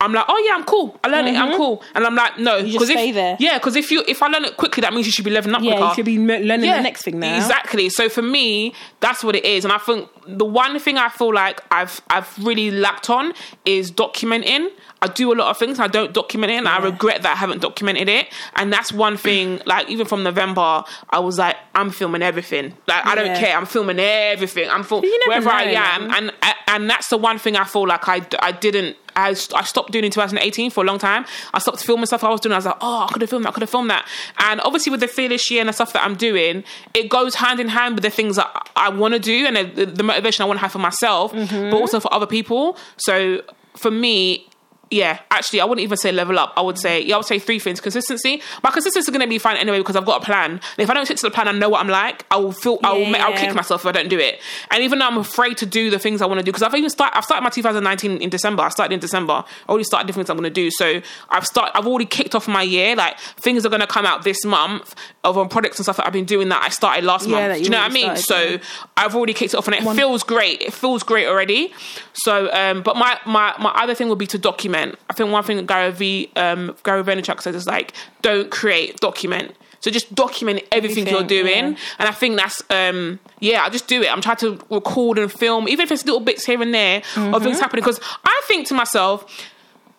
I'm 0.00 0.12
like, 0.12 0.26
oh 0.28 0.38
yeah, 0.46 0.54
I'm 0.54 0.64
cool. 0.64 0.98
I 1.02 1.08
learned 1.08 1.28
it. 1.28 1.36
I'm 1.36 1.56
cool, 1.56 1.82
and 1.94 2.04
I'm 2.06 2.14
like, 2.14 2.38
no, 2.38 2.58
Mm-hmm. 2.62 2.72
because 2.72 2.88
if 2.90 3.14
there. 3.14 3.36
yeah, 3.40 3.58
because 3.58 3.74
if 3.76 3.90
you 3.90 4.04
if 4.06 4.22
I 4.22 4.28
learn 4.28 4.44
it 4.44 4.56
quickly, 4.56 4.80
that 4.82 4.92
means 4.94 5.06
you 5.06 5.12
should 5.12 5.24
be 5.24 5.30
leveling 5.32 5.56
up 5.56 5.62
Yeah, 5.62 5.72
quicker 5.72 5.88
you 5.88 5.94
should 5.96 6.04
be 6.04 6.18
learning 6.18 6.70
the 6.70 6.80
next 6.82 7.02
thing 7.02 7.18
now. 7.18 7.36
Exactly. 7.36 7.88
So 7.88 8.08
for 8.08 8.22
me, 8.22 8.74
that's 9.00 9.24
what 9.24 9.34
it 9.34 9.44
is. 9.44 9.64
And 9.64 9.72
I 9.72 9.78
think 9.78 10.08
the 10.26 10.44
one 10.44 10.78
thing 10.78 10.98
I 10.98 11.08
feel 11.08 11.32
like 11.34 11.60
I've 11.72 12.00
I've 12.10 12.38
really 12.44 12.70
lacked 12.70 13.10
on 13.10 13.32
is 13.64 13.90
documenting. 13.90 14.68
I 15.00 15.06
do 15.06 15.32
a 15.32 15.34
lot 15.36 15.48
of 15.50 15.58
things. 15.58 15.78
I 15.78 15.86
don't 15.86 16.12
document 16.12 16.50
it, 16.52 16.56
and 16.56 16.68
I 16.68 16.78
regret 16.78 17.22
that 17.22 17.32
I 17.32 17.36
haven't 17.36 17.62
documented 17.62 18.08
it. 18.08 18.28
And 18.56 18.72
that's 18.72 18.92
one 18.92 19.16
thing. 19.26 19.60
Like 19.66 19.88
even 19.88 20.06
from 20.06 20.22
November, 20.22 20.84
I 21.10 21.18
was 21.18 21.38
like, 21.38 21.56
I'm 21.74 21.90
filming 21.90 22.22
everything. 22.22 22.74
Like 22.86 23.04
I 23.04 23.14
don't 23.16 23.36
care. 23.36 23.56
I'm 23.56 23.66
filming 23.66 23.98
everything. 23.98 24.68
I'm 24.70 24.84
filming 24.84 25.10
wherever 25.26 25.50
I 25.50 25.64
am, 25.64 26.10
and 26.12 26.32
and 26.68 26.88
that's 26.88 27.08
the 27.08 27.16
one 27.18 27.38
thing 27.38 27.56
I 27.56 27.64
feel 27.64 27.86
like 27.86 28.08
I 28.08 28.24
I 28.40 28.52
didn't. 28.52 28.96
I, 29.18 29.30
I 29.30 29.64
stopped 29.64 29.92
doing 29.92 30.04
in 30.04 30.10
2018 30.10 30.70
for 30.70 30.84
a 30.84 30.86
long 30.86 30.98
time. 30.98 31.24
I 31.52 31.58
stopped 31.58 31.84
filming 31.84 32.06
stuff 32.06 32.22
I 32.24 32.30
was 32.30 32.40
doing. 32.40 32.52
I 32.52 32.56
was 32.56 32.66
like, 32.66 32.76
oh, 32.80 33.06
I 33.08 33.12
could 33.12 33.22
have 33.22 33.30
filmed 33.30 33.44
that, 33.44 33.50
I 33.50 33.52
could 33.52 33.62
have 33.62 33.70
filmed 33.70 33.90
that. 33.90 34.06
And 34.38 34.60
obviously, 34.60 34.90
with 34.90 35.00
the 35.00 35.08
fearless 35.08 35.50
year 35.50 35.60
and 35.60 35.68
the 35.68 35.72
stuff 35.72 35.92
that 35.94 36.04
I'm 36.04 36.14
doing, 36.14 36.64
it 36.94 37.08
goes 37.08 37.34
hand 37.34 37.60
in 37.60 37.68
hand 37.68 37.94
with 37.96 38.04
the 38.04 38.10
things 38.10 38.36
that 38.36 38.70
I 38.76 38.88
want 38.90 39.14
to 39.14 39.20
do 39.20 39.46
and 39.46 39.56
the, 39.76 39.86
the 39.86 40.02
motivation 40.02 40.42
I 40.42 40.46
want 40.46 40.58
to 40.58 40.62
have 40.62 40.72
for 40.72 40.78
myself, 40.78 41.32
Mm-hmm. 41.32 41.70
but 41.70 41.76
also 41.76 42.00
for 42.00 42.12
other 42.14 42.26
people. 42.26 42.76
So 42.96 43.42
for 43.76 43.90
me, 43.90 44.48
yeah, 44.90 45.20
actually, 45.30 45.60
I 45.60 45.64
wouldn't 45.64 45.82
even 45.82 45.98
say 45.98 46.12
level 46.12 46.38
up. 46.38 46.54
I 46.56 46.62
would 46.62 46.78
say, 46.78 47.02
yeah, 47.02 47.14
I 47.14 47.18
would 47.18 47.26
say 47.26 47.38
three 47.38 47.58
things. 47.58 47.80
Consistency. 47.80 48.42
My 48.62 48.70
consistency 48.70 49.06
is 49.06 49.10
going 49.10 49.20
to 49.20 49.28
be 49.28 49.38
fine 49.38 49.56
anyway 49.56 49.78
because 49.78 49.96
I've 49.96 50.06
got 50.06 50.22
a 50.22 50.24
plan. 50.24 50.52
And 50.52 50.60
if 50.78 50.88
I 50.88 50.94
don't 50.94 51.04
stick 51.04 51.18
to 51.18 51.26
the 51.26 51.30
plan, 51.30 51.46
I 51.46 51.52
know 51.52 51.68
what 51.68 51.80
I'm 51.80 51.88
like. 51.88 52.24
I 52.30 52.36
will 52.36 52.52
feel, 52.52 52.78
I 52.82 52.92
will, 52.92 53.14
I'll 53.16 53.36
kick 53.36 53.54
myself 53.54 53.82
if 53.82 53.86
I 53.86 53.92
don't 53.92 54.08
do 54.08 54.18
it. 54.18 54.40
And 54.70 54.82
even 54.82 54.98
though 54.98 55.06
I'm 55.06 55.18
afraid 55.18 55.58
to 55.58 55.66
do 55.66 55.90
the 55.90 55.98
things 55.98 56.22
I 56.22 56.26
want 56.26 56.38
to 56.38 56.44
do, 56.44 56.50
because 56.50 56.62
I've 56.62 56.74
even 56.74 56.90
started, 56.90 57.16
I've 57.16 57.24
started 57.24 57.42
my 57.42 57.50
2019 57.50 58.22
in 58.22 58.30
December. 58.30 58.62
I 58.62 58.70
started 58.70 58.94
in 58.94 59.00
December. 59.00 59.32
I 59.32 59.44
already 59.68 59.84
started 59.84 60.06
different 60.06 60.26
things 60.26 60.30
I'm 60.30 60.42
going 60.42 60.52
to 60.52 60.60
do. 60.60 60.70
So 60.70 61.02
I've 61.28 61.46
started, 61.46 61.76
I've 61.76 61.86
already 61.86 62.06
kicked 62.06 62.34
off 62.34 62.48
my 62.48 62.62
year. 62.62 62.96
Like 62.96 63.18
things 63.18 63.66
are 63.66 63.70
going 63.70 63.80
to 63.80 63.86
come 63.86 64.06
out 64.06 64.24
this 64.24 64.44
month 64.44 64.94
of 65.28 65.38
um, 65.38 65.48
products 65.48 65.78
and 65.78 65.84
stuff 65.84 65.96
that 65.98 66.06
I've 66.06 66.12
been 66.12 66.24
doing 66.24 66.48
that 66.48 66.62
I 66.62 66.68
started 66.70 67.04
last 67.04 67.28
Yeah, 67.28 67.48
month. 67.48 67.58
Do 67.58 67.62
you 67.64 67.70
know 67.70 67.78
what 67.78 67.90
I 67.90 67.94
mean? 67.94 68.16
started, 68.16 68.60
so 68.62 68.68
I've 68.96 69.14
already 69.14 69.34
kicked 69.34 69.54
it 69.54 69.56
off 69.56 69.66
and 69.68 69.76
it 69.76 69.94
feels 69.94 70.22
great. 70.22 70.62
It 70.62 70.72
feels 70.72 71.02
great 71.02 71.26
already. 71.26 71.72
So, 72.12 72.52
um, 72.52 72.82
but 72.82 72.96
my, 72.96 73.18
my, 73.26 73.54
my 73.58 73.70
other 73.70 73.94
thing 73.94 74.08
would 74.08 74.18
be 74.18 74.26
to 74.28 74.38
document. 74.38 74.98
I 75.08 75.12
think 75.12 75.30
one 75.30 75.44
thing 75.44 75.56
that 75.58 75.66
Gary 75.66 75.92
V, 75.92 76.30
um, 76.36 76.76
Gary 76.84 77.02
Vaynerchuk 77.02 77.40
says 77.42 77.54
is 77.54 77.66
like, 77.66 77.92
don't 78.22 78.50
create, 78.50 78.98
document. 79.00 79.54
So 79.80 79.92
just 79.92 80.12
document 80.12 80.62
everything, 80.72 81.06
you're 81.06 81.22
doing. 81.22 81.46
yeah. 81.72 81.76
And 82.00 82.08
I 82.08 82.10
think 82.10 82.36
that's, 82.36 82.62
um, 82.68 83.20
yeah, 83.38 83.62
I 83.62 83.68
just 83.70 83.86
do 83.86 84.02
it. 84.02 84.10
I'm 84.12 84.20
trying 84.20 84.36
to 84.38 84.58
record 84.70 85.18
and 85.18 85.30
film, 85.30 85.68
even 85.68 85.84
if 85.84 85.92
it's 85.92 86.04
little 86.04 86.18
bits 86.20 86.44
here 86.44 86.60
and 86.60 86.74
there 86.74 86.98
of 86.98 87.04
Mm-hmm. 87.14 87.44
things 87.44 87.60
happening. 87.60 87.84
Because 87.84 88.00
I 88.24 88.40
think 88.48 88.66
to 88.68 88.74
myself, 88.74 89.24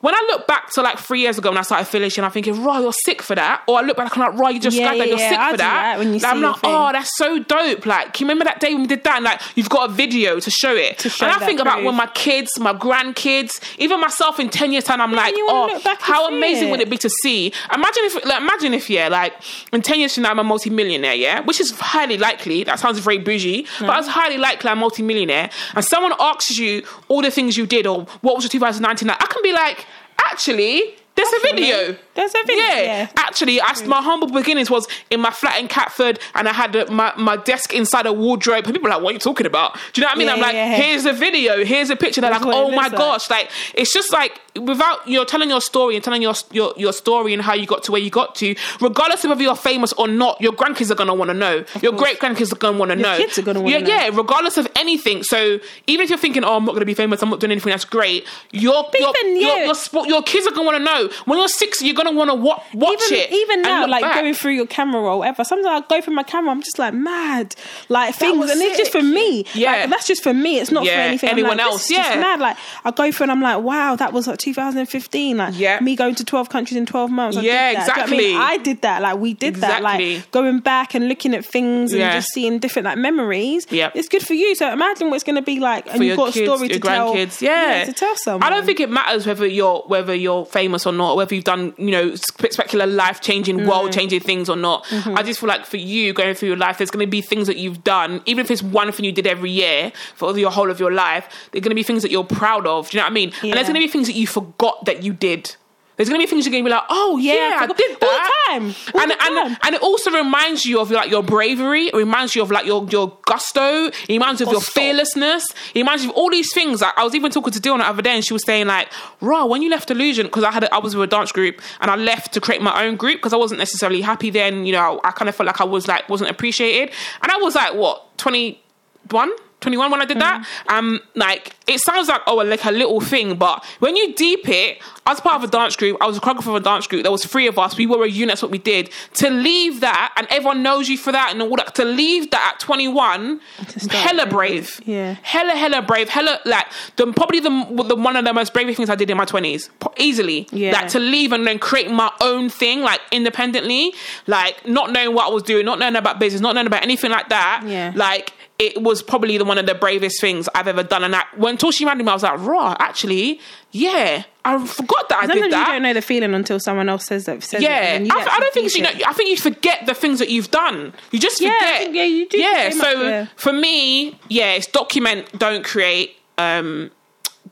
when 0.01 0.15
I 0.15 0.19
look 0.29 0.47
back 0.47 0.71
to 0.73 0.81
like 0.81 0.97
three 0.97 1.19
years 1.21 1.37
ago 1.37 1.49
when 1.49 1.57
I 1.57 1.61
started 1.63 1.85
finishing, 1.85 2.23
I'm 2.23 2.31
thinking, 2.31 2.63
Raw, 2.63 2.79
you're 2.79 2.93
sick 2.93 3.21
for 3.21 3.35
that. 3.35 3.63
Or 3.67 3.79
I 3.79 3.81
look 3.81 3.97
back 3.97 4.13
and 4.15 4.23
I'm 4.23 4.31
like, 4.31 4.39
Raw, 4.39 4.47
you 4.47 4.59
just 4.59 4.77
Yeah, 4.77 4.93
skydived, 4.93 5.07
you're 5.07 5.17
yeah, 5.19 5.29
sick 5.29 5.39
I 5.39 5.51
for 5.51 5.57
that. 5.57 5.73
that 5.73 5.99
when 5.99 6.07
you 6.07 6.13
Like, 6.13 6.21
see 6.21 6.27
I'm 6.27 6.41
like, 6.41 6.55
oh, 6.55 6.59
thing. 6.59 6.71
oh, 6.73 6.91
that's 6.93 7.17
so 7.17 7.39
dope. 7.39 7.85
Like, 7.85 8.13
can 8.13 8.25
you 8.25 8.29
remember 8.29 8.45
that 8.45 8.59
day 8.61 8.73
when 8.73 8.83
we 8.83 8.87
did 8.87 9.03
that? 9.03 9.17
And 9.17 9.25
like, 9.25 9.41
you've 9.55 9.69
got 9.69 9.89
a 9.89 9.93
video 9.93 10.39
to 10.39 10.49
show 10.49 10.73
it. 10.73 10.99
To 10.99 11.09
show 11.09 11.25
and 11.25 11.35
I 11.35 11.45
think 11.45 11.59
about 11.59 11.83
when 11.83 11.95
my 11.95 12.07
kids, 12.07 12.57
my 12.59 12.73
grandkids, 12.73 13.59
even 13.77 13.99
myself 13.99 14.39
in 14.39 14.49
10 14.49 14.71
years' 14.71 14.83
time, 14.85 15.01
I'm 15.01 15.11
like, 15.11 15.33
oh, 15.37 15.81
how 15.99 16.27
amazing 16.29 16.69
it. 16.69 16.71
would 16.71 16.79
it 16.81 16.89
be 16.89 16.97
to 16.99 17.09
see? 17.09 17.51
Imagine 17.73 18.03
if, 18.05 18.25
like, 18.25 18.41
imagine 18.41 18.73
if, 18.73 18.89
yeah, 18.89 19.09
like, 19.09 19.33
in 19.73 19.81
10 19.81 19.99
years 19.99 20.13
from 20.13 20.23
now, 20.23 20.31
I'm 20.31 20.39
a 20.39 20.43
multimillionaire, 20.43 21.15
yeah? 21.15 21.41
Which 21.41 21.59
is 21.59 21.71
highly 21.77 22.17
likely. 22.17 22.63
That 22.63 22.79
sounds 22.79 22.99
very 22.99 23.17
bougie, 23.17 23.67
but 23.79 23.99
it's 23.99 24.07
highly 24.07 24.37
likely 24.37 24.69
I'm 24.69 24.77
a 24.77 24.81
multimillionaire. 24.81 25.49
And 25.75 25.83
someone 25.83 26.13
asks 26.19 26.57
you 26.57 26.83
all 27.09 27.21
the 27.21 27.31
things 27.31 27.57
you 27.57 27.65
did 27.65 27.85
or 27.85 28.03
what 28.21 28.35
was 28.35 28.45
your 28.45 28.49
2019 28.49 29.07
like, 29.07 29.21
I 29.21 29.25
can 29.27 29.41
be 29.43 29.51
like, 29.51 29.85
actually, 30.31 30.95
there's 31.19 31.33
a 31.33 31.39
video. 31.55 31.97
There's 32.15 32.35
a 32.35 32.45
video, 32.45 32.63
Yeah, 32.63 32.81
yeah. 32.81 33.07
actually, 33.15 33.61
I, 33.61 33.73
my 33.85 34.01
humble 34.01 34.27
beginnings 34.29 34.69
was 34.69 34.87
in 35.09 35.21
my 35.21 35.31
flat 35.31 35.59
in 35.59 35.67
Catford, 35.67 36.19
and 36.35 36.49
I 36.49 36.53
had 36.53 36.89
my, 36.89 37.13
my 37.17 37.37
desk 37.37 37.73
inside 37.73 38.05
a 38.05 38.13
wardrobe. 38.13 38.65
And 38.65 38.73
people 38.73 38.89
are 38.89 38.95
like, 38.95 39.03
"What 39.03 39.11
are 39.11 39.13
you 39.13 39.19
talking 39.19 39.45
about?" 39.45 39.75
Do 39.93 40.01
you 40.01 40.03
know 40.03 40.09
what 40.09 40.15
I 40.15 40.19
mean? 40.19 40.27
Yeah, 40.27 40.33
I'm 40.33 40.41
like, 40.41 40.53
yeah. 40.53 40.75
"Here's 40.75 41.05
a 41.05 41.13
video. 41.13 41.63
Here's 41.63 41.89
a 41.89 41.95
picture." 41.95 42.19
They're 42.21 42.29
That's 42.31 42.43
like, 42.43 42.55
"Oh 42.55 42.71
my 42.71 42.87
like. 42.87 42.91
gosh!" 42.91 43.29
Like 43.29 43.49
it's 43.73 43.93
just 43.93 44.11
like 44.11 44.39
without 44.59 45.07
you're 45.07 45.25
telling 45.25 45.49
your 45.49 45.61
story 45.61 45.95
and 45.95 46.03
telling 46.03 46.21
your 46.21 46.33
your 46.51 46.73
your 46.75 46.91
story 46.91 47.33
and 47.33 47.41
how 47.41 47.53
you 47.53 47.65
got 47.65 47.83
to 47.83 47.91
where 47.91 48.01
you 48.01 48.09
got 48.09 48.35
to, 48.35 48.55
regardless 48.81 49.23
of 49.23 49.29
whether 49.29 49.43
you're 49.43 49.55
famous 49.55 49.93
or 49.93 50.07
not, 50.07 50.41
your 50.41 50.51
grandkids 50.51 50.91
are 50.91 50.95
gonna 50.95 51.13
want 51.13 51.29
to 51.29 51.33
know. 51.33 51.63
your 51.81 51.93
great 51.93 52.19
grandkids 52.19 52.51
are 52.51 52.57
gonna 52.57 52.77
want 52.77 52.91
to 52.91 52.97
know. 52.97 53.17
kids 53.17 53.37
are 53.37 53.43
gonna 53.43 53.61
wanna 53.61 53.79
yeah, 53.79 53.79
know. 53.79 53.87
Yeah, 53.87 54.09
regardless 54.13 54.57
of 54.57 54.67
anything. 54.75 55.23
So 55.23 55.59
even 55.87 56.03
if 56.03 56.09
you're 56.09 56.19
thinking, 56.19 56.43
"Oh, 56.43 56.57
I'm 56.57 56.65
not 56.65 56.73
gonna 56.73 56.85
be 56.85 56.93
famous. 56.93 57.21
I'm 57.21 57.29
not 57.29 57.39
doing 57.39 57.51
anything 57.51 57.71
that's 57.71 57.85
great," 57.85 58.25
your 58.51 58.89
your 58.99 59.13
even, 59.21 59.41
your, 59.41 59.57
your, 59.59 59.73
spo- 59.73 60.07
your 60.07 60.21
kids 60.23 60.45
are 60.47 60.51
gonna 60.51 60.65
want 60.65 60.77
to 60.77 60.83
know. 60.83 61.08
When 61.25 61.39
you're 61.39 61.47
six, 61.47 61.81
you're 61.81 61.95
gonna 61.95 62.11
want 62.11 62.29
to 62.29 62.35
wa- 62.35 62.61
watch 62.73 63.01
even, 63.11 63.17
it. 63.19 63.31
even 63.31 63.61
now, 63.61 63.87
like 63.87 64.01
back. 64.01 64.15
going 64.15 64.33
through 64.33 64.53
your 64.53 64.67
camera 64.67 65.01
or 65.01 65.19
whatever. 65.19 65.43
Sometimes 65.43 65.83
I 65.83 65.87
go 65.87 66.01
through 66.01 66.15
my 66.15 66.23
camera, 66.23 66.51
I'm 66.51 66.61
just 66.61 66.79
like 66.79 66.93
mad, 66.93 67.55
like 67.89 68.15
things, 68.15 68.37
was 68.37 68.51
and 68.51 68.61
it's 68.61 68.77
just 68.77 68.91
for 68.91 69.01
me. 69.03 69.45
Yeah. 69.53 69.71
like, 69.71 69.89
that's 69.89 70.07
just 70.07 70.23
for 70.23 70.33
me. 70.33 70.59
It's 70.59 70.71
not 70.71 70.85
for 70.85 70.91
anything. 70.91 71.29
Anyone 71.29 71.57
like, 71.57 71.65
else, 71.67 71.83
is 71.89 71.97
just 71.97 72.09
yeah. 72.15 72.19
mad. 72.19 72.39
Like 72.39 72.57
I 72.85 72.91
go 72.91 73.11
through 73.11 73.25
and 73.25 73.31
I'm 73.31 73.41
like, 73.41 73.63
wow, 73.63 73.95
that 73.95 74.13
was 74.13 74.27
like 74.27 74.37
2015. 74.39 75.37
Like 75.37 75.53
Yeah. 75.57 75.79
me 75.79 75.95
going 75.95 76.15
to 76.15 76.25
12 76.25 76.49
countries 76.49 76.77
in 76.77 76.85
12 76.85 77.11
months. 77.11 77.37
I 77.37 77.41
Yeah, 77.41 77.73
that. 77.73 77.85
Do 77.85 77.91
you 77.91 77.97
know 77.97 78.03
I, 78.03 78.07
mean? 78.07 78.19
exactly. 78.19 78.35
I 78.35 78.57
did 78.57 78.81
that. 78.81 79.01
Like 79.01 79.17
we 79.19 79.33
did 79.33 79.55
that. 79.57 79.81
Like 79.81 80.31
going 80.31 80.59
back 80.59 80.93
and 80.95 81.07
looking 81.07 81.33
at 81.33 81.45
things 81.45 81.91
and 81.91 81.99
Yeah. 81.99 82.13
just 82.13 82.29
seeing 82.33 82.59
different 82.59 82.85
like 82.85 82.97
memories. 82.97 83.67
Yeah, 83.69 83.91
it's 83.95 84.09
good 84.09 84.23
for 84.25 84.33
you. 84.33 84.55
So 84.55 84.71
imagine 84.71 85.07
what 85.09 85.15
it's 85.15 85.23
going 85.23 85.35
to 85.35 85.41
be 85.41 85.59
like, 85.59 85.87
and 85.87 85.97
for 85.97 86.03
you've 86.03 86.17
got 86.17 86.33
kids, 86.33 86.47
a 86.49 86.55
story 86.55 86.67
to 86.69 86.79
tell. 86.79 87.13
grandkids. 87.13 87.41
Yeah. 87.41 87.85
to 87.85 87.93
tell 87.93 88.15
someone. 88.17 88.43
I 88.43 88.49
don't 88.49 88.65
think 88.65 88.79
it 88.79 88.89
matters 88.89 89.25
whether 89.25 89.45
you're 89.45 89.79
whether 89.87 90.13
you're 90.13 90.45
famous 90.45 90.85
or 90.85 90.93
not, 90.93 90.98
whether 91.15 91.33
you've 91.35 91.43
done 91.43 91.73
you 91.77 91.91
know 91.91 92.15
spectacular 92.15 92.85
life 92.85 93.21
changing, 93.21 93.59
Mm. 93.59 93.67
world 93.67 93.91
changing 93.91 94.19
things 94.19 94.49
or 94.49 94.55
not. 94.55 94.85
Mm-hmm. 94.85 95.17
I 95.17 95.23
just 95.23 95.39
feel 95.39 95.49
like 95.49 95.65
for 95.65 95.77
you 95.77 96.13
going 96.13 96.35
through 96.35 96.49
your 96.49 96.57
life, 96.57 96.77
there's 96.77 96.91
going 96.91 97.05
to 97.05 97.09
be 97.09 97.21
things 97.21 97.47
that 97.47 97.57
you've 97.57 97.83
done, 97.83 98.21
even 98.25 98.43
if 98.45 98.51
it's 98.51 98.61
one 98.63 98.91
thing 98.91 99.05
you 99.05 99.11
did 99.11 99.27
every 99.27 99.51
year 99.51 99.91
for 100.15 100.37
your 100.37 100.51
whole 100.51 100.69
of 100.69 100.79
your 100.79 100.91
life. 100.91 101.27
There's 101.51 101.63
going 101.63 101.71
to 101.71 101.75
be 101.75 101.83
things 101.83 102.01
that 102.03 102.11
you're 102.11 102.23
proud 102.23 102.67
of. 102.67 102.89
Do 102.89 102.97
you 102.97 103.01
know 103.01 103.05
what 103.05 103.11
I 103.11 103.13
mean? 103.13 103.33
And 103.43 103.53
there's 103.53 103.67
going 103.67 103.75
to 103.81 103.85
be 103.85 103.87
things 103.87 104.07
that 104.07 104.15
you 104.15 104.27
forgot 104.27 104.85
that 104.85 105.03
you 105.03 105.13
did. 105.13 105.55
There's 105.99 106.07
gonna 106.07 106.23
be 106.23 106.27
things 106.27 106.45
you're 106.45 106.51
gonna 106.53 106.63
be 106.63 106.69
like, 106.69 106.83
oh 106.87 107.17
yeah, 107.17 107.33
Yeah, 107.33 107.57
I 107.59 107.63
I 107.65 107.67
did 107.67 107.91
all 107.91 107.97
the 107.99 108.05
that 108.05 108.45
time. 108.47 108.63
All 108.93 109.01
and 109.01 109.11
the 109.11 109.21
and 109.21 109.49
time. 109.49 109.57
and 109.63 109.75
it 109.75 109.81
also 109.81 110.09
reminds 110.11 110.65
you 110.65 110.79
of 110.79 110.91
like 110.91 111.09
your 111.09 111.21
bravery. 111.21 111.87
It 111.87 111.93
reminds 111.93 112.35
you 112.37 112.41
of 112.41 112.51
like 112.51 112.65
your 112.65 112.87
your 112.89 113.17
gusto. 113.25 113.87
It 113.87 114.07
reminds 114.07 114.39
you 114.39 114.45
of 114.45 114.53
your 114.53 114.61
fearlessness. 114.61 115.45
It 115.75 115.79
reminds 115.79 116.05
you 116.05 116.11
of 116.11 116.15
all 116.15 116.29
these 116.29 116.53
things. 116.53 116.79
Like, 116.79 116.97
I 116.97 117.03
was 117.03 117.15
even 117.15 117.31
talking 117.31 117.51
to 117.51 117.59
Dion 117.59 117.79
the 117.79 117.85
other 117.85 118.01
day, 118.01 118.15
and 118.15 118.23
she 118.23 118.31
was 118.31 118.45
saying 118.45 118.67
like, 118.67 118.87
"Raw, 119.19 119.45
when 119.45 119.61
you 119.61 119.69
left 119.69 119.91
Illusion, 119.91 120.27
because 120.27 120.45
I 120.45 120.51
had 120.51 120.63
a, 120.63 120.73
I 120.73 120.77
was 120.77 120.95
with 120.95 121.03
a 121.03 121.11
dance 121.11 121.33
group, 121.33 121.61
and 121.81 121.91
I 121.91 121.97
left 121.97 122.33
to 122.35 122.39
create 122.39 122.61
my 122.61 122.85
own 122.85 122.95
group 122.95 123.17
because 123.17 123.33
I 123.33 123.37
wasn't 123.37 123.59
necessarily 123.59 123.99
happy 123.99 124.29
then. 124.29 124.65
You 124.65 124.71
know, 124.71 125.01
I 125.03 125.11
kind 125.11 125.27
of 125.27 125.35
felt 125.35 125.47
like 125.47 125.59
I 125.59 125.65
was 125.65 125.89
like 125.89 126.07
wasn't 126.07 126.29
appreciated, 126.29 126.95
and 127.21 127.29
I 127.29 127.35
was 127.39 127.55
like 127.55 127.73
what 127.73 128.17
twenty 128.17 128.63
one." 129.09 129.31
21 129.61 129.91
when 129.91 130.01
I 130.01 130.05
did 130.05 130.19
that. 130.19 130.45
Um, 130.67 130.99
like 131.15 131.53
it 131.67 131.79
sounds 131.79 132.07
like 132.07 132.21
oh 132.27 132.35
like 132.37 132.63
a 132.65 132.71
little 132.71 133.01
thing, 133.01 133.35
but 133.35 133.63
when 133.79 133.95
you 133.95 134.13
deep 134.13 134.47
it, 134.47 134.81
I 135.05 135.11
was 135.11 135.19
part 135.21 135.35
of 135.35 135.43
a 135.47 135.51
dance 135.51 135.75
group. 135.75 135.97
I 136.01 136.07
was 136.07 136.17
a 136.17 136.21
choreographer 136.21 136.47
of 136.47 136.55
a 136.55 136.59
dance 136.61 136.87
group. 136.87 137.03
There 137.03 137.11
was 137.11 137.25
three 137.25 137.47
of 137.47 137.57
us. 137.59 137.77
We 137.77 137.85
were 137.85 138.03
a 138.05 138.07
unit. 138.09 138.29
That's 138.29 138.41
what 138.41 138.51
we 138.51 138.57
did. 138.57 138.89
To 139.15 139.29
leave 139.29 139.81
that, 139.81 140.13
and 140.17 140.27
everyone 140.29 140.63
knows 140.63 140.87
you 140.87 140.97
for 140.97 141.11
that, 141.11 141.31
and 141.31 141.41
all 141.41 141.55
that. 141.57 141.75
To 141.75 141.85
leave 141.85 142.31
that 142.31 142.53
at 142.55 142.59
21, 142.59 143.41
hella 143.89 144.25
brave. 144.27 144.79
Yeah. 144.85 145.15
hella 145.21 145.53
hella 145.53 145.81
brave. 145.81 146.09
Hella 146.09 146.39
like 146.45 146.67
the 146.95 147.11
probably 147.13 147.39
the, 147.39 147.49
the 147.87 147.95
one 147.95 148.15
of 148.15 148.25
the 148.25 148.33
most 148.33 148.53
brave 148.53 148.75
things 148.75 148.89
I 148.89 148.95
did 148.95 149.09
in 149.09 149.17
my 149.17 149.25
20s. 149.25 149.69
Easily, 149.97 150.47
Yeah. 150.51 150.71
Like 150.73 150.87
to 150.89 150.99
leave 150.99 151.31
and 151.33 151.45
then 151.45 151.59
create 151.59 151.89
my 151.91 152.11
own 152.21 152.49
thing, 152.49 152.81
like 152.81 153.01
independently, 153.11 153.93
like 154.27 154.65
not 154.67 154.91
knowing 154.91 155.13
what 155.15 155.27
I 155.27 155.33
was 155.33 155.43
doing, 155.43 155.65
not 155.65 155.79
knowing 155.79 155.95
about 155.95 156.19
business, 156.19 156.41
not 156.41 156.55
knowing 156.55 156.67
about 156.67 156.83
anything 156.83 157.11
like 157.11 157.29
that. 157.29 157.63
Yeah. 157.65 157.91
Like 157.95 158.33
it 158.59 158.81
was 158.81 159.01
probably 159.01 159.37
the 159.37 159.45
one 159.45 159.57
of 159.57 159.65
the 159.65 159.73
bravest 159.75 160.19
things 160.19 160.49
I've 160.53 160.67
ever 160.67 160.83
done. 160.83 161.03
And 161.05 161.13
that 161.13 161.27
when 161.37 161.57
Toshi 161.57 161.79
reminded 161.81 162.03
me, 162.05 162.11
I 162.11 162.13
was 162.13 162.23
like, 162.23 162.39
raw, 162.41 162.75
actually, 162.79 163.39
yeah. 163.71 164.23
I 164.43 164.65
forgot 164.67 165.07
that 165.09 165.17
I 165.19 165.21
Sometimes 165.21 165.41
did 165.43 165.51
that. 165.53 165.67
you 165.67 165.73
don't 165.73 165.83
know 165.83 165.93
the 165.93 166.01
feeling 166.01 166.33
until 166.33 166.59
someone 166.59 166.89
else 166.89 167.05
says 167.05 167.25
that. 167.25 167.41
Says 167.43 167.61
it, 167.61 167.63
yeah, 167.63 167.93
and 167.95 168.11
I, 168.11 168.15
I 168.19 168.39
don't 168.39 168.53
think 168.53 168.75
you 168.75 168.81
know. 168.83 168.91
I 169.07 169.13
think 169.13 169.29
you 169.29 169.37
forget 169.37 169.85
the 169.85 169.93
things 169.93 170.19
that 170.19 170.29
you've 170.29 170.51
done. 170.51 170.93
You 171.11 171.19
just 171.19 171.39
Yeah, 171.39 171.51
forget. 171.53 171.77
think, 171.83 171.95
yeah, 171.95 172.03
you 172.03 172.27
do 172.27 172.37
Yeah, 172.37 172.53
very 172.53 172.75
much, 172.75 172.83
so 172.83 173.01
yeah. 173.01 173.25
for 173.35 173.53
me, 173.53 174.19
yeah, 174.27 174.53
it's 174.53 174.67
document, 174.67 175.37
don't 175.39 175.63
create. 175.63 176.15
Um, 176.37 176.91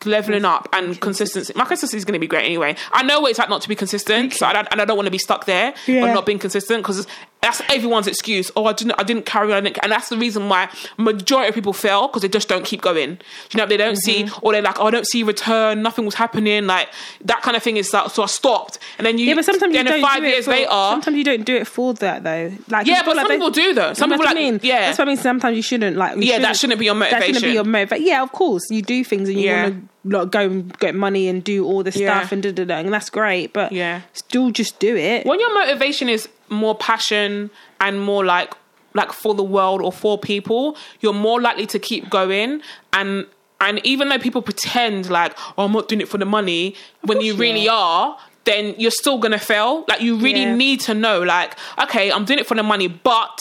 leveling 0.05 0.45
up 0.45 0.69
and 0.73 0.99
consistency. 1.01 1.51
My 1.55 1.65
consistency 1.65 1.97
is 1.97 2.05
going 2.05 2.13
to 2.13 2.19
be 2.19 2.27
great 2.27 2.45
anyway. 2.45 2.75
I 2.91 3.01
know 3.01 3.19
what 3.19 3.31
it's 3.31 3.39
like 3.39 3.49
not 3.49 3.63
to 3.63 3.69
be 3.69 3.75
consistent, 3.75 4.31
so 4.33 4.45
I 4.45 4.53
don't, 4.53 4.67
and 4.71 4.79
I 4.79 4.85
don't 4.85 4.95
want 4.95 5.07
to 5.07 5.11
be 5.11 5.17
stuck 5.17 5.45
there 5.45 5.73
Yeah. 5.87 6.03
on 6.03 6.13
not 6.13 6.25
being 6.25 6.37
consistent 6.37 6.83
because 6.83 7.07
that's 7.47 7.61
everyone's 7.69 8.07
excuse. 8.07 8.51
Oh, 8.55 8.65
I 8.65 8.73
didn't, 8.73 8.93
I 8.97 9.03
didn't 9.03 9.25
carry 9.25 9.53
on, 9.53 9.63
didn't- 9.63 9.79
and 9.83 9.91
that's 9.91 10.09
the 10.09 10.17
reason 10.17 10.49
why 10.49 10.69
majority 10.97 11.49
of 11.49 11.55
people 11.55 11.73
fail 11.73 12.07
because 12.07 12.21
they 12.21 12.27
just 12.29 12.47
don't 12.49 12.65
keep 12.65 12.81
going. 12.81 13.11
You 13.51 13.57
know, 13.57 13.65
they 13.65 13.77
don't 13.77 13.95
see, 13.95 14.23
Mm-hmm. 14.23 14.39
or 14.45 14.51
they're 14.53 14.61
like, 14.61 14.79
oh, 14.79 14.87
I 14.87 14.91
don't 14.91 15.07
see 15.07 15.23
return, 15.23 15.81
nothing 15.81 16.05
was 16.05 16.15
happening, 16.15 16.65
like 16.67 16.89
that 17.25 17.41
kind 17.43 17.55
of 17.55 17.63
thing 17.63 17.77
is 17.77 17.93
like, 17.93 18.09
so 18.11 18.23
I 18.23 18.25
stopped, 18.25 18.79
and 18.97 19.05
then 19.07 19.17
you, 19.17 19.25
Yeah, 19.27 19.35
but 19.35 19.45
sometimes 19.45 19.73
you 19.73 19.83
then 19.83 19.85
don't 19.93 20.01
five 20.01 20.19
do 20.21 20.25
it 20.25 20.29
years 20.29 20.45
for, 20.45 20.51
later, 20.51 20.69
Sometimes 20.71 21.17
you 21.17 21.23
don't 21.23 21.45
do 21.45 21.55
it 21.55 21.67
for 21.67 21.93
that 21.95 22.23
though. 22.23 22.51
Like 22.69 22.85
Yeah, 22.87 23.03
but 23.05 23.15
some 23.15 23.27
they- 23.27 23.35
people 23.35 23.49
do, 23.51 23.73
though. 23.73 23.93
Some 23.93 24.09
people 24.09 24.25
I 24.25 24.29
like- 24.31 24.35
mean. 24.35 24.59
yeah. 24.63 24.87
that's 24.87 24.97
what 24.99 25.07
I 25.07 25.11
mean. 25.11 25.17
Sometimes 25.17 25.55
you 25.55 25.61
shouldn't 25.63 25.95
like. 25.97 26.15
you 26.17 26.23
Yeah, 26.23 26.39
that 26.39 26.55
shouldn't 26.57 26.79
be 26.79 26.85
your 26.85 26.95
motivation. 26.95 27.19
That 27.19 27.25
shouldn't 27.39 27.43
be 27.51 27.53
your 27.53 27.63
motivation. 27.63 28.07
Yeah, 28.07 28.23
of 28.23 28.31
course 28.31 28.63
you 28.69 28.81
do 28.81 29.03
things 29.03 29.29
and 29.29 29.39
you 29.39 29.45
Yeah. 29.47 29.63
want 29.69 29.89
to 30.11 30.17
like, 30.19 30.31
go 30.31 30.39
and 30.41 30.79
get 30.79 30.95
money 30.95 31.27
and 31.27 31.43
do 31.43 31.65
all 31.65 31.83
this 31.83 31.95
Yeah. 31.97 32.19
stuff 32.19 32.31
and 32.31 32.41
da 32.43 32.51
da 32.51 32.63
da, 32.65 32.75
and 32.77 32.93
that's 32.93 33.09
great. 33.09 33.53
But 33.53 33.71
Yeah. 33.71 34.01
still 34.13 34.51
just 34.51 34.79
do 34.79 34.95
it. 34.95 35.25
when 35.25 35.39
your 35.39 35.53
motivation 35.53 36.09
is 36.09 36.27
more 36.49 36.75
passion 36.75 37.49
and 37.79 38.01
more 38.01 38.25
like 38.25 38.53
like 38.93 39.11
for 39.11 39.35
the 39.35 39.43
world 39.43 39.81
or 39.81 39.91
for 39.91 40.17
people 40.17 40.75
you're 41.01 41.13
more 41.13 41.39
likely 41.39 41.65
to 41.67 41.79
keep 41.79 42.09
going. 42.09 42.61
And 42.93 43.27
and 43.59 43.79
even 43.83 44.09
though 44.09 44.19
people 44.19 44.41
pretend 44.41 45.09
like 45.09 45.35
oh 45.57 45.65
i'm 45.65 45.71
not 45.71 45.87
doing 45.87 46.01
it 46.01 46.07
for 46.07 46.17
the 46.17 46.25
money 46.25 46.75
when 47.01 47.21
you 47.21 47.33
you 47.33 47.39
really 47.39 47.67
are 47.67 48.17
then 48.49 48.63
you're 48.81 48.97
still 49.03 49.17
gonna 49.23 49.37
fail. 49.51 49.83
Like 49.89 50.01
you 50.01 50.13
really 50.27 50.43
Yeah. 50.47 50.55
need 50.65 50.79
to 50.89 50.93
know 50.93 51.17
like 51.35 51.51
okay 51.83 52.05
i'm 52.11 52.25
doing 52.25 52.39
it 52.39 52.47
for 52.47 52.55
the 52.55 52.63
money 52.73 52.87
but 53.11 53.37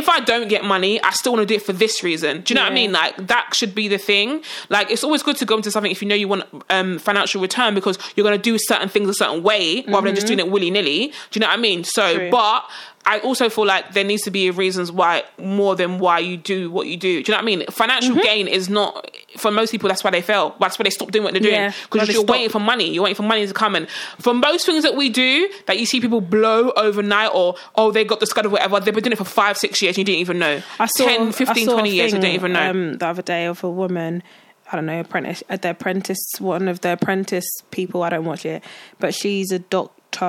if 0.00 0.06
i 0.08 0.18
don't 0.30 0.48
get 0.54 0.62
money 0.74 0.92
i 1.08 1.10
still 1.20 1.32
want 1.34 1.42
to 1.46 1.50
do 1.52 1.56
it 1.60 1.64
for 1.68 1.72
this 1.84 1.94
reason. 2.08 2.32
Do 2.42 2.46
you 2.52 2.54
know 2.56 2.64
what 2.66 2.72
i 2.72 2.74
mean? 2.80 2.92
Like 3.00 3.14
that 3.32 3.46
should 3.58 3.74
be 3.74 3.86
the 3.88 3.98
thing. 4.10 4.28
Like 4.68 4.86
it's 4.90 5.04
always 5.06 5.22
good 5.22 5.36
to 5.42 5.46
go 5.50 5.56
into 5.56 5.70
something 5.70 5.92
if 5.96 6.00
you 6.02 6.08
know 6.08 6.14
you 6.22 6.28
want 6.34 6.44
um 6.76 6.98
financial 6.98 7.40
return 7.48 7.70
because 7.74 7.96
you're 8.14 8.30
to 8.30 8.38
do 8.50 8.58
certain 8.72 8.88
things 8.94 9.08
a 9.08 9.14
certain 9.22 9.42
way 9.42 9.84
rather 9.88 10.06
than 10.08 10.14
just 10.14 10.26
doing 10.26 10.38
it 10.44 10.50
willy-nilly. 10.54 11.00
Do 11.08 11.14
you 11.34 11.40
know 11.40 11.46
what 11.52 11.58
i 11.58 11.62
mean? 11.68 11.84
So 11.84 12.04
True. 12.14 12.30
but 12.30 12.60
I 13.06 13.20
also 13.20 13.48
feel 13.48 13.64
like 13.64 13.94
there 13.94 14.04
needs 14.04 14.22
to 14.22 14.30
be 14.30 14.50
reasons 14.50 14.92
why 14.92 15.22
more 15.38 15.74
than 15.74 15.98
why 15.98 16.18
you 16.18 16.36
do 16.36 16.70
what 16.70 16.86
you 16.88 16.96
do. 16.98 17.22
Do 17.22 17.32
you 17.32 17.36
know 17.36 17.36
what 17.38 17.42
I 17.42 17.56
mean? 17.56 17.66
Financial 17.70 18.14
Mm-hmm. 18.14 18.22
gain 18.22 18.48
is 18.48 18.68
not 18.68 19.10
for 19.38 19.50
most 19.50 19.70
people. 19.70 19.88
That's 19.88 20.04
why 20.04 20.10
they 20.10 20.20
fail. 20.20 20.54
That's 20.60 20.78
why 20.78 20.82
they 20.82 20.90
stop 20.90 21.10
doing 21.10 21.24
what 21.24 21.32
they're 21.32 21.40
doing 21.40 21.72
because 21.90 22.06
they 22.08 22.12
you're 22.14 22.22
stop. 22.24 22.34
waiting 22.36 22.50
for 22.50 22.60
money. 22.60 22.92
You're 22.92 23.04
waiting 23.04 23.16
for 23.16 23.22
money 23.22 23.46
to 23.46 23.54
come. 23.54 23.74
And 23.76 23.88
for 24.18 24.34
most 24.34 24.66
things 24.66 24.82
that 24.82 24.94
we 24.94 25.08
do, 25.08 25.48
that 25.66 25.78
you 25.78 25.86
see 25.86 26.00
people 26.00 26.20
blow 26.20 26.70
overnight, 26.72 27.30
or 27.34 27.54
oh 27.76 27.90
they 27.90 28.04
got 28.04 28.20
the 28.20 28.26
scud 28.26 28.44
or 28.44 28.50
whatever, 28.50 28.78
they've 28.80 28.92
been 28.92 29.04
doing 29.04 29.12
it 29.12 29.18
for 29.18 29.24
five, 29.24 29.56
six 29.56 29.80
years. 29.80 29.92
and 29.96 29.98
You 29.98 30.04
didn't 30.04 30.20
even 30.20 30.38
know. 30.38 30.62
I 30.78 30.86
saw 30.86 31.04
10, 31.06 31.32
15, 31.32 31.48
I 31.48 31.64
saw 31.64 31.70
a 31.70 31.74
20 31.74 31.90
years. 31.90 32.12
You 32.12 32.18
didn't 32.18 32.34
even 32.34 32.52
know. 32.52 32.70
Um, 32.70 32.98
the 32.98 33.06
other 33.06 33.22
day 33.22 33.46
of 33.46 33.64
a 33.64 33.70
woman. 33.70 34.22
I 34.70 34.76
don't 34.76 34.84
know, 34.84 35.00
apprentice, 35.00 35.42
uh, 35.48 35.56
the 35.56 35.70
apprentice, 35.70 36.18
one 36.40 36.68
of 36.68 36.82
the 36.82 36.92
apprentice 36.92 37.46
people. 37.70 38.02
I 38.02 38.10
don't 38.10 38.26
watch 38.26 38.44
it, 38.44 38.62
but 38.98 39.14
she's 39.14 39.50
a 39.50 39.60
doctor 39.60 40.26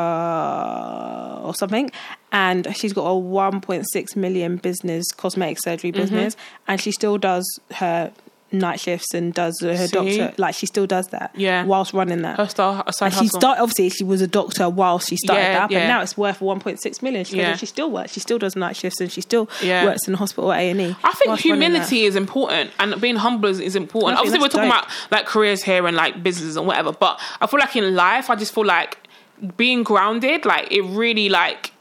or 1.44 1.54
something, 1.56 1.92
and 2.32 2.76
she's 2.76 2.94
got 2.94 3.06
a 3.06 3.14
1.6 3.20 4.16
million 4.16 4.58
business, 4.58 5.12
cosmetic 5.12 5.60
surgery 5.64 5.92
Mm-hmm. 5.92 6.02
business, 6.02 6.36
and 6.68 6.80
she 6.80 6.92
still 6.92 7.18
does 7.18 7.46
her 7.76 8.12
night 8.52 8.80
shifts 8.80 9.14
and 9.14 9.32
does 9.32 9.60
her 9.62 9.78
See? 9.88 10.18
doctor. 10.18 10.34
Like 10.42 10.56
she 10.56 10.66
still 10.66 10.88
does 10.88 11.10
that, 11.10 11.30
Yeah. 11.36 11.66
whilst 11.66 11.94
running 11.94 12.24
that. 12.24 12.38
Her 12.38 12.48
star, 12.48 12.84
side 12.92 13.14
And 13.14 13.14
she 13.22 13.28
started 13.28 13.62
obviously 13.62 13.90
she 13.92 14.04
was 14.04 14.22
a 14.22 14.28
doctor 14.28 14.68
while 14.68 14.98
she 14.98 15.18
started 15.18 15.42
Yeah, 15.44 15.54
that, 15.54 15.70
but 15.70 15.72
yeah. 15.76 15.88
now 15.88 16.02
it's 16.02 16.18
worth 16.18 16.40
1.6 16.40 17.02
million. 17.04 17.26
She, 17.26 17.38
Yeah. 17.38 17.52
and 17.52 17.60
she 17.60 17.68
still 17.68 17.92
works. 17.92 18.12
She 18.14 18.20
still 18.20 18.40
does 18.40 18.56
night 18.56 18.76
shifts 18.76 19.00
and 19.02 19.12
she 19.12 19.22
still 19.22 19.48
Yeah. 19.62 19.86
works 19.86 20.08
in 20.08 20.14
the 20.14 20.18
hospital 20.18 20.52
at 20.52 20.62
A 20.62 20.70
and 20.72 20.82
E. 20.82 20.96
I 21.04 21.12
think 21.14 21.40
humility 21.40 22.06
is 22.06 22.16
important 22.16 22.72
and 22.80 23.00
being 23.00 23.18
humble 23.18 23.50
is, 23.50 23.60
is 23.60 23.76
important. 23.76 24.18
I 24.18 24.22
Obviously, 24.22 24.40
we're 24.40 24.48
talking 24.48 24.70
dope. 24.70 24.80
about 24.80 24.90
like 25.12 25.28
careers 25.28 25.62
here 25.62 25.86
and 25.86 25.96
like 25.96 26.24
businesses 26.24 26.58
and 26.58 26.66
whatever, 26.66 26.92
but 26.92 27.20
I 27.42 27.46
feel 27.46 27.60
like 27.60 27.76
in 27.76 27.96
life, 27.96 28.32
I 28.32 28.36
just 28.36 28.56
feel 28.56 28.66
like 28.66 28.98
being 29.58 29.84
grounded, 29.84 30.46
like 30.46 30.72
it 30.72 30.82
really 30.82 31.30
like. 31.30 31.72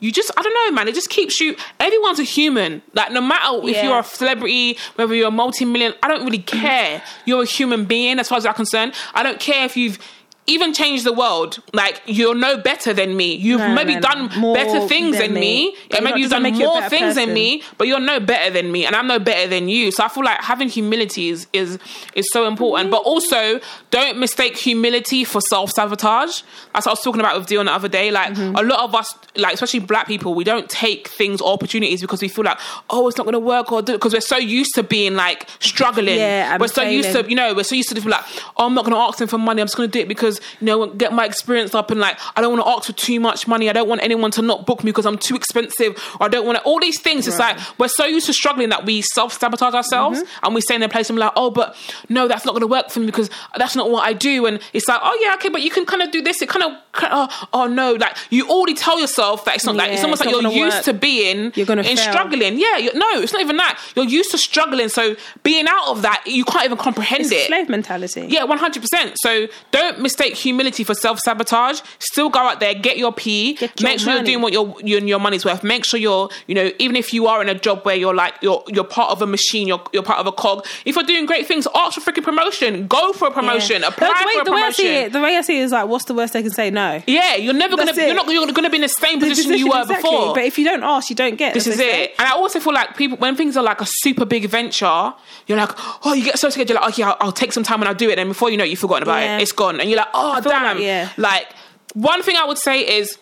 You 0.00 0.12
just, 0.12 0.30
I 0.36 0.42
don't 0.42 0.54
know, 0.54 0.70
man. 0.74 0.88
It 0.88 0.94
just 0.94 1.10
keeps 1.10 1.40
you. 1.40 1.56
Everyone's 1.80 2.18
a 2.18 2.24
human. 2.24 2.82
Like, 2.92 3.12
no 3.12 3.20
matter 3.20 3.60
if 3.68 3.82
you're 3.82 3.98
a 3.98 4.04
celebrity, 4.04 4.78
whether 4.96 5.14
you're 5.14 5.28
a 5.28 5.30
multi-million, 5.30 5.94
I 6.02 6.08
don't 6.08 6.24
really 6.24 6.38
care. 6.38 7.02
You're 7.24 7.42
a 7.42 7.46
human 7.46 7.84
being, 7.84 8.18
as 8.18 8.28
far 8.28 8.38
as 8.38 8.46
I'm 8.46 8.54
concerned. 8.54 8.94
I 9.14 9.22
don't 9.22 9.40
care 9.40 9.64
if 9.64 9.76
you've 9.76 9.98
even 10.46 10.72
change 10.72 11.02
the 11.04 11.12
world. 11.12 11.60
Like, 11.72 12.00
you're 12.06 12.34
no 12.34 12.56
better 12.58 12.92
than 12.92 13.16
me. 13.16 13.34
You've 13.34 13.60
No, 13.60 13.74
maybe 13.74 13.94
no, 13.94 14.00
no. 14.00 14.08
done 14.28 14.40
More 14.40 14.54
better 14.54 14.86
things 14.86 15.16
than 15.18 15.32
than 15.32 15.34
me. 15.34 15.70
me. 15.70 15.76
Yeah, 15.90 16.00
maybe 16.00 16.20
you've 16.20 16.30
done 16.30 16.44
you 16.44 16.52
more 16.66 16.80
better 16.80 16.88
things 16.90 17.14
than 17.16 17.32
me, 17.32 17.62
but 17.78 17.88
you're 17.88 18.00
no 18.00 18.20
better 18.20 18.50
than 18.52 18.70
me, 18.70 18.86
and 18.86 18.94
I'm 18.94 19.06
no 19.08 19.18
better 19.18 19.48
than 19.48 19.68
you. 19.68 19.90
So 19.90 20.04
I 20.04 20.08
feel 20.08 20.24
like 20.24 20.40
having 20.40 20.68
humility 20.68 21.28
is 21.30 21.46
is 21.52 21.78
is 22.14 22.30
so 22.30 22.46
important. 22.46 22.90
But 22.90 22.98
also, 23.02 23.60
don't 23.90 24.18
mistake 24.18 24.56
humility 24.56 25.24
for 25.24 25.40
self 25.40 25.72
sabotage. 25.72 26.42
That's 26.72 26.86
what 26.86 26.88
I 26.88 26.90
was 26.92 27.00
talking 27.02 27.20
about 27.20 27.36
with 27.38 27.46
Dion 27.48 27.66
the 27.66 27.72
other 27.72 27.88
day. 27.88 28.10
Like 28.10 28.34
Mm-hmm. 28.36 28.56
a 28.56 28.62
lot 28.62 28.80
of 28.80 28.94
us, 28.94 29.14
like 29.36 29.54
especially 29.54 29.80
black 29.80 30.06
people, 30.06 30.34
we 30.34 30.44
don't 30.44 30.68
take 30.68 31.08
things 31.08 31.40
or 31.40 31.52
opportunities 31.52 32.00
because 32.00 32.20
we 32.20 32.28
feel 32.28 32.44
like, 32.44 32.58
oh, 32.90 33.08
it's 33.08 33.16
not 33.16 33.24
going 33.24 33.32
to 33.34 33.38
work 33.40 33.72
or 33.72 33.82
because 33.82 34.12
we're 34.12 34.20
so 34.20 34.36
used 34.36 34.74
to 34.74 34.82
being 34.82 35.14
like 35.14 35.48
struggling. 35.60 36.18
Yeah, 36.18 36.52
and 36.52 36.60
we're 36.60 36.68
so 36.68 36.82
used 36.82 37.12
to 37.12 37.24
you 37.28 37.34
know 37.36 37.54
we're 37.54 37.62
so 37.64 37.74
used 37.74 37.88
to 37.88 38.08
like, 38.08 38.24
oh, 38.56 38.66
I'm 38.66 38.74
not 38.74 38.84
going 38.84 38.94
to 38.94 39.00
ask 39.00 39.18
them 39.18 39.28
for 39.28 39.38
money. 39.38 39.60
I'm 39.60 39.66
just 39.66 39.76
going 39.76 39.88
to 39.90 39.92
do 39.92 40.00
it 40.00 40.08
because 40.38 40.60
you 40.60 40.66
know 40.66 40.86
get 40.88 41.12
my 41.12 41.24
experience 41.24 41.74
up 41.74 41.90
and 41.90 42.00
like 42.00 42.18
I 42.36 42.40
don't 42.40 42.52
want 42.56 42.64
to 42.64 42.70
ask 42.70 42.86
for 42.86 42.92
too 42.92 43.20
much 43.20 43.46
money. 43.48 43.68
I 43.68 43.72
don't 43.72 43.88
want 43.88 44.02
anyone 44.02 44.30
to 44.32 44.42
not 44.42 44.66
book 44.66 44.84
me 44.84 44.90
because 44.90 45.06
I'm 45.06 45.18
too 45.18 45.36
expensive. 45.36 45.96
Or 46.20 46.26
I 46.26 46.28
don't 46.28 46.46
want 46.46 46.58
to, 46.58 46.64
all 46.64 46.80
these 46.80 47.00
things. 47.00 47.26
It's 47.26 47.38
Right. 47.38 47.56
like 47.56 47.78
we're 47.78 47.88
so 47.88 48.04
used 48.06 48.26
to 48.26 48.32
struggling 48.32 48.70
that 48.70 48.84
we 48.84 49.02
self 49.02 49.38
sabotage 49.38 49.74
ourselves 49.74 50.20
Mm-hmm. 50.20 50.44
and 50.44 50.54
we 50.54 50.60
stay 50.60 50.74
in 50.74 50.82
a 50.82 50.88
place 50.88 51.08
and 51.10 51.18
we're 51.18 51.24
like, 51.24 51.32
oh, 51.36 51.50
but 51.50 51.76
no, 52.08 52.28
that's 52.28 52.44
not 52.44 52.52
going 52.52 52.60
to 52.62 52.66
work 52.66 52.90
for 52.90 53.00
me 53.00 53.06
because 53.06 53.28
that's 53.56 53.74
not 53.76 53.90
what 53.90 54.04
I 54.04 54.12
do. 54.12 54.46
And 54.46 54.60
it's 54.72 54.88
like, 54.88 55.00
oh 55.02 55.18
yeah, 55.22 55.34
okay, 55.34 55.48
but 55.48 55.62
you 55.62 55.70
can 55.70 55.84
kind 55.86 56.02
of 56.02 56.10
do 56.10 56.22
this. 56.22 56.40
It 56.42 56.48
kind 56.48 56.64
of, 56.64 56.72
oh, 57.02 57.48
oh 57.52 57.66
no, 57.66 57.92
like 57.94 58.16
you 58.30 58.48
already 58.48 58.74
tell 58.74 58.98
yourself 59.00 59.44
that 59.44 59.54
it's 59.56 59.64
not 59.64 59.74
like 59.76 59.90
it's 59.92 60.02
almost 60.02 60.22
it's 60.22 60.32
like 60.32 60.42
you're 60.42 60.52
used 60.52 60.76
work. 60.76 60.84
to 60.84 60.92
being 60.94 61.52
You're 61.54 61.66
gonna 61.66 61.82
in 61.82 61.96
fail. 61.96 62.12
struggling. 62.12 62.58
Yeah, 62.58 62.88
no, 62.94 63.20
it's 63.20 63.32
not 63.32 63.42
even 63.42 63.56
that. 63.58 63.78
You're 63.94 64.04
used 64.06 64.30
to 64.32 64.38
struggling, 64.38 64.88
so 64.88 65.16
being 65.42 65.66
out 65.68 65.88
of 65.88 66.02
that, 66.02 66.22
you 66.26 66.44
can't 66.44 66.64
even 66.64 66.78
comprehend 66.78 67.22
It's 67.22 67.32
it. 67.32 67.46
slave 67.46 67.68
mentality. 67.68 68.26
Yeah, 68.28 68.44
one 68.44 68.58
hundred 68.58 68.80
percent. 68.82 69.14
So 69.18 69.46
don't 69.70 70.00
mistake 70.00 70.25
humility 70.34 70.84
for 70.84 70.94
self 70.94 71.18
sabotage. 71.20 71.80
Still 71.98 72.28
go 72.30 72.40
out 72.40 72.60
there, 72.60 72.74
get 72.74 72.96
your 72.98 73.12
P. 73.12 73.54
Get 73.54 73.80
your 73.80 73.88
make 73.90 73.98
sure 74.00 74.08
money. 74.14 74.18
you're 74.18 74.24
doing 74.24 74.42
what 74.42 74.52
your, 74.52 74.74
your 74.82 75.00
your 75.06 75.18
money's 75.20 75.44
worth. 75.44 75.62
Make 75.64 75.84
sure 75.84 75.98
you're 76.00 76.28
you 76.46 76.54
know 76.54 76.70
even 76.78 76.96
if 76.96 77.12
you 77.12 77.26
are 77.26 77.40
in 77.42 77.48
a 77.48 77.54
job 77.54 77.82
where 77.84 77.96
you're 77.96 78.14
like 78.14 78.34
you're 78.42 78.62
you're 78.68 78.84
part 78.84 79.10
of 79.10 79.22
a 79.22 79.26
machine, 79.26 79.68
you're 79.68 79.82
you're 79.92 80.02
part 80.02 80.18
of 80.18 80.26
a 80.26 80.32
cog. 80.32 80.66
If 80.84 80.94
you're 80.96 81.04
doing 81.04 81.26
great 81.26 81.46
things, 81.46 81.66
ask 81.74 82.00
for 82.00 82.12
freaking 82.12 82.24
promotion. 82.24 82.86
Go 82.86 83.12
for 83.12 83.28
a 83.28 83.30
promotion. 83.30 83.82
Yeah. 83.82 83.88
Apply 83.88 84.08
the, 84.08 84.14
for 84.14 84.26
way, 84.26 84.40
a 84.40 84.44
the 84.44 84.52
way 84.52 84.62
I 84.62 84.70
see 84.70 84.94
it, 84.96 85.12
the 85.12 85.20
way 85.20 85.36
I 85.36 85.40
see 85.42 85.58
it 85.60 85.62
is 85.64 85.72
like, 85.72 85.88
what's 85.88 86.04
the 86.06 86.14
worst 86.14 86.32
they 86.32 86.42
can 86.42 86.50
say? 86.52 86.70
No. 86.70 87.02
yeah, 87.06 87.36
you're 87.36 87.54
never 87.54 87.76
gonna 87.76 87.92
you're 87.94 88.14
not 88.14 88.28
you're 88.28 88.46
gonna 88.52 88.70
be 88.70 88.76
in 88.76 88.82
the 88.82 88.88
same 88.88 89.20
The 89.20 89.28
position, 89.28 89.52
you 89.52 89.68
were 89.68 89.80
exactly. 89.82 90.10
before. 90.10 90.34
But 90.34 90.44
if 90.44 90.58
you 90.58 90.64
don't 90.64 90.82
ask, 90.82 91.10
you 91.10 91.16
don't 91.16 91.36
get. 91.36 91.54
This 91.54 91.66
is 91.66 91.76
say. 91.76 92.04
it. 92.04 92.14
And 92.18 92.28
I 92.28 92.32
also 92.32 92.60
feel 92.60 92.72
like 92.74 92.96
people, 92.96 93.16
when 93.18 93.36
things 93.36 93.56
are 93.56 93.62
like 93.62 93.80
a 93.80 93.86
super 93.86 94.24
big 94.24 94.48
venture, 94.48 95.12
you're 95.46 95.58
like, 95.58 95.70
oh, 96.04 96.12
you 96.12 96.24
get 96.24 96.38
so 96.38 96.50
scared. 96.50 96.68
You're 96.68 96.78
like, 96.80 96.92
okay, 96.92 97.02
I'll, 97.02 97.16
I'll 97.20 97.32
take 97.32 97.52
some 97.52 97.62
time 97.62 97.80
and 97.80 97.88
I'll 97.88 97.94
do 97.94 98.10
it. 98.10 98.18
And 98.18 98.28
before 98.30 98.50
you 98.50 98.56
know 98.56 98.64
it, 98.64 98.70
you've 98.70 98.78
forgotten 98.78 99.02
about 99.04 99.20
Yeah. 99.22 99.38
it. 99.38 99.42
It's 99.42 99.52
gone. 99.52 99.80
And 99.80 99.88
you're 99.90 99.98
like, 99.98 100.08
oh, 100.16 100.40
damn. 100.40 100.76
like- 100.76 100.84
yeah. 100.84 101.10
Like, 101.16 101.46
one 101.94 102.22
thing 102.22 102.36
I 102.36 102.44
would 102.44 102.58
say 102.58 102.80
is 102.80 103.18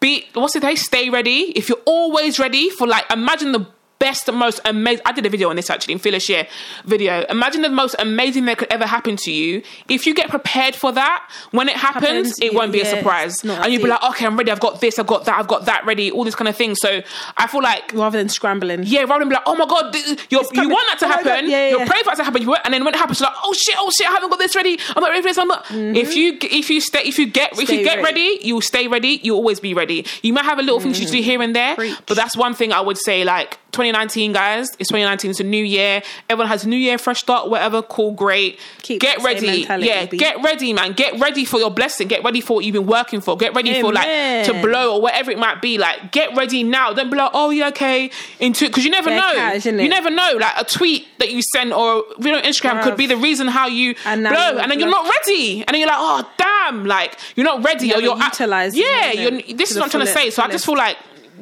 be, 0.00 0.26
what's 0.34 0.56
it, 0.56 0.60
they 0.62 0.76
stay 0.76 1.10
ready. 1.10 1.52
If 1.56 1.68
you're 1.68 1.82
always 1.84 2.38
ready 2.38 2.70
for 2.70 2.86
like, 2.86 3.04
imagine 3.12 3.52
the 3.52 3.66
best, 4.00 4.26
the 4.26 4.32
most 4.32 4.58
amazing. 4.64 5.02
I 5.06 5.12
did 5.12 5.24
a 5.26 5.28
video 5.30 5.48
on 5.50 5.54
this 5.56 5.70
actually 5.70 5.92
in 5.92 6.00
Phyllis 6.00 6.24
Share 6.24 6.48
video. 6.84 7.24
Imagine 7.28 7.62
the 7.62 7.68
most 7.70 7.94
amazing 8.00 8.46
that 8.46 8.58
could 8.58 8.72
ever 8.72 8.86
happen 8.86 9.14
to 9.18 9.30
you. 9.32 9.62
If 9.88 10.06
you 10.06 10.14
get 10.14 10.28
prepared 10.30 10.74
for 10.74 10.90
that, 10.92 11.30
when 11.52 11.68
it 11.68 11.76
happens, 11.76 12.00
Happens, 12.00 12.38
it 12.40 12.52
yeah, 12.52 12.58
won't 12.58 12.72
be 12.72 12.80
a 12.80 12.86
surprise. 12.86 13.44
And 13.44 13.72
you'll 13.72 13.82
be 13.82 13.88
like, 13.88 14.02
okay, 14.02 14.24
I'm 14.26 14.36
ready. 14.36 14.50
I've 14.50 14.58
got 14.60 14.80
this, 14.80 14.98
I've 14.98 15.06
got 15.06 15.26
that, 15.26 15.38
I've 15.38 15.46
got 15.48 15.66
that 15.66 15.84
ready, 15.84 16.10
all 16.10 16.24
this 16.24 16.34
kind 16.34 16.48
of 16.48 16.56
thing. 16.56 16.74
So 16.74 17.02
I 17.36 17.46
feel 17.46 17.62
like 17.62 17.92
Rather 17.92 18.16
than 18.18 18.28
scrambling. 18.30 18.84
yeah, 18.84 19.02
rather 19.02 19.18
than 19.20 19.28
be 19.28 19.34
like, 19.34 19.44
oh 19.46 19.54
my 19.54 19.66
god, 19.66 19.92
this, 19.92 20.16
you 20.30 20.38
want 20.38 20.88
that 20.88 20.96
to 21.00 21.06
Oh 21.06 21.08
happen, 21.08 21.50
yeah, 21.50 21.64
yeah, 21.64 21.68
you're 21.70 21.78
yeah. 21.80 21.86
praying 21.86 22.04
for 22.04 22.10
that 22.10 22.16
to 22.16 22.24
happen, 22.24 22.48
and 22.64 22.72
then 22.74 22.84
when 22.84 22.94
it 22.94 22.98
happens, 22.98 23.20
you're 23.20 23.28
like, 23.28 23.36
oh 23.44 23.52
shit, 23.52 23.74
oh 23.78 23.90
shit, 23.90 24.06
I 24.08 24.12
haven't 24.12 24.30
got 24.30 24.38
this 24.38 24.56
ready, 24.56 24.78
I'm 24.96 25.02
not 25.02 25.10
ready 25.10 25.20
for 25.22 25.28
this. 25.28 25.38
I'm 25.38 25.48
not. 25.48 25.66
If 25.70 26.16
you 26.16 26.38
if 26.40 26.70
you 26.70 26.80
stay 26.80 27.02
if 27.04 27.18
you 27.18 27.26
get 27.26 27.52
if 27.52 27.58
Mm-hmm. 27.70 27.74
You 27.78 27.84
get 27.84 28.02
ready. 28.02 28.22
ready. 28.30 28.46
you 28.46 28.54
will 28.54 28.62
stay 28.62 28.88
ready. 28.88 29.20
You 29.22 29.32
will 29.32 29.40
always 29.40 29.60
be 29.60 29.74
ready. 29.74 30.06
You 30.22 30.32
might 30.32 30.44
have 30.44 30.58
a 30.58 30.62
little 30.62 30.80
things 30.80 30.98
you 31.00 31.06
do 31.06 31.20
here 31.22 31.40
and 31.42 31.54
there, 31.54 31.74
Preach. 31.76 31.96
but 32.06 32.16
that's 32.16 32.36
one 32.36 32.54
thing 32.54 32.72
I 32.72 32.80
would 32.80 32.98
say. 32.98 33.22
Like 33.24 33.58
2019, 33.90 34.32
guys, 34.32 34.68
it's 34.78 34.88
2019. 34.88 35.30
It's 35.32 35.40
a 35.40 35.44
new 35.44 35.64
year. 35.64 36.02
Everyone 36.28 36.48
has 36.48 36.64
a 36.64 36.68
new 36.68 36.76
year, 36.76 36.98
fresh 36.98 37.20
start, 37.20 37.50
whatever. 37.50 37.82
Cool, 37.82 38.12
great. 38.12 38.58
Keep 38.82 39.00
get 39.00 39.22
ready. 39.22 39.66
Yeah, 39.68 40.06
B. 40.06 40.16
get 40.16 40.42
ready, 40.42 40.72
man. 40.72 40.92
Get 40.92 41.18
ready 41.18 41.44
for 41.44 41.58
your 41.58 41.70
blessing. 41.70 42.08
Get 42.08 42.22
ready 42.24 42.40
for 42.40 42.54
what 42.56 42.64
you've 42.64 42.74
been 42.74 42.86
working 42.86 43.20
for. 43.20 43.36
Get 43.36 43.54
ready 43.54 43.80
for 43.80 43.92
like 43.92 44.46
to 44.46 44.60
blow 44.62 44.94
or 44.94 45.02
whatever 45.02 45.30
it 45.30 45.38
might 45.38 45.60
be. 45.60 45.78
Like, 45.78 46.12
get 46.12 46.36
ready 46.36 46.62
now. 46.62 46.92
Don't 46.92 47.10
be 47.10 47.16
like, 47.16 47.30
oh 47.34 47.50
yeah, 47.50 47.68
okay, 47.68 48.10
into 48.38 48.66
because 48.66 48.84
you 48.84 48.90
never 48.90 49.10
know. 49.10 49.32
cash, 49.34 49.66
you 49.66 49.88
never 49.88 50.10
know. 50.10 50.36
Like 50.40 50.54
a 50.56 50.64
tweet 50.64 51.06
that 51.18 51.30
you 51.30 51.42
send 51.42 51.72
or 51.72 52.04
you 52.18 52.32
know 52.32 52.40
Instagram 52.40 52.82
could 52.82 52.96
be 52.96 53.06
the 53.06 53.16
reason 53.16 53.48
how 53.48 53.66
you 53.66 53.94
And 54.04 54.22
blow, 54.22 54.58
and 54.58 54.70
then 54.70 54.78
you're 54.78 54.90
not 54.90 55.08
ready, 55.08 55.60
and 55.60 55.68
then 55.68 55.80
you're 55.80 55.88
like, 55.88 55.98
oh 55.98 56.30
damn, 56.38 56.84
like 56.84 57.18
you're 57.36 57.46
not 57.46 57.64
ready, 57.64 57.88
You 57.88 57.94
or 57.94 58.00
you're 58.00 58.16
haven't 58.16 58.38
utilised 58.40 58.76
Yeah, 58.76 59.12
you're, 59.12 59.56
this 59.56 59.70
is 59.70 59.76
what 59.76 59.84
I'm 59.84 59.90
trying 59.90 60.06
to 60.06 60.12
say. 60.12 60.30
So 60.30 60.42
I 60.42 60.48
just 60.48 60.64
feel 60.64 60.76
like. 60.76 60.96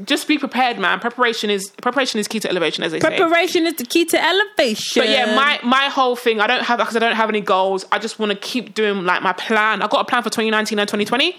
Just 0.05 0.29
be 0.29 0.39
prepared, 0.39 0.79
man. 0.79 1.01
Preparation 1.01 1.51
is 1.51 1.71
preparation 1.83 2.21
is 2.21 2.29
key 2.29 2.41
to 2.41 2.49
elevation, 2.49 2.85
as 2.85 2.93
they 2.93 3.01
say. 3.01 3.09
Preparation 3.09 3.67
is 3.67 3.75
the 3.75 3.85
key 3.85 4.05
to 4.07 4.23
elevation. 4.23 5.03
But 5.03 5.09
yeah, 5.09 5.35
my 5.35 5.61
my 5.63 5.89
whole 5.89 6.17
thing, 6.17 6.41
I 6.41 6.47
don't 6.47 6.65
have 6.65 6.79
because 6.79 6.97
I 6.97 6.99
don't 6.99 7.17
have 7.17 7.29
any 7.29 7.41
goals. 7.41 7.85
I 7.93 7.99
just 7.99 8.19
want 8.19 8.33
to 8.33 8.39
keep 8.39 8.75
doing 8.75 9.05
like 9.05 9.23
my 9.23 9.33
plan. 9.33 9.83
I 9.83 9.89
got 9.89 10.01
a 10.01 10.05
plan 10.05 10.23
for 10.23 10.31
2019 10.31 10.79
and 10.79 10.89
2020. 10.89 11.37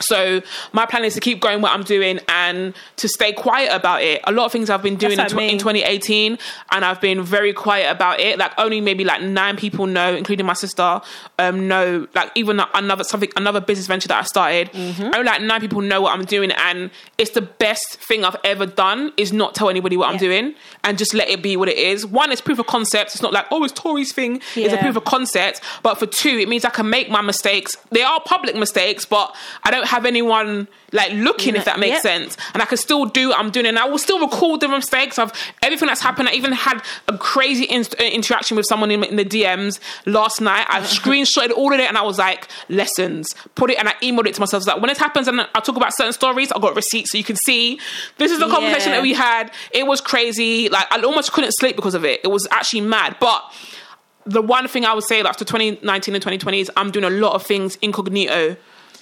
So 0.00 0.42
my 0.72 0.86
plan 0.86 1.04
is 1.04 1.14
to 1.14 1.20
keep 1.20 1.40
going 1.40 1.60
what 1.60 1.72
I'm 1.72 1.82
doing 1.82 2.20
and 2.28 2.74
to 2.96 3.08
stay 3.08 3.32
quiet 3.32 3.70
about 3.74 4.02
it. 4.02 4.20
A 4.24 4.32
lot 4.32 4.46
of 4.46 4.52
things 4.52 4.70
I've 4.70 4.82
been 4.82 4.96
doing 4.96 5.18
in, 5.18 5.26
tw- 5.26 5.32
in 5.52 5.58
2018, 5.58 6.38
and 6.72 6.84
I've 6.84 7.00
been 7.00 7.22
very 7.22 7.52
quiet 7.52 7.90
about 7.90 8.20
it. 8.20 8.38
Like 8.38 8.52
only 8.58 8.80
maybe 8.80 9.04
like 9.04 9.22
nine 9.22 9.56
people 9.56 9.86
know, 9.86 10.14
including 10.14 10.46
my 10.46 10.52
sister, 10.54 11.00
um, 11.38 11.68
know. 11.68 12.06
Like 12.14 12.32
even 12.34 12.60
another 12.74 13.04
something, 13.04 13.30
another 13.36 13.60
business 13.60 13.86
venture 13.86 14.08
that 14.08 14.18
I 14.18 14.22
started, 14.22 14.70
Mm-hmm. 14.72 15.02
only 15.14 15.24
like 15.24 15.42
nine 15.42 15.60
people 15.60 15.80
know 15.80 16.00
what 16.00 16.12
I'm 16.16 16.24
doing, 16.24 16.50
and 16.52 16.90
it's 17.18 17.30
the 17.32 17.42
best 17.42 17.98
thing 18.00 18.24
I've 18.24 18.36
ever 18.44 18.66
done. 18.66 19.12
Is 19.16 19.32
not 19.32 19.54
tell 19.54 19.68
anybody 19.70 19.96
what 19.96 20.08
I'm 20.10 20.18
doing 20.18 20.54
and 20.84 20.98
just 20.98 21.14
let 21.14 21.28
it 21.28 21.42
be 21.42 21.56
what 21.56 21.68
it 21.68 21.76
is. 21.78 22.04
One, 22.06 22.30
it's 22.32 22.40
proof 22.40 22.58
of 22.58 22.66
concept. 22.66 23.12
It's 23.14 23.22
not 23.22 23.32
like 23.32 23.46
oh, 23.50 23.64
it's 23.64 23.72
Tori's 23.72 24.12
thing. 24.12 24.40
It's 24.54 24.72
a 24.74 24.76
proof 24.78 24.96
of 24.96 25.04
concept. 25.04 25.60
But 25.82 25.98
for 25.98 26.06
two, 26.06 26.38
it 26.38 26.48
means 26.48 26.64
I 26.64 26.70
can 26.70 26.88
make 26.90 27.08
my 27.10 27.20
mistakes. 27.22 27.76
They 27.90 28.02
are 28.02 28.20
public 28.20 28.54
mistakes, 28.56 29.04
but 29.04 29.34
I 29.64 29.70
don't 29.70 29.85
have 29.86 30.04
anyone 30.06 30.68
like 30.92 31.12
looking 31.12 31.56
if 31.56 31.64
that 31.64 31.78
makes 31.78 31.94
Yep. 31.94 32.02
sense. 32.02 32.36
And 32.54 32.62
I 32.62 32.66
can 32.66 32.78
still 32.78 33.06
do 33.06 33.28
what 33.30 33.38
I'm 33.38 33.50
doing, 33.50 33.66
and 33.66 33.78
I 33.78 33.86
will 33.86 33.98
still 33.98 34.18
record 34.20 34.60
the 34.60 34.68
mistakes 34.68 35.18
of 35.18 35.32
everything 35.62 35.88
that's 35.88 36.00
happened. 36.00 36.28
I 36.28 36.32
even 36.32 36.52
had 36.52 36.82
a 37.08 37.16
crazy 37.18 37.64
in- 37.64 37.84
uh, 38.00 38.04
interaction 38.04 38.56
with 38.56 38.66
someone 38.66 38.90
in, 38.90 39.02
in 39.04 39.16
the 39.16 39.24
DMs 39.24 39.78
last 40.06 40.40
night. 40.40 40.66
I 40.68 40.80
screenshotted 40.82 41.50
all 41.52 41.72
of 41.72 41.80
it, 41.80 41.88
and 41.88 41.96
I 41.98 42.02
was 42.02 42.18
like, 42.18 42.48
lessons. 42.68 43.34
Put 43.54 43.70
it, 43.70 43.78
and 43.78 43.88
I 43.88 43.94
emailed 44.02 44.26
it 44.26 44.34
to 44.34 44.40
myself. 44.40 44.66
Like 44.66 44.80
when 44.80 44.90
it 44.90 44.98
happens, 44.98 45.28
and 45.28 45.40
I 45.40 45.60
talk 45.60 45.76
about 45.76 45.94
certain 45.94 46.12
stories, 46.12 46.52
I 46.52 46.58
got 46.58 46.76
receipts 46.76 47.12
so 47.12 47.18
you 47.18 47.24
can 47.24 47.36
see. 47.36 47.78
This 48.18 48.30
is 48.32 48.38
the 48.38 48.48
conversation 48.48 48.90
Yeah. 48.90 48.96
that 48.96 49.02
we 49.02 49.14
had. 49.14 49.50
It 49.72 49.86
was 49.86 50.00
crazy. 50.00 50.68
Like 50.68 50.86
I 50.92 51.00
almost 51.02 51.32
couldn't 51.32 51.52
sleep 51.52 51.76
because 51.76 51.94
of 51.94 52.04
it. 52.04 52.20
It 52.24 52.28
was 52.28 52.46
actually 52.50 52.82
mad, 52.82 53.16
but 53.20 53.42
the 54.28 54.42
one 54.42 54.66
thing 54.66 54.84
I 54.84 54.92
would 54.92 55.04
say 55.04 55.22
like, 55.22 55.30
after 55.30 55.44
2019 55.44 56.14
and 56.14 56.20
2020 56.22 56.60
is 56.60 56.70
I'm 56.76 56.90
doing 56.90 57.04
a 57.04 57.10
lot 57.10 57.34
of 57.34 57.44
things 57.44 57.76
incognito. 57.80 58.56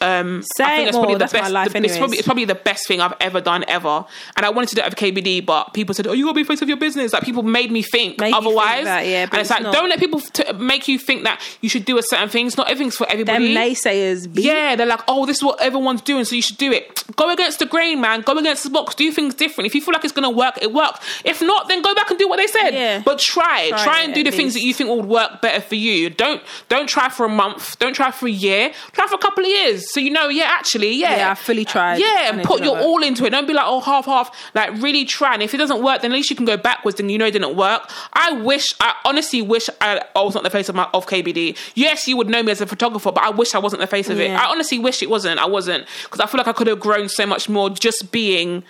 Um, 0.04 0.42
Say 0.56 0.64
I 0.64 0.68
think 0.76 0.82
it 0.82 0.88
it's 0.88 0.96
probably 0.96 1.08
more, 1.14 1.18
the 1.18 1.26
that's 1.26 1.32
my 1.32 1.48
life 1.48 1.72
the- 1.72 1.84
it's 1.84 1.96
probably 1.98 2.18
it's 2.18 2.26
probably 2.26 2.44
the 2.44 2.54
best 2.54 2.86
thing 2.88 3.00
I've 3.00 3.14
ever 3.20 3.40
done 3.40 3.64
ever. 3.68 4.04
And 4.36 4.44
I 4.46 4.50
wanted 4.50 4.68
to 4.70 4.74
do 4.76 4.82
it 4.82 4.84
with 4.86 4.96
KBD, 4.96 5.44
but 5.44 5.72
people 5.74 5.94
said, 5.94 6.06
"Oh, 6.06 6.12
you 6.12 6.24
gotta 6.24 6.34
be 6.34 6.44
face 6.44 6.62
of 6.62 6.68
your 6.68 6.76
business." 6.76 7.12
Like 7.12 7.22
people 7.24 7.42
made 7.42 7.70
me 7.70 7.82
think 7.82 8.18
Make 8.20 8.30
you 8.30 8.34
think 8.40 8.46
otherwise. 8.46 8.84
that, 8.84 9.06
yeah, 9.06 9.26
but 9.26 9.34
and 9.34 9.40
it's, 9.40 9.50
it's 9.50 9.56
like 9.58 9.62
not. 9.62 9.74
don't 9.74 9.88
let 9.88 9.98
people 9.98 10.20
t- 10.20 10.52
make 10.54 10.86
you 10.88 10.98
think 10.98 11.24
that 11.24 11.40
you 11.60 11.68
should 11.68 11.84
do 11.84 11.98
a 11.98 12.02
certain 12.02 12.28
things. 12.28 12.56
Not 12.56 12.70
everything's 12.70 12.96
for 12.96 13.06
Them 13.06 13.12
everybody. 13.20 13.54
naysayers. 13.54 14.32
Be. 14.32 14.42
Yeah, 14.42 14.76
they're 14.76 14.86
like, 14.86 15.00
oh, 15.08 15.26
this 15.26 15.38
is 15.38 15.42
what 15.44 15.60
everyone's 15.62 16.02
doing, 16.02 16.24
so 16.24 16.34
you 16.34 16.42
should 16.42 16.58
do 16.58 16.72
it. 16.72 17.02
Go 17.16 17.30
against 17.30 17.58
the 17.58 17.66
grain, 17.66 18.00
man. 18.00 18.20
Go 18.22 18.36
against 18.38 18.64
the 18.64 18.70
box. 18.70 18.94
Do 18.94 19.10
things 19.12 19.34
different. 19.34 19.66
If 19.66 19.74
you 19.74 19.80
feel 19.80 19.92
like 19.94 20.04
it's 20.04 20.12
gonna 20.12 20.30
work, 20.30 20.58
it 20.62 20.72
works. 20.72 21.00
If 21.24 21.40
not, 21.42 21.68
then 21.68 21.82
go 21.82 21.94
back 21.94 22.10
and 22.10 22.18
do 22.18 22.28
what 22.28 22.36
they 22.36 22.46
said. 22.46 22.70
Yeah. 22.70 23.02
But 23.04 23.18
try, 23.18 23.70
Try 23.70 23.84
try, 23.84 24.02
and 24.02 24.14
do 24.14 24.22
the 24.24 24.30
things 24.30 24.54
that 24.54 24.62
you 24.62 24.74
think 24.74 24.90
would 24.90 25.06
work 25.06 25.40
better 25.40 25.60
for 25.60 25.74
you. 25.76 26.10
Don't 26.10 26.42
don't 26.68 26.88
try 26.88 27.08
for 27.08 27.26
a 27.26 27.28
month. 27.28 27.78
Don't 27.78 27.94
try 27.94 28.10
for 28.10 28.26
a 28.26 28.30
year. 28.30 28.72
Try 28.92 29.06
for 29.06 29.14
a 29.14 29.18
couple 29.18 29.44
of 29.44 29.50
years, 29.50 29.90
so 29.94 30.00
you 30.00 30.10
know, 30.10 30.28
yeah, 30.28 30.44
actually, 30.58 30.92
yeah, 30.94 31.16
Yeah, 31.16 31.30
I 31.30 31.34
fully 31.34 31.64
tried. 31.64 31.98
Yeah, 32.00 32.28
and 32.30 32.38
and 32.40 32.46
put 32.46 32.62
your 32.62 32.74
work. 32.74 32.82
all 32.84 33.02
into 33.02 33.24
it. 33.24 33.30
Don't 33.30 33.46
be 33.46 33.52
like, 33.54 33.64
oh, 33.66 33.80
half 33.80 34.06
half. 34.06 34.28
Like 34.54 34.72
really 34.82 35.04
try. 35.04 35.34
And 35.34 35.42
if 35.42 35.54
it 35.54 35.58
doesn't 35.58 35.82
work, 35.82 36.02
then 36.02 36.10
at 36.12 36.14
least 36.14 36.30
you 36.30 36.36
can 36.36 36.44
go 36.46 36.56
backwards. 36.56 36.98
and 37.00 37.10
you 37.10 37.18
know 37.18 37.26
it 37.26 37.30
didn't 37.30 37.56
work. 37.56 37.88
I 38.12 38.32
wish, 38.32 38.66
I 38.80 38.94
honestly 39.04 39.40
wish 39.42 39.68
I, 39.80 40.02
I 40.16 40.22
was 40.22 40.34
not 40.34 40.42
the 40.42 40.50
face 40.50 40.68
of 40.68 40.74
my 40.74 40.88
of 40.92 41.06
KBD. 41.06 41.56
Yes, 41.74 42.08
you 42.08 42.16
would 42.16 42.28
know 42.28 42.42
me 42.42 42.50
as 42.52 42.60
a 42.60 42.66
photographer, 42.66 43.12
but 43.12 43.22
I 43.24 43.30
wish 43.30 43.54
I 43.54 43.58
wasn't 43.58 43.80
the 43.80 43.86
face 43.86 44.08
of 44.10 44.18
it. 44.20 44.30
I 44.32 44.46
honestly 44.50 44.78
wish 44.78 45.02
it 45.02 45.08
wasn't. 45.10 45.38
I 45.40 45.46
wasn't 45.46 45.86
because 46.02 46.20
I 46.20 46.26
feel 46.26 46.38
like 46.38 46.48
I 46.48 46.52
could 46.52 46.66
have 46.66 46.80
grown 46.80 47.08
so 47.08 47.24
much 47.26 47.48
more 47.48 47.70
just 47.70 48.10
being. 48.10 48.64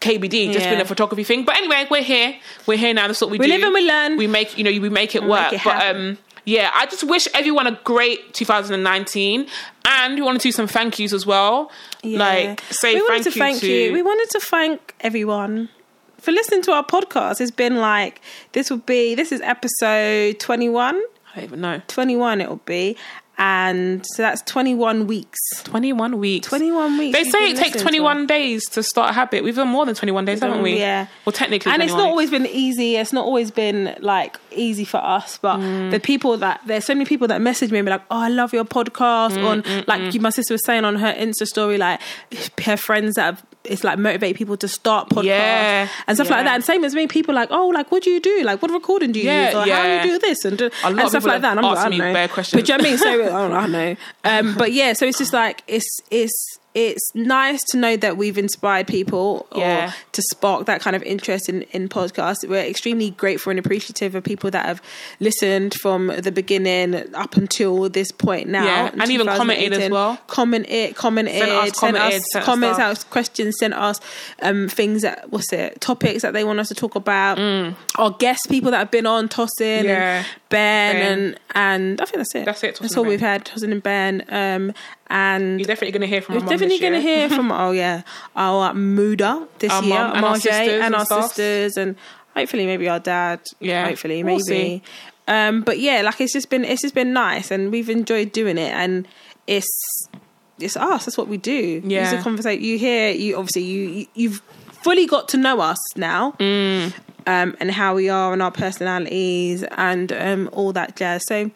KBD, 0.00 0.52
just 0.52 0.64
Yeah. 0.64 0.70
being 0.70 0.82
a 0.82 0.84
photography 0.84 1.24
thing. 1.24 1.44
But 1.46 1.56
anyway, 1.56 1.86
we're 1.90 2.02
here. 2.02 2.36
We're 2.66 2.76
here 2.76 2.92
now. 2.92 3.06
That's 3.06 3.22
what 3.22 3.30
we, 3.30 3.38
We 3.38 3.46
do. 3.46 3.52
live 3.54 3.62
and 3.62 3.72
we 3.72 3.86
learn. 3.88 4.16
We 4.18 4.26
make, 4.26 4.58
you 4.58 4.64
know, 4.64 4.70
we 4.70 4.90
make 4.90 5.14
it 5.14 5.22
make 5.22 5.30
work. 5.30 5.52
it 5.54 5.60
but 5.64 5.86
um, 5.96 6.18
yeah, 6.44 6.70
I 6.74 6.86
just 6.86 7.04
wish 7.04 7.26
everyone 7.34 7.66
a 7.66 7.78
great 7.84 8.34
2019, 8.34 9.46
and 9.86 10.14
we 10.14 10.22
want 10.22 10.40
to 10.40 10.48
do 10.48 10.52
some 10.52 10.66
thank 10.66 10.98
yous 10.98 11.12
as 11.12 11.26
well. 11.26 11.70
Yeah. 12.02 12.18
Like 12.18 12.60
say 12.70 12.94
we 12.94 13.02
wanted 13.02 13.24
thank 13.24 13.24
to 13.24 13.30
you 13.30 13.38
thank 13.38 13.60
to 13.60 13.66
you. 13.70 13.92
We 13.92 14.02
wanted 14.02 14.30
to 14.30 14.40
thank 14.40 14.94
everyone 15.00 15.68
for 16.18 16.32
listening 16.32 16.62
to 16.62 16.72
our 16.72 16.84
podcast. 16.84 17.40
It's 17.40 17.50
been 17.50 17.76
like 17.76 18.20
this 18.52 18.70
will 18.70 18.78
be 18.78 19.14
this 19.14 19.32
is 19.32 19.40
episode 19.40 20.38
21. 20.40 20.96
I 20.96 21.00
don't 21.36 21.44
even 21.44 21.60
know. 21.60 21.82
21 21.88 22.40
it'll 22.40 22.56
be. 22.56 22.96
And 23.36 24.04
so 24.14 24.22
that's 24.22 24.42
21 24.42 25.06
weeks. 25.06 25.38
21 25.64 26.18
weeks. 26.18 26.46
21 26.48 26.98
weeks. 26.98 27.18
They 27.18 27.24
say 27.24 27.50
it 27.50 27.56
takes 27.56 27.58
listening 27.58 27.72
to 27.72 27.78
21 27.80 28.26
days 28.26 28.64
to 28.70 28.82
start 28.82 29.10
a 29.10 29.12
habit. 29.12 29.42
We've 29.42 29.56
done 29.56 29.68
more 29.68 29.84
than 29.86 29.94
21 29.96 30.24
days, 30.24 30.40
haven't 30.40 30.62
we? 30.62 30.78
Yeah. 30.78 31.06
Well, 31.24 31.32
technically, 31.32 31.72
and 31.72 31.82
it's 31.82 31.92
not 31.92 31.98
weeks. 32.04 32.10
always 32.10 32.30
been 32.30 32.46
easy. 32.46 32.96
It's 32.96 33.12
not 33.12 33.24
always 33.24 33.50
been 33.50 33.96
like 34.00 34.38
easy 34.52 34.84
for 34.84 34.98
us. 34.98 35.38
But 35.38 35.56
Mm. 35.58 35.90
the 35.90 36.00
people 36.00 36.36
that 36.38 36.60
there's 36.66 36.84
so 36.84 36.94
many 36.94 37.06
people 37.06 37.26
that 37.28 37.40
message 37.40 37.70
me 37.72 37.78
and 37.78 37.86
be 37.86 37.90
like, 37.90 38.02
"Oh, 38.10 38.20
I 38.20 38.28
love 38.28 38.52
your 38.52 38.64
podcast." 38.64 39.32
Mm, 39.36 39.44
on 39.44 39.84
like 39.86 40.14
you, 40.14 40.20
my 40.20 40.30
sister 40.30 40.54
was 40.54 40.64
saying 40.64 40.84
on 40.84 40.96
her 40.96 41.12
Insta 41.14 41.46
story, 41.46 41.76
like 41.78 42.00
her 42.64 42.76
friends 42.76 43.14
that 43.16 43.22
have, 43.24 43.44
it's 43.64 43.82
like 43.82 43.98
motivate 43.98 44.36
people 44.36 44.56
to 44.58 44.68
start 44.68 45.08
podcasts 45.08 45.24
Yeah, 45.24 45.88
and 46.06 46.16
stuff 46.16 46.30
like 46.30 46.44
that. 46.44 46.54
And 46.54 46.64
same 46.64 46.84
as 46.84 46.94
me, 46.94 47.06
people 47.06 47.34
like, 47.34 47.48
"Oh, 47.50 47.68
like 47.68 47.90
what 47.90 48.02
do 48.02 48.10
you 48.10 48.20
do? 48.20 48.42
Like 48.44 48.60
what 48.62 48.70
recording 48.70 49.12
do 49.12 49.20
you 49.20 49.26
Yeah, 49.26 49.46
use? 49.46 49.54
Or 49.54 49.72
how 49.72 49.82
do 50.02 50.08
you 50.08 50.14
do 50.14 50.18
this?" 50.18 50.44
And, 50.44 50.58
do, 50.58 50.70
and 50.84 51.08
stuff 51.08 51.24
like 51.24 51.40
that. 51.42 51.56
And 51.56 51.60
I'm 51.60 51.74
like, 51.74 51.78
I 51.78 51.88
me 51.88 51.98
don't 51.98 52.06
know. 52.08 52.12
bare 52.14 52.28
questions. 52.28 52.60
But 52.60 52.66
do 52.66 52.72
you 52.72 52.78
know 52.78 52.82
what 52.82 52.86
I 52.86 52.90
mean? 52.90 52.98
So 52.98 53.08
I 53.08 53.48
don't 53.48 53.50
know. 53.50 53.56
I 53.56 53.60
don't 53.62 53.72
know. 53.72 54.48
Um, 54.50 54.58
but 54.58 54.72
yeah, 54.72 54.92
so 54.92 55.06
it's 55.06 55.18
just 55.18 55.32
like 55.32 55.62
it's 55.66 56.00
it's 56.10 56.58
it's 56.74 57.14
nice 57.14 57.62
to 57.70 57.76
know 57.76 57.96
that 57.96 58.16
we've 58.16 58.36
inspired 58.36 58.86
people 58.88 59.46
Yeah. 59.54 59.90
or 59.90 59.94
to 60.12 60.22
spark 60.30 60.66
that 60.66 60.80
kind 60.80 60.96
of 60.96 61.02
interest 61.04 61.48
in, 61.48 61.62
in 61.70 61.88
podcasts. 61.88 62.46
We're 62.48 62.64
extremely 62.64 63.10
grateful 63.10 63.50
and 63.50 63.58
appreciative 63.60 64.14
of 64.16 64.24
people 64.24 64.50
that 64.50 64.66
have 64.66 64.82
listened 65.20 65.74
from 65.74 66.08
the 66.08 66.32
beginning 66.32 67.14
up 67.14 67.36
until 67.36 67.88
this 67.88 68.10
point 68.10 68.48
now. 68.48 68.64
Yeah, 68.64 68.90
and 68.92 69.10
even 69.10 69.26
commented 69.28 69.72
as 69.72 69.78
2018. 69.88 69.92
well. 69.92 70.18
Commented, 70.26 70.96
commented, 70.96 71.34
Sent 71.38 71.50
us 71.52 71.62
sent 71.64 71.74
commented, 71.76 72.02
us 72.18 72.24
sent 72.32 72.42
us 72.42 72.44
comments, 72.46 72.76
stuff. 72.76 72.90
out 73.06 73.10
questions, 73.10 73.54
sent 73.58 73.74
us 73.74 74.00
um, 74.42 74.68
things 74.68 75.02
that 75.02 75.30
what's 75.30 75.52
it 75.52 75.80
topics 75.80 76.22
that 76.22 76.32
they 76.32 76.42
want 76.44 76.58
us 76.58 76.68
to 76.68 76.74
talk 76.74 76.96
about. 76.96 77.38
Our 77.96 78.10
guest 78.18 78.48
people 78.48 78.70
that 78.72 78.78
have 78.78 78.90
been 78.90 79.06
on 79.06 79.28
Tossin 79.28 79.54
Mm. 79.64 79.84
Yeah. 79.84 80.16
and 80.18 80.26
Ben, 80.48 80.94
Ben. 80.96 81.12
and 81.12 81.40
and 81.56 82.00
I 82.00 82.04
think 82.04 82.16
that's 82.18 82.34
it. 82.34 82.44
That's 82.44 82.62
it, 82.64 82.78
That's 82.80 82.96
all 82.96 83.04
and 83.04 83.10
we've 83.10 83.20
had. 83.20 83.44
Tossin 83.44 83.70
and 83.72 83.82
Ben. 83.82 84.24
Um, 84.28 84.72
and 85.08 85.60
You're 85.60 85.66
definitely 85.66 85.92
going 85.92 86.00
to 86.02 86.06
hear 86.06 86.22
from 86.22 86.36
we're 86.36 86.40
my 86.42 86.48
definitely 86.48 86.78
going 86.78 86.92
to 86.94 87.00
hear 87.00 87.28
from 87.28 87.52
oh 87.62 87.72
yeah 87.72 88.02
our 88.34 88.72
Muda 88.74 89.46
this 89.58 89.70
Our 89.72 89.82
year, 89.82 89.96
and 89.96 90.24
our 90.24 90.36
sisters 90.36 90.82
and 90.82 90.94
our 90.94 91.04
sisters, 91.06 91.76
and 91.76 91.96
hopefully 92.34 92.66
maybe 92.66 92.88
our 92.88 93.00
dad. 93.00 93.40
Yeah, 93.60 93.86
hopefully 93.86 94.22
we'll 94.24 94.36
maybe. 94.36 94.42
see. 94.42 94.82
Um, 95.28 95.62
but 95.62 95.78
yeah, 95.78 96.02
like 96.02 96.20
it's 96.20 96.32
just 96.32 96.50
been 96.50 96.64
it's 96.64 96.82
just 96.82 96.94
been 96.94 97.12
nice, 97.12 97.50
and 97.50 97.70
we've 97.72 97.90
enjoyed 97.90 98.32
doing 98.32 98.58
it, 98.58 98.72
and 98.72 99.06
it's 99.46 99.70
it's 100.58 100.76
us. 100.76 101.04
That's 101.06 101.18
what 101.18 101.28
we 101.28 101.36
do. 101.36 101.82
Yeah. 101.84 102.04
it's 102.04 102.20
a 102.20 102.22
conversation. 102.22 102.62
You 102.64 102.78
hear 102.78 103.10
you 103.10 103.36
obviously 103.36 103.62
you 103.62 103.88
you- 103.88 104.06
you've 104.14 104.42
fully 104.82 105.06
got 105.06 105.28
to 105.30 105.36
know 105.36 105.60
us 105.60 105.78
now. 105.96 106.32
Mm. 106.38 106.92
Um, 107.26 107.56
and 107.58 107.70
how 107.70 107.94
we 107.94 108.10
are 108.10 108.34
and 108.34 108.42
our 108.42 108.50
personalities 108.50 109.64
and 109.78 110.12
um, 110.12 110.50
all 110.52 110.74
that 110.74 110.94
jazz. 110.94 111.24
So, 111.26 111.50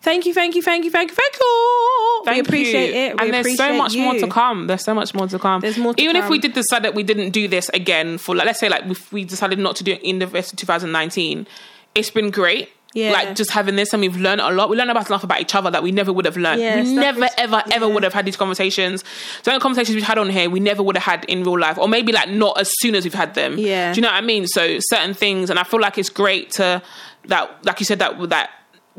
thank 0.00 0.26
you, 0.26 0.34
thank 0.34 0.54
you, 0.54 0.62
thank 0.62 0.84
you, 0.84 0.90
thank 0.90 1.10
you, 1.10 1.16
thank 1.16 1.34
you. 1.38 2.22
Thank 2.24 2.34
we 2.36 2.40
appreciate 2.40 2.94
you. 2.94 3.00
it. 3.00 3.20
We 3.20 3.24
and 3.24 3.34
there's 3.34 3.56
so 3.56 3.74
much 3.74 3.96
more 3.96 4.14
to 4.14 4.26
come. 4.28 4.66
There's 4.66 4.84
so 4.84 4.94
much 4.94 5.14
more 5.14 5.26
to 5.28 5.38
come. 5.38 5.60
There's 5.60 5.78
more 5.78 5.94
to 5.94 6.02
Even 6.02 6.16
if 6.16 6.28
we 6.28 6.38
did 6.38 6.52
decide 6.52 6.84
that 6.84 6.94
we 6.94 7.02
didn't 7.02 7.30
do 7.30 7.48
this 7.48 7.68
again 7.70 8.18
for, 8.18 8.34
like, 8.34 8.46
let's 8.46 8.60
say, 8.60 8.68
like, 8.68 8.84
if 8.86 9.12
we 9.12 9.24
decided 9.24 9.58
not 9.58 9.76
to 9.76 9.84
do 9.84 9.92
it 9.92 10.02
in 10.02 10.18
the 10.18 10.26
rest 10.26 10.52
of 10.52 10.58
2019, 10.58 11.46
it's 11.94 12.10
been 12.10 12.30
great. 12.30 12.70
Yeah. 12.92 13.12
Like 13.12 13.36
just 13.36 13.52
having 13.52 13.76
this, 13.76 13.92
and 13.92 14.00
we've 14.00 14.16
learned 14.16 14.40
a 14.40 14.50
lot. 14.50 14.68
We 14.68 14.76
learned 14.76 14.90
about 14.90 15.06
enough 15.06 15.22
about 15.22 15.40
each 15.40 15.54
other 15.54 15.70
that 15.70 15.82
we 15.82 15.92
never 15.92 16.12
would 16.12 16.24
have 16.24 16.36
learned. 16.36 16.60
Yeah, 16.60 16.82
we 16.82 16.92
never, 16.92 17.24
is- 17.24 17.30
ever, 17.38 17.62
ever 17.70 17.88
would 17.88 18.02
have 18.02 18.12
had 18.12 18.26
these 18.26 18.36
conversations. 18.36 19.04
Certain 19.42 19.60
conversations 19.60 19.94
we've 19.94 20.02
had 20.02 20.18
on 20.18 20.28
here, 20.28 20.50
we 20.50 20.58
never 20.58 20.82
would 20.82 20.96
have 20.96 21.04
had 21.04 21.24
in 21.26 21.44
real 21.44 21.58
life, 21.58 21.78
or 21.78 21.86
maybe 21.86 22.10
like 22.10 22.28
not 22.30 22.58
as 22.58 22.68
soon 22.80 22.96
as 22.96 23.04
we've 23.04 23.14
had 23.14 23.34
them. 23.34 23.58
Yeah. 23.58 23.92
Do 23.92 23.98
you 23.98 24.02
know 24.02 24.08
what 24.08 24.16
I 24.16 24.26
mean? 24.26 24.46
So 24.48 24.78
certain 24.80 25.14
things, 25.14 25.50
and 25.50 25.58
I 25.58 25.62
feel 25.62 25.80
like 25.80 25.98
it's 25.98 26.08
great 26.08 26.50
to 26.52 26.82
that, 27.26 27.64
like 27.64 27.78
you 27.78 27.86
said, 27.86 28.00
that 28.00 28.28
that 28.30 28.50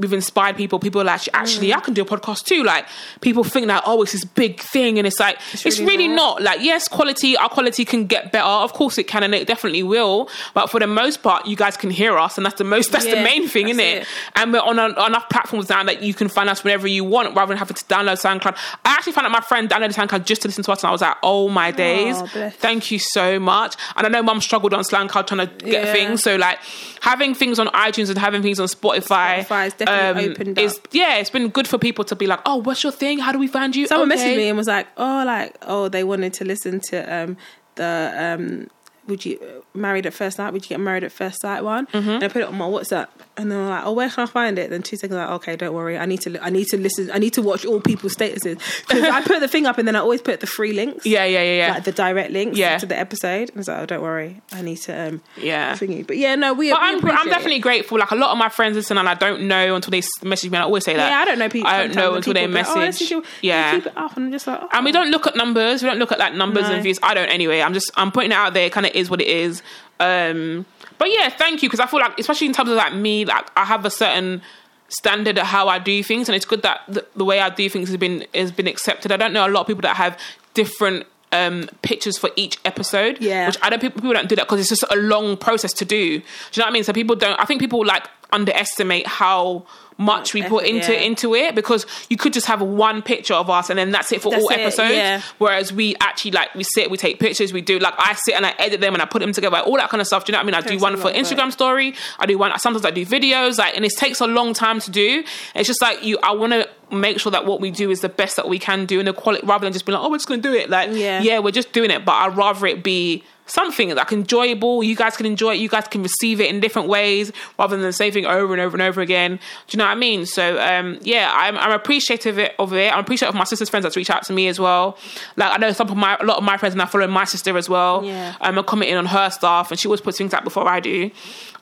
we've 0.02 0.14
inspired 0.14 0.58
people. 0.58 0.80
People 0.80 1.02
are 1.02 1.06
like, 1.06 1.22
actually, 1.34 1.70
Mm. 1.70 1.78
I 1.78 1.80
can 1.80 1.94
do 1.94 2.02
a 2.02 2.06
podcast 2.06 2.46
too. 2.46 2.64
Like 2.64 2.86
people 3.22 3.44
think 3.44 3.68
that 3.68 3.84
oh, 3.86 4.02
it's 4.02 4.12
this 4.14 4.26
big 4.26 4.60
thing, 4.60 4.98
and 4.98 5.06
it's 5.08 5.20
like 5.20 5.38
it's, 5.54 5.66
really 5.80 5.86
really 5.86 6.08
not. 6.08 6.42
Like 6.42 6.62
yes, 6.62 6.88
quality, 6.88 7.38
our 7.38 7.50
quality 7.50 7.86
can 7.86 8.08
get 8.08 8.32
better. 8.32 8.46
Of 8.46 8.74
course, 8.74 8.98
it 8.98 9.04
can, 9.08 9.24
and 9.24 9.34
it 9.36 9.48
definitely 9.48 9.84
will. 9.84 10.30
But 10.54 10.70
for 10.70 10.80
the 10.80 10.88
most 10.88 11.22
part, 11.24 11.46
you 11.46 11.56
guys 11.56 11.78
can 11.78 11.90
hear 11.92 12.18
us, 12.18 12.38
and 12.38 12.46
that's 12.46 12.58
the 12.58 12.64
most. 12.64 12.92
That's 12.92 13.06
the 13.06 13.22
main 13.22 13.48
thing, 13.48 13.70
isn't 13.70 13.80
it? 13.80 14.02
it. 14.02 14.08
And 14.36 14.52
we're 14.54 14.60
on 14.60 14.80
a, 14.80 14.88
enough 15.06 15.30
platforms 15.30 15.70
now 15.70 15.84
that 15.84 16.02
you 16.02 16.14
can 16.14 16.28
find 16.30 16.50
us 16.50 16.64
whenever 16.64 16.88
you 16.88 17.04
want, 17.04 17.36
rather 17.36 17.50
than 17.50 17.58
having 17.58 17.76
to 17.76 17.86
download 17.86 18.20
SoundCloud. 18.22 18.58
I 18.86 18.94
actually 18.94 19.14
found 19.14 19.28
out 19.28 19.32
my 19.32 19.42
friend 19.42 19.70
downloaded 19.70 19.94
SoundCloud 19.94 20.26
just 20.26 20.42
to 20.44 20.48
listen 20.48 20.64
to 20.64 20.72
us, 20.72 20.82
and 20.84 20.90
I 20.90 20.92
was 20.92 21.02
like, 21.02 21.18
oh 21.24 21.48
my 21.50 21.72
days, 21.72 22.22
bless. 22.34 22.56
thank 22.56 22.92
you 22.92 23.00
so 23.00 23.40
much. 23.40 23.76
And 23.96 24.06
I 24.08 24.10
know 24.10 24.24
Mum 24.24 24.42
struggled 24.42 24.74
on 24.74 24.84
SoundCloud 24.84 25.28
trying 25.28 25.48
to 25.48 25.54
get 25.66 25.86
Yeah. 25.86 25.94
things, 25.94 26.24
so 26.24 26.36
like 26.38 26.60
having 27.02 27.34
things 27.36 27.60
on 27.60 27.68
iTunes 27.68 28.10
and 28.10 28.18
having 28.18 28.42
things 28.42 28.60
on 28.60 28.68
Spotify, 28.68 29.46
Spotify's 29.46 29.74
definitely 29.98 30.32
opened 30.32 30.60
is 30.60 30.78
up. 30.78 30.88
yeah, 30.92 31.16
it's 31.18 31.30
been 31.30 31.50
good 31.50 31.68
for 31.68 31.78
people 31.78 32.04
to 32.06 32.16
be 32.16 32.28
like, 32.28 32.40
oh, 32.46 32.58
what's 32.58 32.84
your 32.84 32.92
thing? 32.92 33.20
How 33.20 33.32
do 33.32 33.40
we 33.40 33.48
find 33.48 33.76
you? 33.76 33.88
Someone 33.88 34.12
Okay. 34.12 34.34
messaged 34.34 34.38
me 34.38 34.48
and 34.50 34.58
was 34.58 34.68
like, 34.68 34.88
"Oh, 34.98 35.24
like, 35.26 35.56
oh, 35.64 35.90
they 35.90 36.04
wanted 36.04 36.34
to 36.34 36.46
listen 36.46 36.80
to 36.90 36.98
um 37.16 37.38
the 37.76 38.12
um 38.18 38.68
would 39.08 39.26
you 39.26 39.64
married 39.74 40.06
at 40.06 40.14
first 40.14 40.38
sight? 40.38 40.54
Would 40.54 40.64
you 40.66 40.70
get 40.70 40.80
married 40.80 41.04
at 41.04 41.12
first 41.12 41.42
sight 41.42 41.64
one?" 41.64 41.88
Mm-hmm. 41.88 42.10
And 42.10 42.24
I 42.24 42.28
put 42.28 42.42
it 42.42 42.48
on 42.48 42.56
my 42.58 42.66
WhatsApp, 42.66 43.08
and 43.38 43.52
they 43.52 43.56
were 43.56 43.68
like, 43.68 43.84
"Oh, 43.86 43.94
where 43.94 44.10
can 44.10 44.24
I 44.24 44.26
find 44.28 44.60
it?" 44.60 44.70
Then 44.70 44.82
two 44.84 44.96
seconds, 44.98 45.18
like, 45.18 45.30
"Okay, 45.30 45.56
don't 45.56 45.74
worry, 45.74 45.98
I 45.98 46.06
need 46.06 46.22
to, 46.22 46.30
li- 46.32 46.40
I 46.42 46.50
need 46.50 46.68
to 46.68 46.78
listen, 46.78 47.10
I 47.12 47.18
need 47.18 47.34
to 47.34 47.42
watch 47.42 47.66
all 47.66 47.82
people's 47.82 48.16
statuses 48.16 48.60
because 48.88 49.04
I 49.04 49.22
put 49.22 49.40
the 49.40 49.48
thing 49.48 49.66
up, 49.66 49.78
and 49.78 49.88
then 49.88 49.96
I 49.96 50.00
always 50.00 50.22
put 50.22 50.40
the 50.40 50.48
free 50.48 50.74
links, 50.74 51.06
Yeah, 51.06 51.26
yeah, 51.26 51.42
yeah, 51.42 51.68
yeah. 51.68 51.74
like 51.74 51.84
the 51.84 51.92
direct 51.92 52.32
links 52.32 52.58
Yeah. 52.58 52.78
to 52.78 52.86
the 52.86 52.98
episode." 52.98 53.50
And 53.50 53.52
I 53.56 53.60
was 53.60 53.68
like, 53.68 53.80
"Oh, 53.82 53.86
don't 53.86 54.02
worry, 54.02 54.42
I 54.52 54.62
need 54.62 54.78
to 54.78 55.08
um 55.08 55.22
Yeah. 55.38 55.74
thingy." 55.76 56.06
But 56.06 56.18
yeah, 56.18 56.36
no, 56.36 56.54
we. 56.54 56.70
But 56.72 56.82
we 56.82 56.88
I'm, 56.88 57.06
I'm 57.18 57.28
it. 57.28 57.32
definitely 57.32 57.60
grateful. 57.60 57.98
Like 58.00 58.12
a 58.12 58.16
lot 58.16 58.32
of 58.32 58.38
my 58.38 58.50
friends 58.50 58.76
listen, 58.76 58.98
and 58.98 59.10
I 59.10 59.16
don't 59.16 59.44
know 59.48 59.76
until 59.76 59.92
they 59.92 60.02
message 60.24 60.50
me. 60.52 60.58
And 60.58 60.64
I 60.64 60.66
always 60.66 60.86
say 60.86 60.96
that. 60.96 61.10
Yeah, 61.10 61.20
I 61.20 61.26
don't 61.26 61.40
know 61.40 61.50
people. 61.50 61.70
I 61.70 61.80
don't 61.80 61.96
know 61.96 62.14
until 62.16 62.34
they 62.34 62.48
people 62.48 62.52
"Oh, 62.68 62.76
message. 62.76 63.02
listen 63.02 63.18
you- 63.18 63.24
yeah. 63.42 63.72
keep 63.76 63.88
it 63.88 63.94
up, 63.98 64.16
and 64.16 64.28
I'm 64.28 64.32
just 64.32 64.48
like, 64.48 64.60
oh. 64.62 64.70
and 64.74 64.86
we 64.86 64.92
don't 64.92 65.10
look 65.12 65.26
at 65.28 65.36
numbers. 65.36 65.82
We 65.82 65.90
don't 65.90 65.98
look 66.00 66.12
at 66.12 66.20
like 66.20 66.34
numbers 66.34 66.64
No. 66.68 66.74
and 66.76 66.84
views. 66.84 67.00
I 67.04 67.14
don't 67.14 67.30
anyway. 67.30 67.62
I'm 67.62 67.74
just 67.74 67.92
I'm 67.96 68.12
putting 68.12 68.32
it 68.32 68.36
out 68.36 68.54
there. 68.54 68.70
Kind 68.70 68.86
of 68.86 68.91
is 68.96 69.10
what 69.10 69.22
it 69.22 69.28
is. 69.28 69.62
Um, 70.00 70.66
but 70.98 71.10
yeah, 71.12 71.30
thank 71.30 71.62
you 71.64 71.70
because 71.70 71.80
I 71.80 71.86
feel 71.88 72.00
like 72.00 72.18
especially 72.20 72.48
in 72.48 72.54
terms 72.54 72.70
of 72.70 72.76
like 72.76 72.94
me, 72.94 73.26
like 73.26 73.50
I 73.56 73.66
have 73.66 73.86
a 73.86 73.90
certain 73.92 74.42
standard 74.90 75.38
of 75.38 75.46
how 75.46 75.68
I 75.68 75.80
do 75.80 76.04
things, 76.04 76.28
and 76.28 76.36
it's 76.36 76.46
good 76.46 76.64
that 76.64 76.82
the, 76.88 77.06
the 77.16 77.24
way 77.26 77.40
I 77.40 77.50
do 77.50 77.70
things 77.70 77.88
has 77.90 77.98
been 77.98 78.26
has 78.34 78.52
been 78.52 78.68
accepted. 78.68 79.12
I 79.12 79.18
don't 79.18 79.34
know 79.34 79.48
a 79.48 79.50
lot 79.50 79.62
of 79.62 79.68
people 79.68 79.82
that 79.84 79.96
have 79.98 80.20
different. 80.54 81.06
Um, 81.34 81.70
pictures 81.82 82.18
for 82.18 82.30
each 82.36 82.60
episode, 82.66 83.20
Yeah. 83.22 83.48
which 83.48 83.56
I 83.62 83.70
don't 83.70 83.80
people, 83.80 84.02
people 84.02 84.12
don't 84.12 84.28
do 84.28 84.36
that 84.36 84.48
because 84.48 84.60
it's 84.60 84.68
just 84.68 84.84
a 84.92 84.98
long 84.98 85.38
process 85.38 85.72
to 85.76 85.86
do. 85.86 85.96
Do 85.96 86.14
you 86.16 86.22
know 86.58 86.64
what 86.66 86.68
I 86.68 86.72
mean? 86.72 86.84
So 86.84 86.92
people 86.92 87.16
don't. 87.16 87.40
I 87.40 87.46
think 87.46 87.62
people 87.62 87.86
like 87.86 88.06
underestimate 88.32 89.08
how 89.08 89.66
much 89.98 90.34
we 90.34 90.42
put 90.42 90.66
into 90.66 90.92
yeah. 90.92 91.00
into 91.00 91.36
it 91.36 91.54
because 91.54 91.86
you 92.10 92.18
could 92.18 92.34
just 92.34 92.48
have 92.48 92.60
one 92.60 93.04
picture 93.04 93.36
of 93.36 93.52
us 93.52 93.70
and 93.70 93.78
then 93.78 93.92
that's 93.92 94.12
it 94.12 94.20
for 94.20 94.32
That's 94.32 94.44
all 94.44 94.50
it, 94.50 94.60
episodes. 94.60 94.94
yeah. 94.94 95.22
Whereas 95.38 95.72
we 95.72 95.96
actually 96.00 96.32
like 96.32 96.56
we 96.56 96.64
sit, 96.64 96.90
we 96.90 96.98
take 96.98 97.20
pictures, 97.20 97.54
we 97.54 97.62
do 97.62 97.78
like 97.78 97.94
I 98.00 98.16
sit 98.16 98.34
and 98.34 98.44
I 98.44 98.56
edit 98.58 98.82
them 98.82 98.94
and 98.96 99.02
I 99.02 99.06
put 99.06 99.20
them 99.20 99.32
together, 99.32 99.58
all 99.58 99.78
that 99.78 99.90
kind 99.90 100.02
of 100.02 100.08
stuff. 100.08 100.26
Do 100.26 100.32
you 100.32 100.34
know 100.34 100.40
what 100.40 100.56
I 100.56 100.60
mean? 100.60 100.66
I 100.66 100.76
do 100.76 100.82
one 100.82 100.98
for 100.98 101.12
Instagram 101.12 101.52
story, 101.52 101.94
I 102.18 102.26
do 102.26 102.38
one 102.38 102.58
sometimes 102.58 102.84
I 102.84 102.90
do 102.90 103.06
videos, 103.06 103.60
like 103.60 103.76
and 103.76 103.86
it 103.86 103.92
takes 103.96 104.20
a 104.22 104.28
long 104.28 104.54
time 104.56 104.80
to 104.80 104.90
do. 104.90 105.24
It's 105.54 105.68
just 105.68 105.82
like 105.82 106.04
you 106.04 106.18
I 106.24 106.32
wanna 106.32 106.66
make 106.92 107.20
sure 107.20 107.32
that 107.32 107.46
what 107.46 107.62
we 107.62 107.70
do 107.70 107.92
is 107.92 108.02
the 108.02 108.10
best 108.10 108.38
that 108.38 108.50
we 108.50 108.58
can 108.58 108.88
do 108.88 108.98
and 108.98 109.08
the 109.08 109.14
quality 109.14 109.46
rather 109.46 109.66
than 109.66 109.74
just 109.74 109.86
being 109.86 109.96
like, 109.98 110.04
oh 110.04 110.10
we're 110.10 110.18
just 110.18 110.28
gonna 110.28 110.42
do 110.42 110.54
it. 110.54 110.70
Like 110.70 110.90
Yeah. 110.94 111.22
yeah, 111.22 111.38
we're 111.40 111.52
just 111.52 111.74
doing 111.74 111.92
it, 111.92 112.06
but 112.06 112.14
I'd 112.14 112.36
rather 112.36 112.66
it 112.66 112.82
be 112.84 113.24
something 113.52 113.94
like 113.94 114.12
enjoyable. 114.12 114.84
You 114.84 114.96
guys 114.96 115.18
can 115.18 115.26
enjoy 115.26 115.56
it. 115.56 115.60
You 115.60 115.70
guys 115.70 115.88
can 115.88 116.02
receive 116.02 116.40
it 116.40 116.50
in 116.50 116.60
different 116.60 116.88
ways 116.88 117.32
rather 117.60 117.78
than 117.78 117.92
saving 117.92 118.26
over 118.26 118.54
and 118.54 118.62
over 118.62 118.76
and 118.76 118.82
over 118.82 119.02
again. 119.02 119.40
Do 119.68 119.76
you 119.76 119.78
know 119.78 119.86
what 119.86 119.92
I 119.92 119.96
mean? 119.96 120.26
So 120.26 120.60
um, 120.62 120.98
yeah, 121.02 121.32
I'm, 121.34 121.58
I'm 121.58 121.72
appreciative 121.72 122.38
of 122.38 122.40
it, 122.40 122.56
of 122.60 122.74
it. 122.74 122.94
I'm 122.94 123.00
appreciative 123.00 123.36
of 123.36 123.38
my 123.38 123.44
sister's 123.44 123.70
friends 123.70 123.84
that's 123.84 123.98
reached 123.98 124.10
out 124.10 124.24
to 124.24 124.34
me 124.34 124.48
as 124.48 124.60
well. 124.60 124.98
Like 125.36 125.52
I 125.54 125.58
know 125.58 125.72
some 125.74 125.90
of 125.90 125.98
my 125.98 126.16
a 126.20 126.24
lot 126.24 126.38
of 126.38 126.44
my 126.44 126.56
friends 126.58 126.76
now 126.76 126.86
following 126.86 127.12
my 127.12 127.26
sister 127.26 127.58
as 127.58 127.68
well. 127.68 128.06
Yeah. 128.06 128.36
Um, 128.40 128.58
and 128.58 128.68
commenting 128.68 128.96
on 128.96 129.08
her 129.08 129.30
stuff, 129.30 129.72
and 129.72 129.80
she 129.80 129.88
always 129.88 130.02
puts 130.02 130.18
things 130.18 130.34
out 130.34 130.46
before 130.46 130.68
I 130.68 130.80
do. 130.80 131.12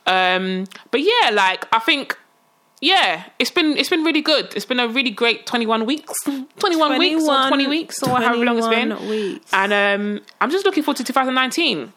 Um, 0.06 0.66
but 0.92 1.02
yeah, 1.02 1.32
like 1.34 1.68
I 1.74 1.80
think. 1.80 2.18
Yeah, 2.82 3.24
it's 3.40 3.52
been 3.52 3.78
it's 3.78 3.90
been 3.90 4.04
really 4.04 4.22
good. 4.22 4.54
It's 4.56 4.66
been 4.66 4.80
a 4.80 4.88
really 4.88 5.12
great 5.12 5.46
twenty 5.46 5.66
one 5.66 5.86
weeks, 5.86 6.24
twenty 6.60 6.76
one 6.78 6.98
weeks 6.98 7.24
or 7.28 7.48
twenty 7.50 7.68
weeks 7.68 8.02
or 8.02 8.10
however 8.10 8.46
long 8.46 8.58
it's 8.58 8.68
been. 8.68 9.10
weeks. 9.10 9.52
And 9.54 9.74
um, 9.74 10.22
I'm 10.40 10.50
just 10.50 10.66
looking 10.66 10.84
forward 10.84 10.98
to 10.98 11.04
2019. 11.04 11.92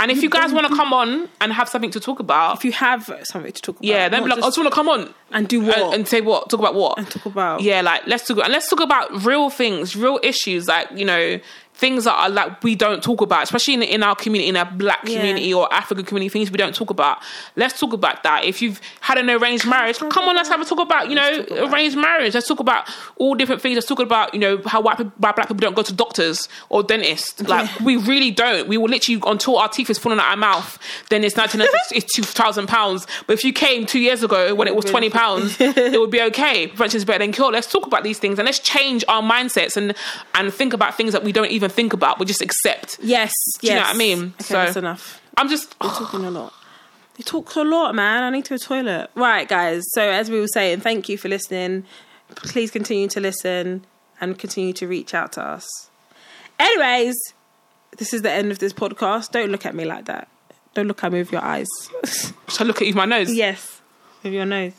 And 0.00 0.12
if 0.12 0.22
you 0.22 0.30
guys 0.30 0.52
want 0.52 0.68
to 0.68 0.76
come 0.76 0.92
on 0.92 1.28
and 1.40 1.52
have 1.52 1.68
something 1.68 1.90
to 1.90 1.98
talk 1.98 2.20
about, 2.20 2.56
If 2.58 2.64
you 2.64 2.70
have 2.70 3.12
something 3.24 3.50
to 3.50 3.60
talk 3.60 3.76
about, 3.78 3.84
yeah, 3.84 4.08
then 4.08 4.22
be 4.22 4.28
like, 4.28 4.38
I 4.38 4.42
just- 4.42 4.48
just 4.50 4.58
want 4.58 4.70
to 4.70 4.74
come 4.74 4.88
on 4.88 5.12
and 5.32 5.48
do 5.48 5.60
what? 5.60 5.76
and, 5.76 5.92
and 5.94 6.08
say 6.08 6.20
what, 6.20 6.48
talk 6.48 6.60
about 6.60 6.76
what, 6.76 6.98
And 6.98 7.10
talk 7.10 7.26
about- 7.26 7.62
yeah, 7.62 7.80
like 7.80 8.06
let's 8.06 8.24
talk 8.24 8.38
and 8.38 8.52
let's 8.52 8.68
talk 8.70 8.78
about 8.80 9.24
real 9.24 9.50
things, 9.50 9.96
real 9.96 10.20
issues, 10.22 10.68
like 10.68 10.88
you 10.94 11.04
know 11.04 11.40
things 11.78 12.04
that 12.04 12.14
are 12.14 12.28
like 12.28 12.62
we 12.64 12.74
don't 12.74 13.02
talk 13.02 13.20
about, 13.20 13.44
especially 13.44 13.74
in, 13.74 13.82
in 13.82 14.02
our 14.02 14.16
community, 14.16 14.48
in 14.48 14.56
our 14.56 14.64
black 14.70 15.00
Yeah. 15.04 15.16
community 15.16 15.54
or 15.54 15.72
African 15.72 16.04
community, 16.04 16.28
things 16.28 16.50
we 16.50 16.56
don't 16.58 16.74
talk 16.74 16.90
about. 16.90 17.18
Let's 17.56 17.78
talk 17.78 17.92
about 17.92 18.24
that. 18.24 18.44
If 18.44 18.60
you've 18.60 18.80
had 19.00 19.16
an 19.16 19.30
arranged 19.30 19.66
marriage, 19.66 19.98
come 19.98 20.24
on, 20.28 20.34
let's 20.34 20.48
have 20.48 20.60
a 20.60 20.64
talk 20.64 20.80
about 20.80 21.08
you 21.08 21.14
know 21.14 21.46
arranged 21.70 21.96
marriage. 21.96 22.34
Let's 22.34 22.48
talk 22.48 22.58
about 22.60 22.88
all 23.16 23.34
different 23.36 23.62
things. 23.62 23.76
Let's 23.76 23.86
talk 23.86 24.00
about 24.00 24.34
you 24.34 24.40
know 24.40 24.60
how 24.66 24.80
white 24.80 24.96
people, 24.98 25.12
black 25.18 25.36
people 25.36 25.54
don't 25.56 25.74
go 25.76 25.82
to 25.82 25.92
doctors 25.92 26.48
or 26.68 26.82
dentists. 26.82 27.42
Like 27.48 27.80
we 27.80 27.96
really 27.96 28.30
don't. 28.30 28.68
We 28.68 28.76
will 28.76 28.88
literally 28.88 29.22
until 29.26 29.56
our 29.58 29.68
teeth 29.68 29.88
is 29.88 29.98
falling 29.98 30.18
out 30.18 30.30
our 30.30 30.36
mouth. 30.36 30.78
Then 31.08 31.24
it's 31.24 31.36
nineteen 31.36 31.62
it's 31.92 32.12
two 32.12 32.24
thousand 32.24 32.66
pounds. 32.66 33.06
But 33.26 33.34
if 33.34 33.44
you 33.44 33.52
came 33.52 33.86
two 33.86 34.00
years 34.00 34.22
ago 34.22 34.54
when 34.54 34.66
it 34.68 34.74
was 34.74 34.84
twenty 34.84 35.10
pounds, 35.10 35.56
it 35.60 35.98
would 36.00 36.10
be 36.10 36.20
okay. 36.22 36.66
Prevention 36.66 36.98
is 36.98 37.04
better 37.04 37.20
than 37.20 37.32
cure. 37.32 37.52
Let's 37.52 37.70
talk 37.70 37.86
about 37.86 38.02
these 38.02 38.18
things 38.18 38.38
and 38.38 38.46
let's 38.46 38.58
change 38.58 39.04
our 39.08 39.22
mindsets 39.22 39.76
and 39.76 39.94
and 40.34 40.52
think 40.52 40.72
about 40.72 40.96
things 40.96 41.12
that 41.12 41.22
we 41.24 41.32
don't 41.32 41.50
even 41.50 41.67
think 41.68 41.92
about. 41.92 42.18
We 42.18 42.26
just 42.26 42.42
accept. 42.42 42.98
yes, 43.02 43.32
you 43.62 43.70
know 43.70 43.76
yes. 43.76 43.86
what 43.88 43.94
I 43.94 43.98
mean? 43.98 44.34
Okay, 44.34 44.44
So- 44.44 44.54
that's 44.54 44.76
enough. 44.76 45.20
I'm 45.36 45.48
just 45.48 45.74
You're 45.82 45.92
talking 45.92 46.24
a 46.24 46.30
lot. 46.30 46.52
You 47.16 47.24
talk 47.24 47.54
a 47.56 47.60
lot, 47.62 47.94
man. 47.94 48.22
I 48.24 48.30
need 48.30 48.44
to 48.46 48.50
go 48.50 48.56
to 48.56 48.62
the 48.62 48.66
toilet. 48.66 49.10
Right, 49.14 49.48
guys. 49.48 49.84
So 49.92 50.02
as 50.02 50.30
we 50.30 50.38
were 50.40 50.48
saying, 50.48 50.80
thank 50.80 51.08
you 51.08 51.16
for 51.18 51.28
listening. 51.28 51.84
Please 52.34 52.70
continue 52.70 53.08
to 53.08 53.20
listen 53.20 53.84
and 54.20 54.38
continue 54.38 54.72
to 54.74 54.86
reach 54.88 55.14
out 55.14 55.32
to 55.32 55.42
us. 55.42 55.66
Anyways, 56.58 57.16
this 57.98 58.12
is 58.12 58.22
the 58.22 58.30
end 58.30 58.50
of 58.50 58.58
this 58.58 58.72
podcast. 58.72 59.30
Don't 59.30 59.50
look 59.50 59.64
at 59.66 59.74
me 59.74 59.84
like 59.84 60.06
that. 60.06 60.28
Don't 60.74 60.86
look 60.88 61.02
at 61.04 61.12
me 61.12 61.18
with 61.20 61.32
your 61.32 61.42
eyes. 61.42 61.68
should 62.48 62.60
I 62.60 62.64
look 62.64 62.76
at 62.76 62.82
you 62.86 62.94
with 62.94 62.96
my 62.96 63.04
nose. 63.04 63.32
yes, 63.32 63.80
with 64.22 64.32
your 64.32 64.46
nose. 64.46 64.72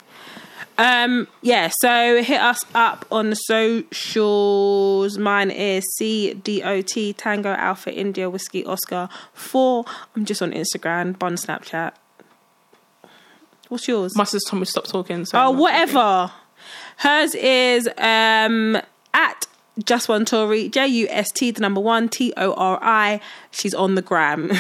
Um, 0.80 1.28
yeah, 1.42 1.70
so 1.82 2.24
hit 2.24 2.40
us 2.40 2.64
up 2.74 3.06
on 3.12 3.32
the 3.32 3.36
socials. 3.36 5.18
Mine 5.18 5.52
is 5.52 5.84
C 5.98 6.34
D 6.34 6.64
O 6.64 6.82
T 6.82 7.12
Tango 7.12 7.50
Alpha 7.50 7.94
India 7.94 8.30
Whiskey 8.30 8.64
Oscar 8.64 9.10
4. 9.34 9.84
I'm 10.16 10.24
just 10.24 10.42
on 10.42 10.54
Instagram, 10.54 11.20
Bun 11.20 11.36
Snapchat. 11.36 11.92
What's 13.68 13.90
yours? 13.90 14.16
My 14.16 14.24
sister 14.24 14.52
told 14.52 14.62
me 14.62 14.66
to 14.66 14.72
stop 14.72 14.86
talking. 14.86 15.26
So 15.26 15.38
oh, 15.38 15.52
whatever. 15.52 16.32
Hers 16.98 17.36
is 17.36 17.90
um 17.98 18.82
at 19.14 19.48
just 19.84 20.08
one 20.08 20.24
Tori, 20.24 20.70
J 20.70 20.88
U 20.88 21.08
S 21.10 21.30
T 21.32 21.52
the 21.52 21.60
number 21.60 21.82
one 21.82 22.08
T 22.08 22.34
O 22.38 22.54
R 22.54 22.80
I. 22.82 23.20
She's 23.52 23.74
on 23.74 23.96
the 23.96 24.02
gram. 24.02 24.50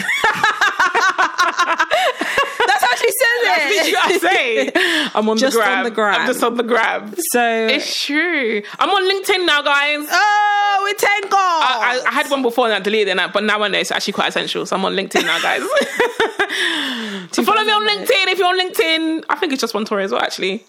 That's 3.19 3.63
how 3.63 3.83
she 3.83 3.91
says 3.91 4.23
it. 4.23 4.25
I 4.25 4.29
say? 4.29 5.09
I'm 5.15 5.27
on 5.29 5.37
Just 5.37 5.55
the 5.55 5.61
on 5.61 5.65
grab. 5.67 5.85
the 5.85 5.91
gram. 5.91 6.21
I'm 6.21 6.27
just 6.27 6.43
on 6.43 6.55
the 6.55 6.63
grab. 6.63 7.15
So 7.31 7.67
It's 7.67 8.03
true. 8.05 8.61
I'm 8.79 8.89
on 8.89 9.03
LinkedIn 9.03 9.45
now, 9.45 9.61
guys. 9.61 10.07
Oh, 10.11 10.81
we 10.85 10.93
tango. 10.93 11.35
I, 11.35 12.01
I 12.07 12.11
had 12.11 12.29
one 12.29 12.41
before 12.41 12.65
and 12.65 12.73
I 12.75 12.79
deleted 12.79 13.17
it, 13.17 13.33
but 13.33 13.43
now 13.43 13.61
and 13.63 13.73
then 13.73 13.81
it's 13.81 13.91
actually 13.91 14.13
quite 14.13 14.29
essential. 14.29 14.65
So 14.65 14.75
I'm 14.75 14.85
on 14.85 14.93
LinkedIn 14.95 15.23
now, 15.23 15.39
guys. 15.41 15.61
so 17.31 17.43
follow 17.43 17.63
me 17.63 17.71
on 17.71 17.87
LinkedIn 17.87 18.27
if 18.31 18.37
you're 18.37 18.47
on 18.47 18.59
LinkedIn. 18.59 19.25
I 19.29 19.35
think 19.35 19.53
it's 19.53 19.61
just 19.61 19.73
one 19.73 19.85
Tori 19.85 20.03
as 20.03 20.11
well, 20.11 20.21
actually. 20.21 20.63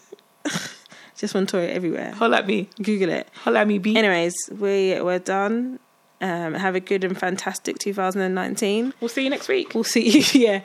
just 1.17 1.35
one 1.35 1.47
Tori 1.47 1.67
everywhere. 1.69 2.13
Holla 2.13 2.39
at 2.39 2.47
me. 2.47 2.69
Google 2.83 3.11
it. 3.11 3.29
Holla 3.35 3.61
at 3.61 3.69
me, 3.69 3.79
B. 3.79 3.97
Anyways, 3.97 4.35
we 4.51 5.01
we're 5.01 5.19
done. 5.19 5.79
Um, 6.21 6.55
have 6.55 6.75
a 6.75 6.81
good 6.81 7.03
and 7.03 7.19
fantastic 7.19 7.79
2019. 7.79 8.93
We'll 9.01 9.09
see 9.09 9.25
you 9.25 9.31
next 9.31 9.49
week. 9.49 9.75
We'll 9.75 9.85
see 9.85 10.19
you. 10.19 10.25
Yeah, 10.35 10.61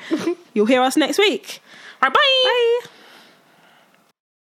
you'll 0.53 0.65
hear 0.65 0.81
us 0.81 0.97
next 0.97 1.17
week. 1.17 1.61
All 2.01 2.09
right, 2.09 2.13
bye. 2.13 2.81
Bye. 2.83 2.89